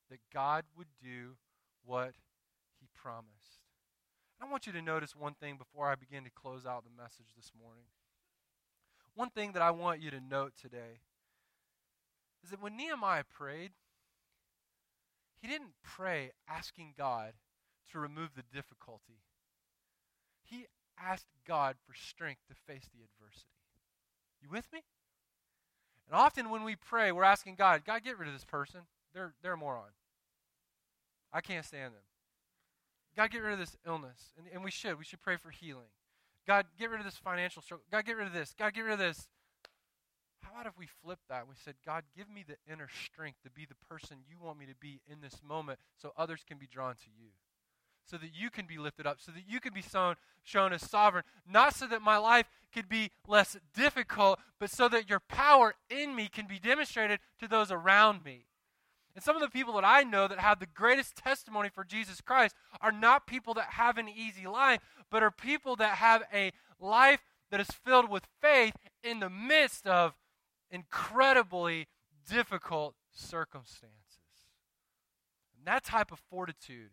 that 0.10 0.20
God 0.34 0.66
would 0.78 0.88
do 1.02 1.38
what 1.86 2.14
he 2.80 2.88
promised. 2.94 3.62
I 4.42 4.50
want 4.50 4.66
you 4.66 4.74
to 4.74 4.82
notice 4.82 5.16
one 5.16 5.36
thing 5.36 5.58
before 5.58 5.90
I 5.90 5.96
begin 5.96 6.24
to 6.24 6.32
close 6.32 6.66
out 6.66 6.84
the 6.84 7.02
message 7.02 7.34
this 7.36 7.52
morning. 7.60 7.86
One 9.14 9.30
thing 9.30 9.52
that 9.54 9.62
I 9.62 9.72
want 9.72 10.02
you 10.02 10.10
to 10.12 10.20
note 10.20 10.54
today 10.60 11.00
is 12.44 12.50
that 12.50 12.62
when 12.62 12.78
Nehemiah 12.78 13.24
prayed, 13.30 13.72
he 15.42 15.48
didn't 15.48 15.74
pray 15.84 16.32
asking 16.48 16.94
God 16.98 17.34
to 17.92 18.00
remove 18.00 18.30
the 18.36 18.44
difficulty. 18.54 19.24
He 20.44 20.68
asked 21.00 21.28
God 21.48 21.76
for 21.86 21.94
strength 21.94 22.42
to 22.48 22.56
face 22.56 22.90
the 22.94 23.04
adversity. 23.04 23.48
You 24.42 24.50
with 24.50 24.72
me? 24.72 24.84
And 26.08 26.16
often 26.16 26.50
when 26.50 26.64
we 26.64 26.76
pray, 26.76 27.12
we're 27.12 27.24
asking 27.24 27.56
God, 27.56 27.84
God, 27.86 28.04
get 28.04 28.18
rid 28.18 28.28
of 28.28 28.34
this 28.34 28.46
person. 28.46 28.82
They're, 29.14 29.34
they're 29.42 29.54
a 29.54 29.58
moron. 29.58 29.92
I 31.34 31.42
can't 31.42 31.66
stand 31.66 31.94
them. 31.94 32.02
God, 33.16 33.32
get 33.32 33.42
rid 33.42 33.54
of 33.54 33.60
this 33.60 33.78
illness. 33.86 34.34
And, 34.38 34.48
and 34.54 34.64
we 34.64 34.72
should. 34.72 34.98
We 34.98 35.06
should 35.06 35.22
pray 35.22 35.38
for 35.38 35.50
healing. 35.50 35.90
God, 36.48 36.66
get 36.80 36.90
rid 36.90 37.00
of 37.00 37.06
this 37.06 37.18
financial 37.18 37.62
struggle. 37.62 37.86
God, 37.92 38.06
get 38.06 38.18
rid 38.18 38.28
of 38.28 38.34
this. 38.34 38.54
God, 38.58 38.74
get 38.74 38.82
rid 38.82 38.94
of 38.94 39.00
this. 39.00 39.28
How 40.52 40.60
about 40.60 40.72
if 40.74 40.78
we 40.78 40.88
flip 41.04 41.20
that 41.30 41.48
we 41.48 41.56
said, 41.64 41.76
God, 41.86 42.04
give 42.16 42.30
me 42.30 42.44
the 42.46 42.58
inner 42.72 42.90
strength 43.06 43.42
to 43.44 43.50
be 43.50 43.66
the 43.66 43.76
person 43.88 44.18
you 44.30 44.38
want 44.44 44.60
me 44.60 44.66
to 44.66 44.76
be 44.76 45.00
in 45.10 45.22
this 45.22 45.40
moment 45.48 45.80
so 45.98 46.12
others 46.18 46.42
can 46.46 46.58
be 46.58 46.68
drawn 46.68 46.96
to 46.96 47.10
you? 47.18 47.30
so 48.04 48.18
that 48.18 48.32
you 48.34 48.50
can 48.50 48.66
be 48.66 48.78
lifted 48.78 49.06
up, 49.08 49.18
so 49.20 49.32
that 49.32 49.44
you 49.48 49.62
can 49.62 49.74
be 49.74 49.82
shown, 49.82 50.16
shown 50.44 50.74
as 50.74 50.82
sovereign, 50.90 51.24
not 51.48 51.76
so 51.76 51.88
that 51.88 52.02
my 52.02 52.18
life 52.18 52.48
could 52.74 52.90
be 52.90 53.12
less 53.28 53.56
difficult, 53.74 54.40
but 54.60 54.70
so 54.70 54.90
that 54.90 55.10
your 55.10 55.20
power 55.20 55.76
in 55.90 56.14
me 56.16 56.28
can 56.28 56.46
be 56.46 56.60
demonstrated 56.60 57.20
to 57.40 57.48
those 57.48 57.72
around 57.72 58.26
me. 58.26 58.48
And 59.16 59.24
some 59.24 59.36
of 59.36 59.42
the 59.42 59.50
people 59.50 59.74
that 59.76 59.86
I 59.86 60.04
know 60.04 60.28
that 60.28 60.40
have 60.40 60.60
the 60.60 60.66
greatest 60.66 61.16
testimony 61.16 61.70
for 61.70 61.86
Jesus 61.86 62.20
Christ 62.20 62.56
are 62.82 62.92
not 62.92 63.28
people 63.28 63.54
that 63.54 63.72
have 63.72 63.98
an 63.98 64.10
easy 64.10 64.48
life, 64.48 64.80
but 65.10 65.22
are 65.24 65.32
people 65.32 65.76
that 65.78 65.96
have 65.96 66.24
a 66.34 66.52
life 66.80 67.22
that 67.50 67.60
is 67.60 67.70
filled 67.70 68.10
with 68.10 68.24
faith 68.42 68.74
in 69.04 69.20
the 69.20 69.30
midst 69.30 69.86
of 69.86 70.16
incredibly 70.72 71.88
difficult 72.28 72.96
circumstances. 73.12 73.92
And 75.56 75.66
that 75.68 75.84
type 75.84 76.12
of 76.12 76.20
fortitude 76.20 76.92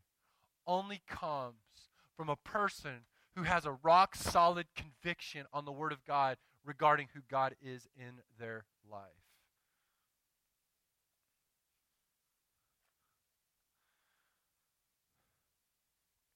only 0.66 1.00
comes 1.06 1.54
from 2.16 2.28
a 2.28 2.36
person 2.36 3.06
who 3.34 3.44
has 3.44 3.64
a 3.64 3.78
rock 3.82 4.14
solid 4.16 4.66
conviction 4.74 5.46
on 5.52 5.64
the 5.64 5.72
Word 5.72 5.92
of 5.92 6.04
God 6.04 6.36
regarding 6.64 7.08
who 7.14 7.20
God 7.30 7.54
is 7.62 7.88
in 7.96 8.20
their 8.38 8.64
life. 8.90 9.02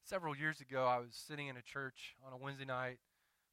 Several 0.04 0.36
years 0.36 0.60
ago, 0.60 0.84
I 0.84 0.98
was 0.98 1.08
sitting 1.12 1.48
in 1.48 1.56
a 1.56 1.62
church 1.62 2.16
on 2.24 2.32
a 2.32 2.36
Wednesday 2.36 2.66
night. 2.66 2.98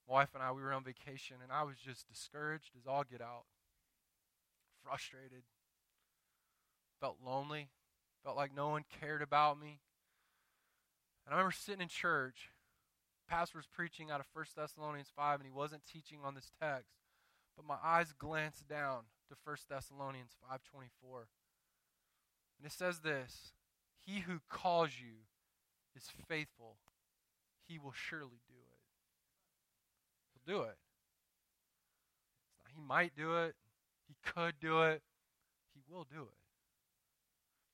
My 0.07 0.15
wife 0.15 0.29
and 0.33 0.43
I, 0.43 0.51
we 0.51 0.61
were 0.61 0.73
on 0.73 0.83
vacation, 0.83 1.37
and 1.41 1.51
I 1.51 1.63
was 1.63 1.77
just 1.77 2.07
discouraged 2.07 2.71
as 2.77 2.85
all 2.85 3.03
get 3.09 3.21
out, 3.21 3.45
frustrated, 4.89 5.43
felt 6.99 7.17
lonely, 7.25 7.69
felt 8.23 8.35
like 8.35 8.55
no 8.55 8.69
one 8.69 8.83
cared 8.99 9.21
about 9.21 9.59
me. 9.59 9.79
And 11.25 11.33
I 11.33 11.37
remember 11.37 11.55
sitting 11.57 11.81
in 11.81 11.87
church. 11.87 12.49
Pastor 13.29 13.59
was 13.59 13.67
preaching 13.67 14.09
out 14.09 14.19
of 14.19 14.25
1 14.33 14.45
Thessalonians 14.55 15.11
5, 15.15 15.39
and 15.39 15.45
he 15.45 15.51
wasn't 15.51 15.83
teaching 15.85 16.19
on 16.23 16.33
this 16.33 16.51
text. 16.59 16.95
But 17.55 17.67
my 17.67 17.77
eyes 17.83 18.13
glanced 18.17 18.67
down 18.67 19.03
to 19.27 19.35
1 19.43 19.57
Thessalonians 19.69 20.31
5.24. 20.51 21.25
And 22.57 22.65
it 22.65 22.71
says 22.71 22.99
this, 23.01 23.53
He 24.03 24.21
who 24.21 24.39
calls 24.49 24.91
you 24.99 25.27
is 25.95 26.09
faithful. 26.27 26.77
He 27.67 27.77
will 27.77 27.93
surely 27.93 28.41
do 28.47 28.55
it. 28.55 28.79
He'll 30.33 30.57
do 30.57 30.63
it. 30.63 30.77
He 32.73 32.81
might 32.81 33.15
do 33.15 33.37
it. 33.37 33.55
He 34.09 34.15
could 34.25 34.55
do 34.59 34.81
it. 34.81 35.01
He 35.73 35.81
will 35.87 36.03
do 36.03 36.23
it 36.23 36.39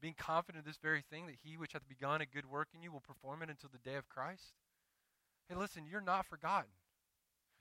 being 0.06 0.14
confident 0.16 0.60
of 0.60 0.68
this 0.68 0.78
very 0.78 1.02
thing 1.02 1.26
that 1.26 1.36
he 1.44 1.58
which 1.58 1.74
hath 1.74 1.88
begun 1.90 2.22
a 2.22 2.28
good 2.28 2.46
work 2.46 2.68
in 2.76 2.84
you 2.84 2.92
will 2.92 3.00
perform 3.00 3.42
it 3.42 3.50
until 3.50 3.72
the 3.74 3.90
day 3.90 3.96
of 3.96 4.08
Christ? 4.08 4.54
Hey, 5.50 5.56
listen, 5.56 5.88
you're 5.90 6.00
not 6.00 6.28
forgotten. 6.28 6.70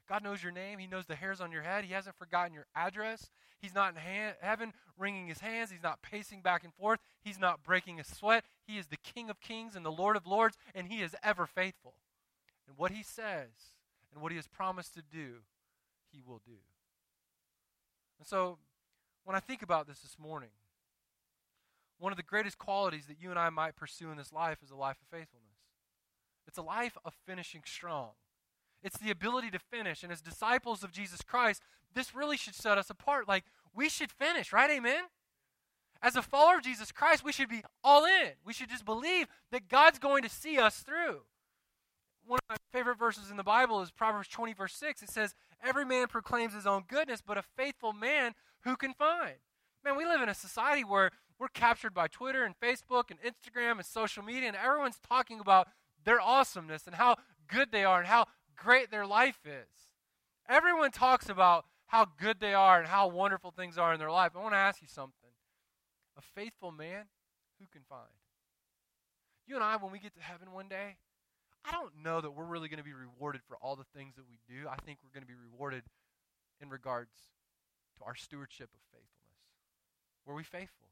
God 0.07 0.23
knows 0.23 0.43
your 0.43 0.51
name. 0.51 0.77
He 0.77 0.85
knows 0.85 1.07
the 1.07 1.15
hairs 1.15 1.41
on 1.41 1.51
your 1.51 1.63
head. 1.63 1.85
He 1.85 1.93
hasn't 1.93 2.17
forgotten 2.17 2.53
your 2.53 2.67
address. 2.75 3.31
He's 3.59 3.73
not 3.73 3.95
in 3.95 3.95
ha- 3.95 4.35
heaven 4.41 4.73
wringing 4.95 5.27
his 5.27 5.39
hands. 5.39 5.71
He's 5.71 5.81
not 5.81 6.03
pacing 6.03 6.41
back 6.41 6.63
and 6.63 6.71
forth. 6.75 6.99
He's 7.23 7.39
not 7.39 7.63
breaking 7.63 7.99
a 7.99 8.03
sweat. 8.03 8.45
He 8.67 8.77
is 8.77 8.87
the 8.87 8.97
King 8.97 9.31
of 9.31 9.41
kings 9.41 9.75
and 9.75 9.83
the 9.83 9.91
Lord 9.91 10.15
of 10.15 10.27
lords, 10.27 10.55
and 10.75 10.87
he 10.87 11.01
is 11.01 11.15
ever 11.23 11.47
faithful. 11.47 11.95
And 12.67 12.77
what 12.77 12.91
he 12.91 13.01
says 13.01 13.49
and 14.13 14.21
what 14.21 14.31
he 14.31 14.35
has 14.35 14.47
promised 14.47 14.93
to 14.93 15.01
do, 15.01 15.37
he 16.11 16.21
will 16.21 16.41
do. 16.45 16.59
And 18.19 18.27
so, 18.27 18.59
when 19.25 19.35
I 19.35 19.39
think 19.39 19.61
about 19.61 19.87
this 19.87 19.99
this 19.99 20.17
morning, 20.17 20.49
one 21.99 22.13
of 22.13 22.17
the 22.17 22.23
greatest 22.23 22.57
qualities 22.57 23.07
that 23.07 23.19
you 23.19 23.29
and 23.29 23.39
I 23.39 23.49
might 23.49 23.75
pursue 23.75 24.11
in 24.11 24.17
this 24.17 24.31
life 24.31 24.59
is 24.63 24.71
a 24.71 24.75
life 24.75 24.97
of 25.01 25.07
faithfulness. 25.07 25.57
It's 26.47 26.57
a 26.57 26.61
life 26.61 26.97
of 27.03 27.13
finishing 27.25 27.63
strong. 27.65 28.11
It's 28.83 28.97
the 28.97 29.11
ability 29.11 29.49
to 29.51 29.59
finish. 29.59 30.03
And 30.03 30.11
as 30.11 30.21
disciples 30.21 30.83
of 30.83 30.91
Jesus 30.91 31.21
Christ, 31.21 31.63
this 31.93 32.13
really 32.13 32.37
should 32.37 32.55
set 32.55 32.77
us 32.77 32.89
apart. 32.89 33.27
Like, 33.27 33.45
we 33.73 33.89
should 33.89 34.11
finish, 34.11 34.53
right? 34.53 34.69
Amen? 34.69 35.05
As 36.01 36.15
a 36.15 36.21
follower 36.21 36.57
of 36.57 36.63
Jesus 36.63 36.91
Christ, 36.91 37.23
we 37.23 37.31
should 37.31 37.49
be 37.49 37.63
all 37.83 38.05
in. 38.05 38.33
We 38.45 38.53
should 38.53 38.69
just 38.69 38.85
believe 38.85 39.27
that 39.51 39.69
God's 39.69 39.97
going 39.97 40.21
to 40.21 40.29
see 40.29 40.59
us 40.59 40.77
through. 40.79 41.21
One 42.27 42.39
of 42.49 42.55
my 42.55 42.57
favorite 42.71 42.97
verses 42.97 43.29
in 43.29 43.37
the 43.37 43.43
Bible 43.43 43.81
is 43.81 43.91
Proverbs 43.91 44.27
20, 44.29 44.53
verse 44.53 44.73
6. 44.75 45.03
It 45.03 45.09
says, 45.09 45.35
Every 45.63 45.85
man 45.85 46.07
proclaims 46.07 46.53
his 46.53 46.65
own 46.65 46.83
goodness, 46.87 47.21
but 47.25 47.37
a 47.37 47.43
faithful 47.43 47.93
man 47.93 48.33
who 48.63 48.75
can 48.75 48.93
find? 48.93 49.35
Man, 49.83 49.95
we 49.95 50.05
live 50.05 50.21
in 50.21 50.29
a 50.29 50.33
society 50.33 50.83
where 50.83 51.11
we're 51.39 51.47
captured 51.49 51.93
by 51.93 52.07
Twitter 52.07 52.43
and 52.43 52.55
Facebook 52.59 53.11
and 53.11 53.19
Instagram 53.21 53.73
and 53.73 53.85
social 53.85 54.23
media, 54.23 54.47
and 54.47 54.57
everyone's 54.57 54.99
talking 55.07 55.39
about 55.39 55.67
their 56.03 56.19
awesomeness 56.19 56.87
and 56.87 56.95
how 56.95 57.17
good 57.47 57.71
they 57.71 57.83
are 57.83 57.99
and 57.99 58.07
how 58.07 58.25
great 58.55 58.89
their 58.89 59.05
life 59.05 59.39
is. 59.45 59.91
Everyone 60.49 60.91
talks 60.91 61.29
about 61.29 61.65
how 61.87 62.07
good 62.19 62.39
they 62.39 62.53
are 62.53 62.79
and 62.79 62.87
how 62.87 63.07
wonderful 63.07 63.51
things 63.51 63.77
are 63.77 63.93
in 63.93 63.99
their 63.99 64.11
life. 64.11 64.31
I 64.35 64.41
want 64.41 64.53
to 64.53 64.57
ask 64.57 64.81
you 64.81 64.87
something. 64.87 65.29
A 66.17 66.21
faithful 66.21 66.71
man, 66.71 67.05
who 67.59 67.65
can 67.71 67.81
find? 67.87 68.09
You 69.47 69.55
and 69.55 69.63
I, 69.63 69.75
when 69.75 69.91
we 69.91 69.99
get 69.99 70.15
to 70.15 70.21
heaven 70.21 70.51
one 70.51 70.67
day, 70.67 70.97
I 71.67 71.71
don't 71.71 72.03
know 72.03 72.21
that 72.21 72.31
we're 72.31 72.45
really 72.45 72.69
going 72.69 72.77
to 72.77 72.83
be 72.83 72.93
rewarded 72.93 73.41
for 73.47 73.57
all 73.57 73.75
the 73.75 73.85
things 73.95 74.15
that 74.15 74.25
we 74.27 74.39
do. 74.47 74.67
I 74.67 74.75
think 74.85 74.99
we're 75.03 75.13
going 75.13 75.25
to 75.25 75.27
be 75.27 75.39
rewarded 75.51 75.83
in 76.61 76.69
regards 76.69 77.11
to 77.97 78.05
our 78.05 78.15
stewardship 78.15 78.69
of 78.73 78.79
faithfulness. 78.91 79.41
Were 80.25 80.35
we 80.35 80.43
faithful? 80.43 80.87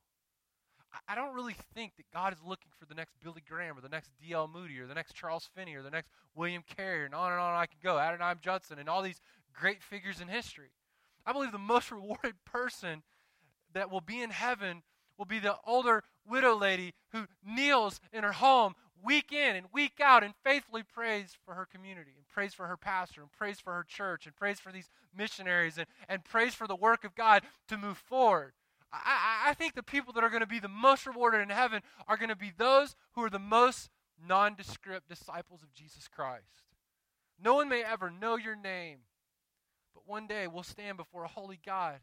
I 1.08 1.16
don't 1.16 1.34
really 1.34 1.56
think 1.74 1.96
that 1.98 2.06
God 2.14 2.34
is 2.34 2.40
looking 2.46 2.72
for 2.78 2.86
the 2.86 2.94
next 2.94 3.16
Billy 3.24 3.42
Graham 3.48 3.78
or 3.78 3.82
the 3.82 3.90
next 3.90 4.12
D.L. 4.22 4.48
Moody 4.48 4.80
or 4.80 4.86
the 4.86 4.94
next 4.94 5.14
Charles 5.14 5.50
Finney 5.56 5.76
or 5.76 5.82
the 5.82 5.90
next 5.90 6.10
William 6.36 6.64
Carey 6.64 7.06
and 7.06 7.16
on 7.16 7.32
and 7.32 7.42
on 7.42 7.56
I 7.56 7.66
can 7.66 7.80
go, 7.82 7.96
Adoniram 7.96 8.42
Judson 8.42 8.80
and 8.80 8.88
all 8.88 9.02
these 9.02 9.20
great 9.54 9.82
figures 9.82 10.22
in 10.22 10.28
history. 10.28 10.70
I 11.26 11.34
believe 11.34 11.52
the 11.52 11.58
most 11.58 11.92
rewarded 11.92 12.36
person 12.46 13.04
that 13.74 13.90
will 13.90 14.02
be 14.02 14.22
in 14.22 14.30
heaven 14.30 14.84
will 15.18 15.26
be 15.26 15.40
the 15.40 15.56
older 15.66 16.04
widow 16.26 16.56
lady 16.56 16.94
who 17.12 17.26
kneels 17.46 18.00
in 18.12 18.24
her 18.24 18.34
home 18.34 18.74
week 19.04 19.32
in 19.32 19.56
and 19.56 19.68
week 19.74 20.00
out 20.02 20.24
and 20.24 20.34
faithfully 20.44 20.84
prays 20.84 21.36
for 21.46 21.54
her 21.54 21.66
community 21.66 22.14
and 22.18 22.28
prays 22.30 22.54
for 22.54 22.68
her 22.68 22.78
pastor 22.78 23.22
and 23.22 23.32
prays 23.32 23.60
for 23.60 23.74
her 23.74 23.84
church 23.84 24.26
and 24.26 24.36
prays 24.36 24.60
for 24.60 24.72
these 24.72 24.90
missionaries 25.16 25.78
and, 25.78 25.88
and 26.08 26.24
prays 26.24 26.54
for 26.54 26.68
the 26.68 26.76
work 26.76 27.04
of 27.04 27.16
God 27.16 27.44
to 27.68 27.78
move 27.78 27.98
forward. 27.98 28.54
I, 28.92 29.50
I 29.50 29.54
think 29.56 29.74
the 29.74 29.84
people 29.84 30.14
that 30.14 30.24
are 30.24 30.30
going 30.30 30.42
to 30.42 30.48
be 30.48 30.60
the 30.60 30.68
most 30.68 31.06
rewarded 31.06 31.42
in 31.42 31.50
heaven 31.50 31.82
are 32.08 32.18
going 32.18 32.30
to 32.30 32.36
be 32.36 32.52
those 32.56 32.96
who 33.14 33.24
are 33.24 33.30
the 33.30 33.40
most 33.40 33.90
nondescript 34.28 35.10
disciples 35.10 35.64
of 35.64 35.74
Jesus 35.74 36.08
Christ. 36.08 36.64
No 37.44 37.56
one 37.56 37.68
may 37.68 37.84
ever 37.84 38.12
know 38.12 38.38
your 38.38 38.56
name, 38.56 39.00
but 39.94 40.08
one 40.08 40.28
day 40.28 40.48
we'll 40.48 40.64
stand 40.64 40.98
before 40.98 41.24
a 41.24 41.30
holy 41.30 41.60
God. 41.66 42.00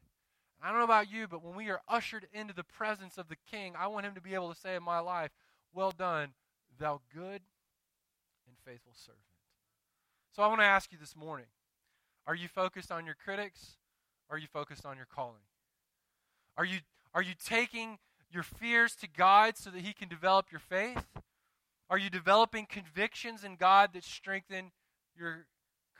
I 0.62 0.68
don't 0.68 0.78
know 0.78 0.84
about 0.84 1.10
you, 1.10 1.26
but 1.26 1.42
when 1.42 1.56
we 1.56 1.70
are 1.70 1.80
ushered 1.88 2.26
into 2.34 2.52
the 2.52 2.64
presence 2.64 3.16
of 3.16 3.28
the 3.28 3.36
King, 3.50 3.74
I 3.78 3.86
want 3.86 4.04
him 4.04 4.14
to 4.14 4.20
be 4.20 4.34
able 4.34 4.52
to 4.52 4.60
say 4.60 4.74
in 4.74 4.82
my 4.82 4.98
life, 4.98 5.30
Well 5.72 5.92
done, 5.92 6.34
thou 6.80 7.00
good 7.14 7.42
and 8.46 8.56
faithful 8.64 8.92
servant. 8.94 9.20
So 10.32 10.42
I 10.42 10.48
want 10.48 10.60
to 10.60 10.66
ask 10.66 10.90
you 10.90 10.98
this 10.98 11.14
morning 11.14 11.46
are 12.26 12.34
you 12.34 12.48
focused 12.48 12.90
on 12.90 13.06
your 13.06 13.14
critics 13.14 13.76
are 14.30 14.38
you 14.38 14.46
focused 14.46 14.86
on 14.86 14.96
your 14.96 15.06
calling? 15.06 15.42
Are 16.56 16.64
you, 16.64 16.78
are 17.12 17.22
you 17.22 17.34
taking 17.44 17.98
your 18.30 18.44
fears 18.44 18.94
to 18.96 19.08
God 19.08 19.58
so 19.58 19.70
that 19.70 19.80
He 19.80 19.92
can 19.92 20.08
develop 20.08 20.52
your 20.52 20.60
faith? 20.60 21.04
Are 21.90 21.98
you 21.98 22.08
developing 22.08 22.66
convictions 22.66 23.42
in 23.42 23.56
God 23.56 23.90
that 23.92 24.04
strengthen 24.04 24.70
your 25.18 25.46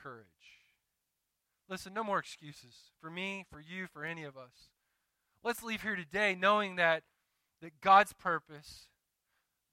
courage? 0.00 0.26
Listen, 1.68 1.92
no 1.92 2.04
more 2.04 2.20
excuses 2.20 2.92
for 3.00 3.10
me, 3.10 3.44
for 3.50 3.60
you, 3.60 3.88
for 3.92 4.04
any 4.04 4.22
of 4.22 4.36
us. 4.36 4.70
Let's 5.42 5.62
leave 5.62 5.82
here 5.82 5.96
today 5.96 6.36
knowing 6.40 6.76
that, 6.76 7.02
that 7.60 7.80
God's 7.80 8.12
purpose, 8.12 8.86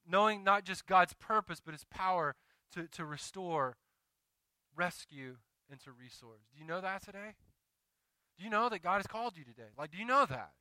knowing 0.08 0.43
not 0.43 0.64
just 0.64 0.86
God's 0.86 1.14
purpose, 1.14 1.62
but 1.64 1.74
His 1.74 1.86
power 1.86 2.36
to, 2.74 2.88
to 2.88 3.05
restore, 3.05 3.78
rescue, 4.76 5.38
and 5.70 5.80
to 5.82 5.91
resource. 5.91 6.41
Do 6.53 6.60
you 6.60 6.68
know 6.68 6.82
that 6.82 7.03
today? 7.03 7.36
Do 8.38 8.43
you 8.43 8.49
know 8.49 8.70
that 8.70 8.84
God 8.84 8.97
has 8.97 9.08
called 9.08 9.38
you 9.38 9.43
today? 9.43 9.70
Like, 9.78 9.91
do 9.91 9.97
you 9.97 10.05
know 10.05 10.26
that? 10.30 10.51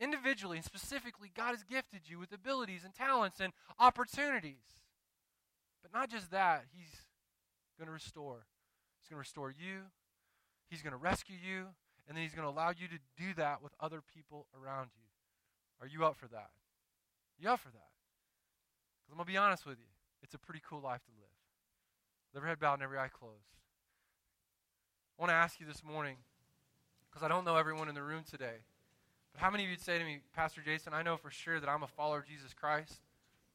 Individually 0.00 0.56
and 0.56 0.64
specifically, 0.64 1.30
God 1.34 1.50
has 1.50 1.62
gifted 1.62 2.02
you 2.06 2.18
with 2.18 2.32
abilities 2.32 2.82
and 2.84 2.94
talents 2.94 3.38
and 3.40 3.52
opportunities. 3.78 4.80
But 5.82 5.92
not 5.92 6.10
just 6.10 6.30
that, 6.30 6.64
He's 6.74 6.90
going 7.78 7.86
to 7.86 7.92
restore. 7.92 8.46
He's 9.00 9.08
going 9.08 9.16
to 9.16 9.20
restore 9.20 9.50
you, 9.50 9.82
He's 10.68 10.82
going 10.82 10.92
to 10.92 10.98
rescue 10.98 11.36
you, 11.36 11.66
and 12.08 12.16
then 12.16 12.22
He's 12.22 12.34
going 12.34 12.46
to 12.46 12.52
allow 12.52 12.70
you 12.70 12.88
to 12.88 12.98
do 13.16 13.34
that 13.36 13.62
with 13.62 13.72
other 13.80 14.00
people 14.14 14.46
around 14.54 14.90
you. 14.96 15.06
Are 15.80 15.86
you 15.86 16.04
up 16.04 16.16
for 16.16 16.26
that? 16.28 16.50
You 17.38 17.50
up 17.50 17.60
for 17.60 17.70
that? 17.70 17.89
I'm 19.10 19.16
going 19.16 19.26
to 19.26 19.32
be 19.32 19.36
honest 19.36 19.66
with 19.66 19.78
you, 19.78 19.90
it's 20.22 20.34
a 20.34 20.38
pretty 20.38 20.62
cool 20.68 20.80
life 20.80 21.02
to 21.04 21.10
live. 21.18 21.26
Every 22.36 22.48
head 22.48 22.60
bowed 22.60 22.74
and 22.74 22.82
every 22.82 22.98
eye 22.98 23.08
closed. 23.08 23.34
I 25.18 25.22
want 25.22 25.30
to 25.30 25.34
ask 25.34 25.58
you 25.58 25.66
this 25.66 25.82
morning, 25.82 26.16
because 27.10 27.24
I 27.24 27.28
don't 27.28 27.44
know 27.44 27.56
everyone 27.56 27.88
in 27.88 27.94
the 27.94 28.02
room 28.02 28.22
today. 28.28 28.62
But 29.32 29.42
how 29.42 29.50
many 29.50 29.64
of 29.64 29.68
you 29.68 29.74
would 29.74 29.84
say 29.84 29.98
to 29.98 30.04
me, 30.04 30.20
Pastor 30.34 30.62
Jason, 30.64 30.94
I 30.94 31.02
know 31.02 31.16
for 31.16 31.30
sure 31.30 31.60
that 31.60 31.68
I'm 31.68 31.82
a 31.82 31.88
follower 31.88 32.18
of 32.18 32.26
Jesus 32.26 32.54
Christ. 32.54 33.00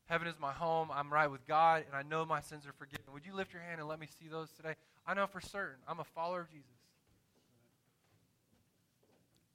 Heaven 0.08 0.28
is 0.28 0.36
my 0.40 0.52
home. 0.52 0.90
I'm 0.94 1.12
right 1.12 1.32
with 1.32 1.48
God, 1.48 1.84
and 1.88 1.96
I 1.96 2.04
know 2.04 2.26
my 2.26 2.42
sins 2.42 2.68
are 2.68 2.74
forgiven. 2.74 3.06
Would 3.14 3.26
you 3.26 3.34
lift 3.34 3.54
your 3.54 3.62
hand 3.62 3.80
and 3.80 3.90
let 3.90 4.00
me 4.00 4.08
see 4.20 4.28
those 4.28 4.52
today? 4.52 4.76
I 5.08 5.14
know 5.14 5.26
for 5.26 5.42
certain 5.42 5.78
I'm 5.88 6.00
a 6.00 6.04
follower 6.04 6.42
of 6.42 6.50
Jesus. 6.50 6.68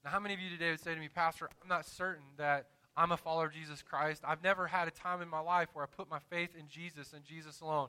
Now, 0.05 0.11
how 0.11 0.19
many 0.19 0.35
of 0.35 0.41
you 0.41 0.49
today 0.51 0.71
would 0.71 0.81
say 0.81 0.95
to 0.95 1.01
me, 1.01 1.09
Pastor, 1.09 1.49
I'm 1.63 1.69
not 1.69 1.87
certain 1.87 2.25
that 2.39 2.67
I'm 2.97 3.13
a 3.13 3.17
follower 3.17 3.47
of 3.47 3.53
Jesus 3.53 3.83
Christ. 3.83 4.23
I've 4.27 4.43
never 4.43 4.67
had 4.67 4.89
a 4.89 4.91
time 4.91 5.23
in 5.23 5.29
my 5.29 5.41
life 5.41 5.69
where 5.73 5.85
I 5.85 5.89
put 5.89 6.11
my 6.11 6.19
faith 6.31 6.51
in 6.59 6.69
Jesus 6.69 7.13
and 7.13 7.25
Jesus 7.25 7.61
alone. 7.61 7.89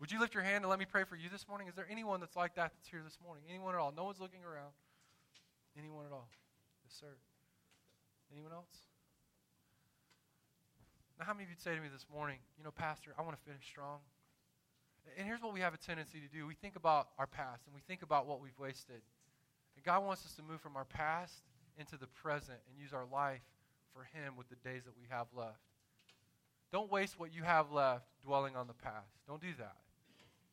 Would 0.00 0.10
you 0.10 0.18
lift 0.18 0.34
your 0.34 0.42
hand 0.42 0.64
and 0.64 0.70
let 0.70 0.78
me 0.78 0.84
pray 0.84 1.04
for 1.04 1.16
you 1.16 1.28
this 1.28 1.46
morning? 1.46 1.68
Is 1.68 1.74
there 1.74 1.86
anyone 1.90 2.20
that's 2.20 2.36
like 2.36 2.54
that 2.56 2.72
that's 2.74 2.88
here 2.88 3.02
this 3.04 3.18
morning? 3.24 3.44
Anyone 3.48 3.74
at 3.74 3.80
all? 3.80 3.92
No 3.96 4.04
one's 4.04 4.20
looking 4.20 4.42
around. 4.44 4.72
Anyone 5.78 6.06
at 6.06 6.12
all? 6.12 6.28
Yes, 6.84 6.94
sir. 6.98 7.14
Anyone 8.32 8.52
else? 8.52 8.88
Now, 11.18 11.26
how 11.26 11.34
many 11.34 11.44
of 11.44 11.50
you 11.50 11.56
say 11.58 11.74
to 11.74 11.80
me 11.80 11.88
this 11.92 12.06
morning, 12.12 12.38
you 12.58 12.64
know, 12.64 12.72
Pastor, 12.72 13.14
I 13.18 13.22
want 13.22 13.36
to 13.36 13.42
finish 13.44 13.64
strong? 13.64 13.98
And 15.16 15.26
here's 15.26 15.42
what 15.42 15.52
we 15.52 15.60
have 15.60 15.74
a 15.74 15.78
tendency 15.78 16.18
to 16.20 16.28
do 16.28 16.46
we 16.46 16.54
think 16.54 16.76
about 16.76 17.08
our 17.18 17.26
past 17.26 17.66
and 17.66 17.74
we 17.74 17.80
think 17.86 18.02
about 18.02 18.26
what 18.26 18.40
we've 18.40 18.58
wasted. 18.58 19.02
And 19.76 19.84
God 19.84 20.04
wants 20.04 20.24
us 20.24 20.34
to 20.34 20.42
move 20.42 20.60
from 20.60 20.76
our 20.76 20.84
past 20.84 21.34
into 21.78 21.96
the 21.96 22.06
present 22.06 22.58
and 22.68 22.80
use 22.80 22.92
our 22.92 23.06
life 23.12 23.42
for 23.94 24.04
Him 24.16 24.34
with 24.36 24.48
the 24.48 24.56
days 24.56 24.84
that 24.84 24.96
we 24.96 25.06
have 25.10 25.26
left. 25.36 25.60
Don't 26.72 26.90
waste 26.90 27.18
what 27.18 27.34
you 27.34 27.42
have 27.42 27.70
left 27.70 28.04
dwelling 28.24 28.56
on 28.56 28.66
the 28.66 28.74
past. 28.74 29.12
Don't 29.26 29.40
do 29.40 29.52
that. 29.58 29.76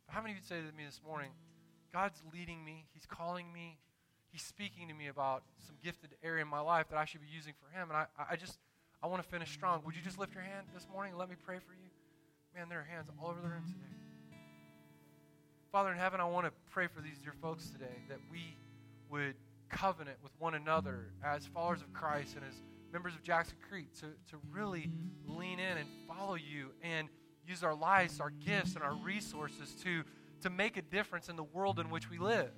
But 0.06 0.16
how 0.16 0.22
many 0.22 0.34
of 0.34 0.40
you 0.40 0.44
say 0.46 0.58
to 0.58 0.76
me 0.76 0.86
this 0.86 1.02
morning, 1.06 1.32
God's 1.94 2.22
leading 2.34 2.64
me, 2.64 2.86
He's 2.94 3.06
calling 3.06 3.52
me, 3.54 3.80
he's 4.32 4.42
speaking 4.42 4.88
to 4.88 4.94
me 4.94 5.08
about 5.08 5.44
some 5.66 5.76
gifted 5.84 6.12
area 6.24 6.42
in 6.42 6.48
my 6.48 6.60
life 6.60 6.88
that 6.90 6.98
I 6.98 7.06
should 7.06 7.22
be 7.22 7.28
using 7.34 7.54
for 7.60 7.70
him. 7.78 7.90
And 7.90 7.98
I, 7.98 8.06
I 8.32 8.36
just, 8.36 8.60
I 9.02 9.08
want 9.08 9.24
to 9.24 9.30
finish 9.30 9.52
strong. 9.52 9.82
Would 9.86 9.96
you 9.96 10.02
just 10.02 10.20
lift 10.20 10.34
your 10.34 10.44
hand 10.44 10.68
this 10.74 10.88
morning 10.92 11.12
and 11.12 11.20
let 11.20 11.30
me 11.30 11.36
pray 11.44 11.58
for 11.58 11.74
you? 11.74 11.90
Man, 12.56 12.70
there 12.70 12.80
are 12.80 12.88
hands 12.90 13.10
all 13.22 13.30
over 13.30 13.42
the 13.42 13.48
room 13.48 13.64
today. 13.66 14.40
Father 15.72 15.92
in 15.92 15.98
heaven, 15.98 16.20
I 16.20 16.26
want 16.26 16.48
to 16.48 16.52
pray 16.72 16.88
for 16.88 17.02
these 17.02 17.20
dear 17.20 17.34
folks 17.42 17.70
today 17.70 18.02
that 18.10 18.20
we 18.32 18.58
would 19.10 19.36
covenant 19.70 20.18
with 20.24 20.32
one 20.40 20.56
another 20.56 21.12
as 21.24 21.46
followers 21.46 21.82
of 21.82 21.94
Christ 21.94 22.36
and 22.36 22.44
as 22.44 22.56
members 22.92 23.14
of 23.14 23.24
Jackson 23.24 23.58
Creek 23.70 23.94
to, 23.96 24.08
to 24.30 24.38
really 24.52 24.90
lean 25.28 25.60
in 25.60 25.78
and 25.78 25.88
follow 26.08 26.36
you 26.36 26.72
and 26.82 27.08
use 27.48 27.64
our 27.64 27.76
lives, 27.76 28.20
our 28.20 28.30
gifts, 28.30 28.76
and 28.76 28.84
our 28.84 28.96
resources 28.96 29.76
to, 29.84 30.04
to 30.42 30.50
make 30.50 30.78
a 30.78 30.82
difference 30.82 31.30
in 31.30 31.36
the 31.36 31.44
world 31.44 31.80
in 31.80 31.90
which 31.90 32.10
we 32.10 32.18
live. 32.18 32.52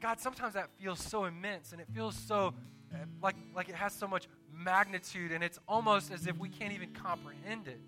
God, 0.00 0.20
sometimes 0.20 0.54
that 0.54 0.68
feels 0.78 1.00
so 1.00 1.24
immense 1.24 1.72
and 1.72 1.80
it 1.80 1.88
feels 1.94 2.16
so 2.16 2.54
uh, 2.94 2.98
like, 3.22 3.36
like 3.54 3.68
it 3.68 3.74
has 3.74 3.92
so 3.92 4.06
much 4.06 4.28
magnitude 4.52 5.32
and 5.32 5.42
it's 5.42 5.58
almost 5.66 6.12
as 6.12 6.26
if 6.26 6.38
we 6.38 6.48
can't 6.48 6.72
even 6.72 6.90
comprehend 6.92 7.66
it. 7.66 7.80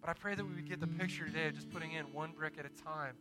But 0.00 0.10
I 0.10 0.12
pray 0.14 0.34
that 0.34 0.44
we 0.44 0.54
would 0.54 0.68
get 0.68 0.80
the 0.80 0.86
picture 0.86 1.26
today 1.26 1.48
of 1.48 1.54
just 1.54 1.70
putting 1.70 1.92
in 1.92 2.04
one 2.12 2.32
brick 2.32 2.54
at 2.58 2.66
a 2.66 2.82
time 2.82 3.16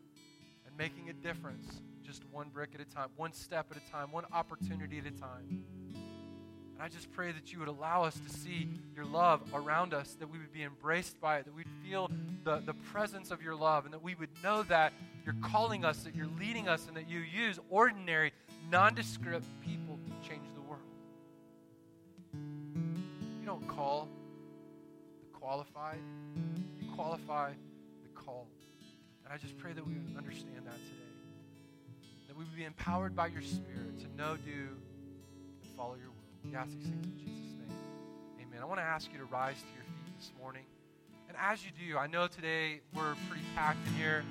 and 0.66 0.78
making 0.78 1.10
a 1.10 1.14
difference 1.14 1.82
just 2.02 2.24
one 2.32 2.50
brick 2.50 2.72
at 2.76 2.82
a 2.82 2.86
time, 2.86 3.10
one 3.16 3.32
step 3.34 3.68
at 3.72 3.78
a 3.78 3.92
time, 3.92 4.12
one 4.12 4.26
opportunity 4.34 5.00
at 5.00 5.06
a 5.06 5.12
time. 5.12 5.64
I 6.84 6.90
just 6.90 7.10
pray 7.14 7.32
that 7.32 7.54
you 7.54 7.60
would 7.60 7.70
allow 7.70 8.04
us 8.04 8.20
to 8.20 8.30
see 8.30 8.68
your 8.94 9.06
love 9.06 9.40
around 9.54 9.94
us, 9.94 10.18
that 10.20 10.30
we 10.30 10.38
would 10.38 10.52
be 10.52 10.64
embraced 10.64 11.18
by 11.22 11.38
it, 11.38 11.46
that 11.46 11.56
we'd 11.56 11.66
feel 11.82 12.12
the, 12.44 12.58
the 12.58 12.74
presence 12.74 13.32
of 13.32 13.42
your 13.42 13.56
love, 13.56 13.86
and 13.86 13.94
that 13.94 14.04
we 14.04 14.16
would 14.16 14.28
know 14.44 14.64
that 14.64 14.92
you're 15.26 15.38
calling 15.42 15.86
us, 15.86 16.04
that 16.04 16.14
you're 16.14 16.28
leading 16.38 16.68
us, 16.68 16.86
and 16.90 16.98
that 16.98 17.10
you 17.10 17.20
use 17.20 17.58
ordinary, 17.70 18.34
nondescript 18.70 19.46
people 19.62 19.98
to 20.06 20.28
change 20.28 20.44
the 20.56 20.62
world. 20.62 20.82
You 23.40 23.46
don't 23.46 23.66
call 23.66 24.10
the 25.22 25.40
qualified, 25.40 26.00
you 26.82 26.92
qualify 26.96 27.52
the 27.52 28.10
called. 28.22 28.48
And 29.24 29.34
I 29.34 29.38
just 29.38 29.58
pray 29.58 29.72
that 29.72 29.88
we 29.88 29.94
would 29.94 30.18
understand 30.18 30.66
that 30.66 30.74
today. 30.74 31.14
That 32.28 32.38
we 32.38 32.44
would 32.44 32.58
be 32.58 32.66
empowered 32.66 33.16
by 33.16 33.28
your 33.28 33.42
Spirit 33.42 34.02
to 34.02 34.18
know, 34.18 34.36
do, 34.36 34.52
and 34.52 35.78
follow 35.78 35.96
your. 35.96 36.13
We 36.44 36.56
ask 36.56 36.72
these 36.72 36.88
things 36.88 37.06
in 37.06 37.18
Jesus' 37.20 37.56
name. 37.60 37.78
Amen. 38.42 38.62
I 38.62 38.66
want 38.66 38.80
to 38.80 38.84
ask 38.84 39.12
you 39.12 39.18
to 39.18 39.26
rise 39.26 39.56
to 39.56 39.68
your 39.76 39.84
feet 39.84 40.18
this 40.18 40.32
morning. 40.40 40.64
And 41.30 41.38
as 41.40 41.64
you 41.64 41.72
do, 41.72 41.98
I 41.98 42.08
know 42.08 42.28
today 42.28 42.82
we're 42.94 43.16
pretty 43.30 43.46
packed 43.56 43.80
in 43.88 43.94
here, 43.94 44.24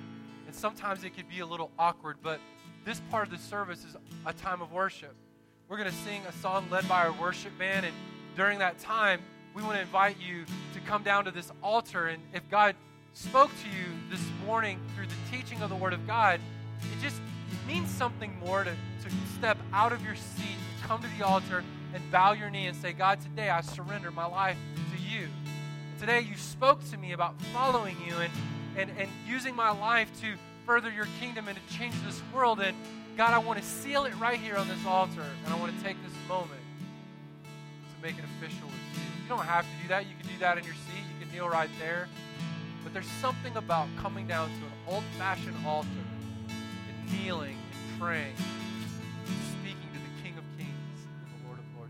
and 0.47 0.55
sometimes 0.55 1.05
it 1.05 1.17
could 1.17 1.29
be 1.29 1.41
a 1.41 1.47
little 1.47 1.71
awkward, 1.79 2.19
but 2.23 2.39
this 2.85 3.01
part 3.11 3.29
of 3.29 3.33
the 3.33 3.39
service 3.39 3.85
is 3.85 3.97
a 4.27 4.33
time 4.35 4.61
of 4.61 4.73
worship. 4.73 5.15
We're 5.69 5.79
going 5.79 5.89
to 5.89 5.97
sing 5.97 6.21
a 6.29 6.33
song 6.33 6.67
led 6.71 6.87
by 6.87 7.07
our 7.07 7.13
worship 7.13 7.59
band, 7.59 7.87
and 7.87 7.95
during 8.37 8.59
that 8.59 8.79
time, 8.79 9.21
we 9.55 9.63
want 9.63 9.77
to 9.77 9.81
invite 9.81 10.17
you 10.21 10.45
to 10.75 10.81
come 10.81 11.03
down 11.03 11.25
to 11.25 11.31
this 11.31 11.51
altar. 11.63 12.09
And 12.09 12.23
if 12.35 12.49
God 12.51 12.77
spoke 13.15 13.51
to 13.63 13.69
you 13.69 13.87
this 14.11 14.23
morning 14.47 14.79
through 14.95 15.07
the 15.07 15.37
teaching 15.37 15.63
of 15.63 15.71
the 15.71 15.77
Word 15.77 15.95
of 15.95 16.07
God, 16.07 16.41
it 16.81 17.03
just 17.03 17.21
means 17.67 17.91
something 17.91 18.39
more 18.45 18.65
to, 18.65 18.71
to 18.71 19.17
step 19.39 19.57
out 19.73 19.93
of 19.93 20.05
your 20.05 20.15
seat, 20.15 20.57
come 20.83 21.01
to 21.01 21.09
the 21.19 21.25
altar, 21.25 21.65
and 21.95 22.11
bow 22.11 22.33
your 22.33 22.51
knee 22.51 22.67
and 22.67 22.77
say, 22.77 22.93
God, 22.93 23.21
today 23.21 23.51
I 23.51 23.61
surrender 23.61 24.11
my 24.11 24.27
life 24.27 24.57
to 24.93 25.03
you. 25.03 25.29
Today 25.99 26.21
you 26.21 26.37
spoke 26.37 26.89
to 26.91 26.97
me 26.97 27.13
about 27.13 27.41
following 27.53 27.97
you 28.07 28.15
and, 28.17 28.33
and, 28.77 28.91
and 28.99 29.11
using 29.27 29.55
my 29.55 29.71
life 29.71 30.09
to 30.21 30.35
further 30.67 30.91
your 30.91 31.07
kingdom 31.21 31.49
and 31.49 31.57
to 31.57 31.77
change 31.77 31.95
this 32.05 32.21
world. 32.35 32.61
And 32.61 32.77
God, 33.17 33.33
I 33.35 33.39
want 33.39 33.61
to 33.61 33.65
seal 33.65 34.05
it 34.05 34.19
right 34.19 34.39
here 34.39 34.57
on 34.57 34.69
this 34.69 34.85
altar. 34.87 35.25
And 35.45 35.55
I 35.55 35.59
want 35.59 35.77
to 35.77 35.85
take 35.85 36.03
this 36.03 36.13
moment 36.29 36.61
to 37.95 38.07
make 38.07 38.17
it 38.19 38.25
official 38.25 38.67
with 38.67 38.99
you. 38.99 39.23
You 39.23 39.29
don't 39.29 39.45
have 39.45 39.65
to 39.65 39.83
do 39.83 39.89
that. 39.89 40.07
You 40.07 40.15
can 40.19 40.29
do 40.29 40.39
that 40.41 40.59
in 40.59 40.65
your 40.65 40.75
seat. 40.75 41.05
You 41.13 41.27
can 41.27 41.35
kneel 41.35 41.49
right 41.49 41.71
there. 41.79 42.09
But 42.83 42.93
there's 42.93 43.11
something 43.21 43.57
about 43.57 43.89
coming 43.99 44.27
down 44.27 44.49
to 44.49 44.55
an 44.55 44.73
old 44.89 45.05
fashioned 45.19 45.57
altar 45.67 45.89
and 45.89 47.13
kneeling 47.13 47.57
and 47.57 48.01
praying 48.01 48.35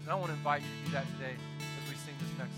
and 0.02 0.10
I 0.10 0.14
want 0.14 0.26
to 0.26 0.32
invite 0.32 0.62
you 0.62 0.68
to 0.68 0.86
do 0.86 0.92
that 0.92 1.06
today 1.16 1.34
as 1.34 1.90
we 1.90 1.96
sing 1.96 2.14
this 2.18 2.28
next 2.38 2.50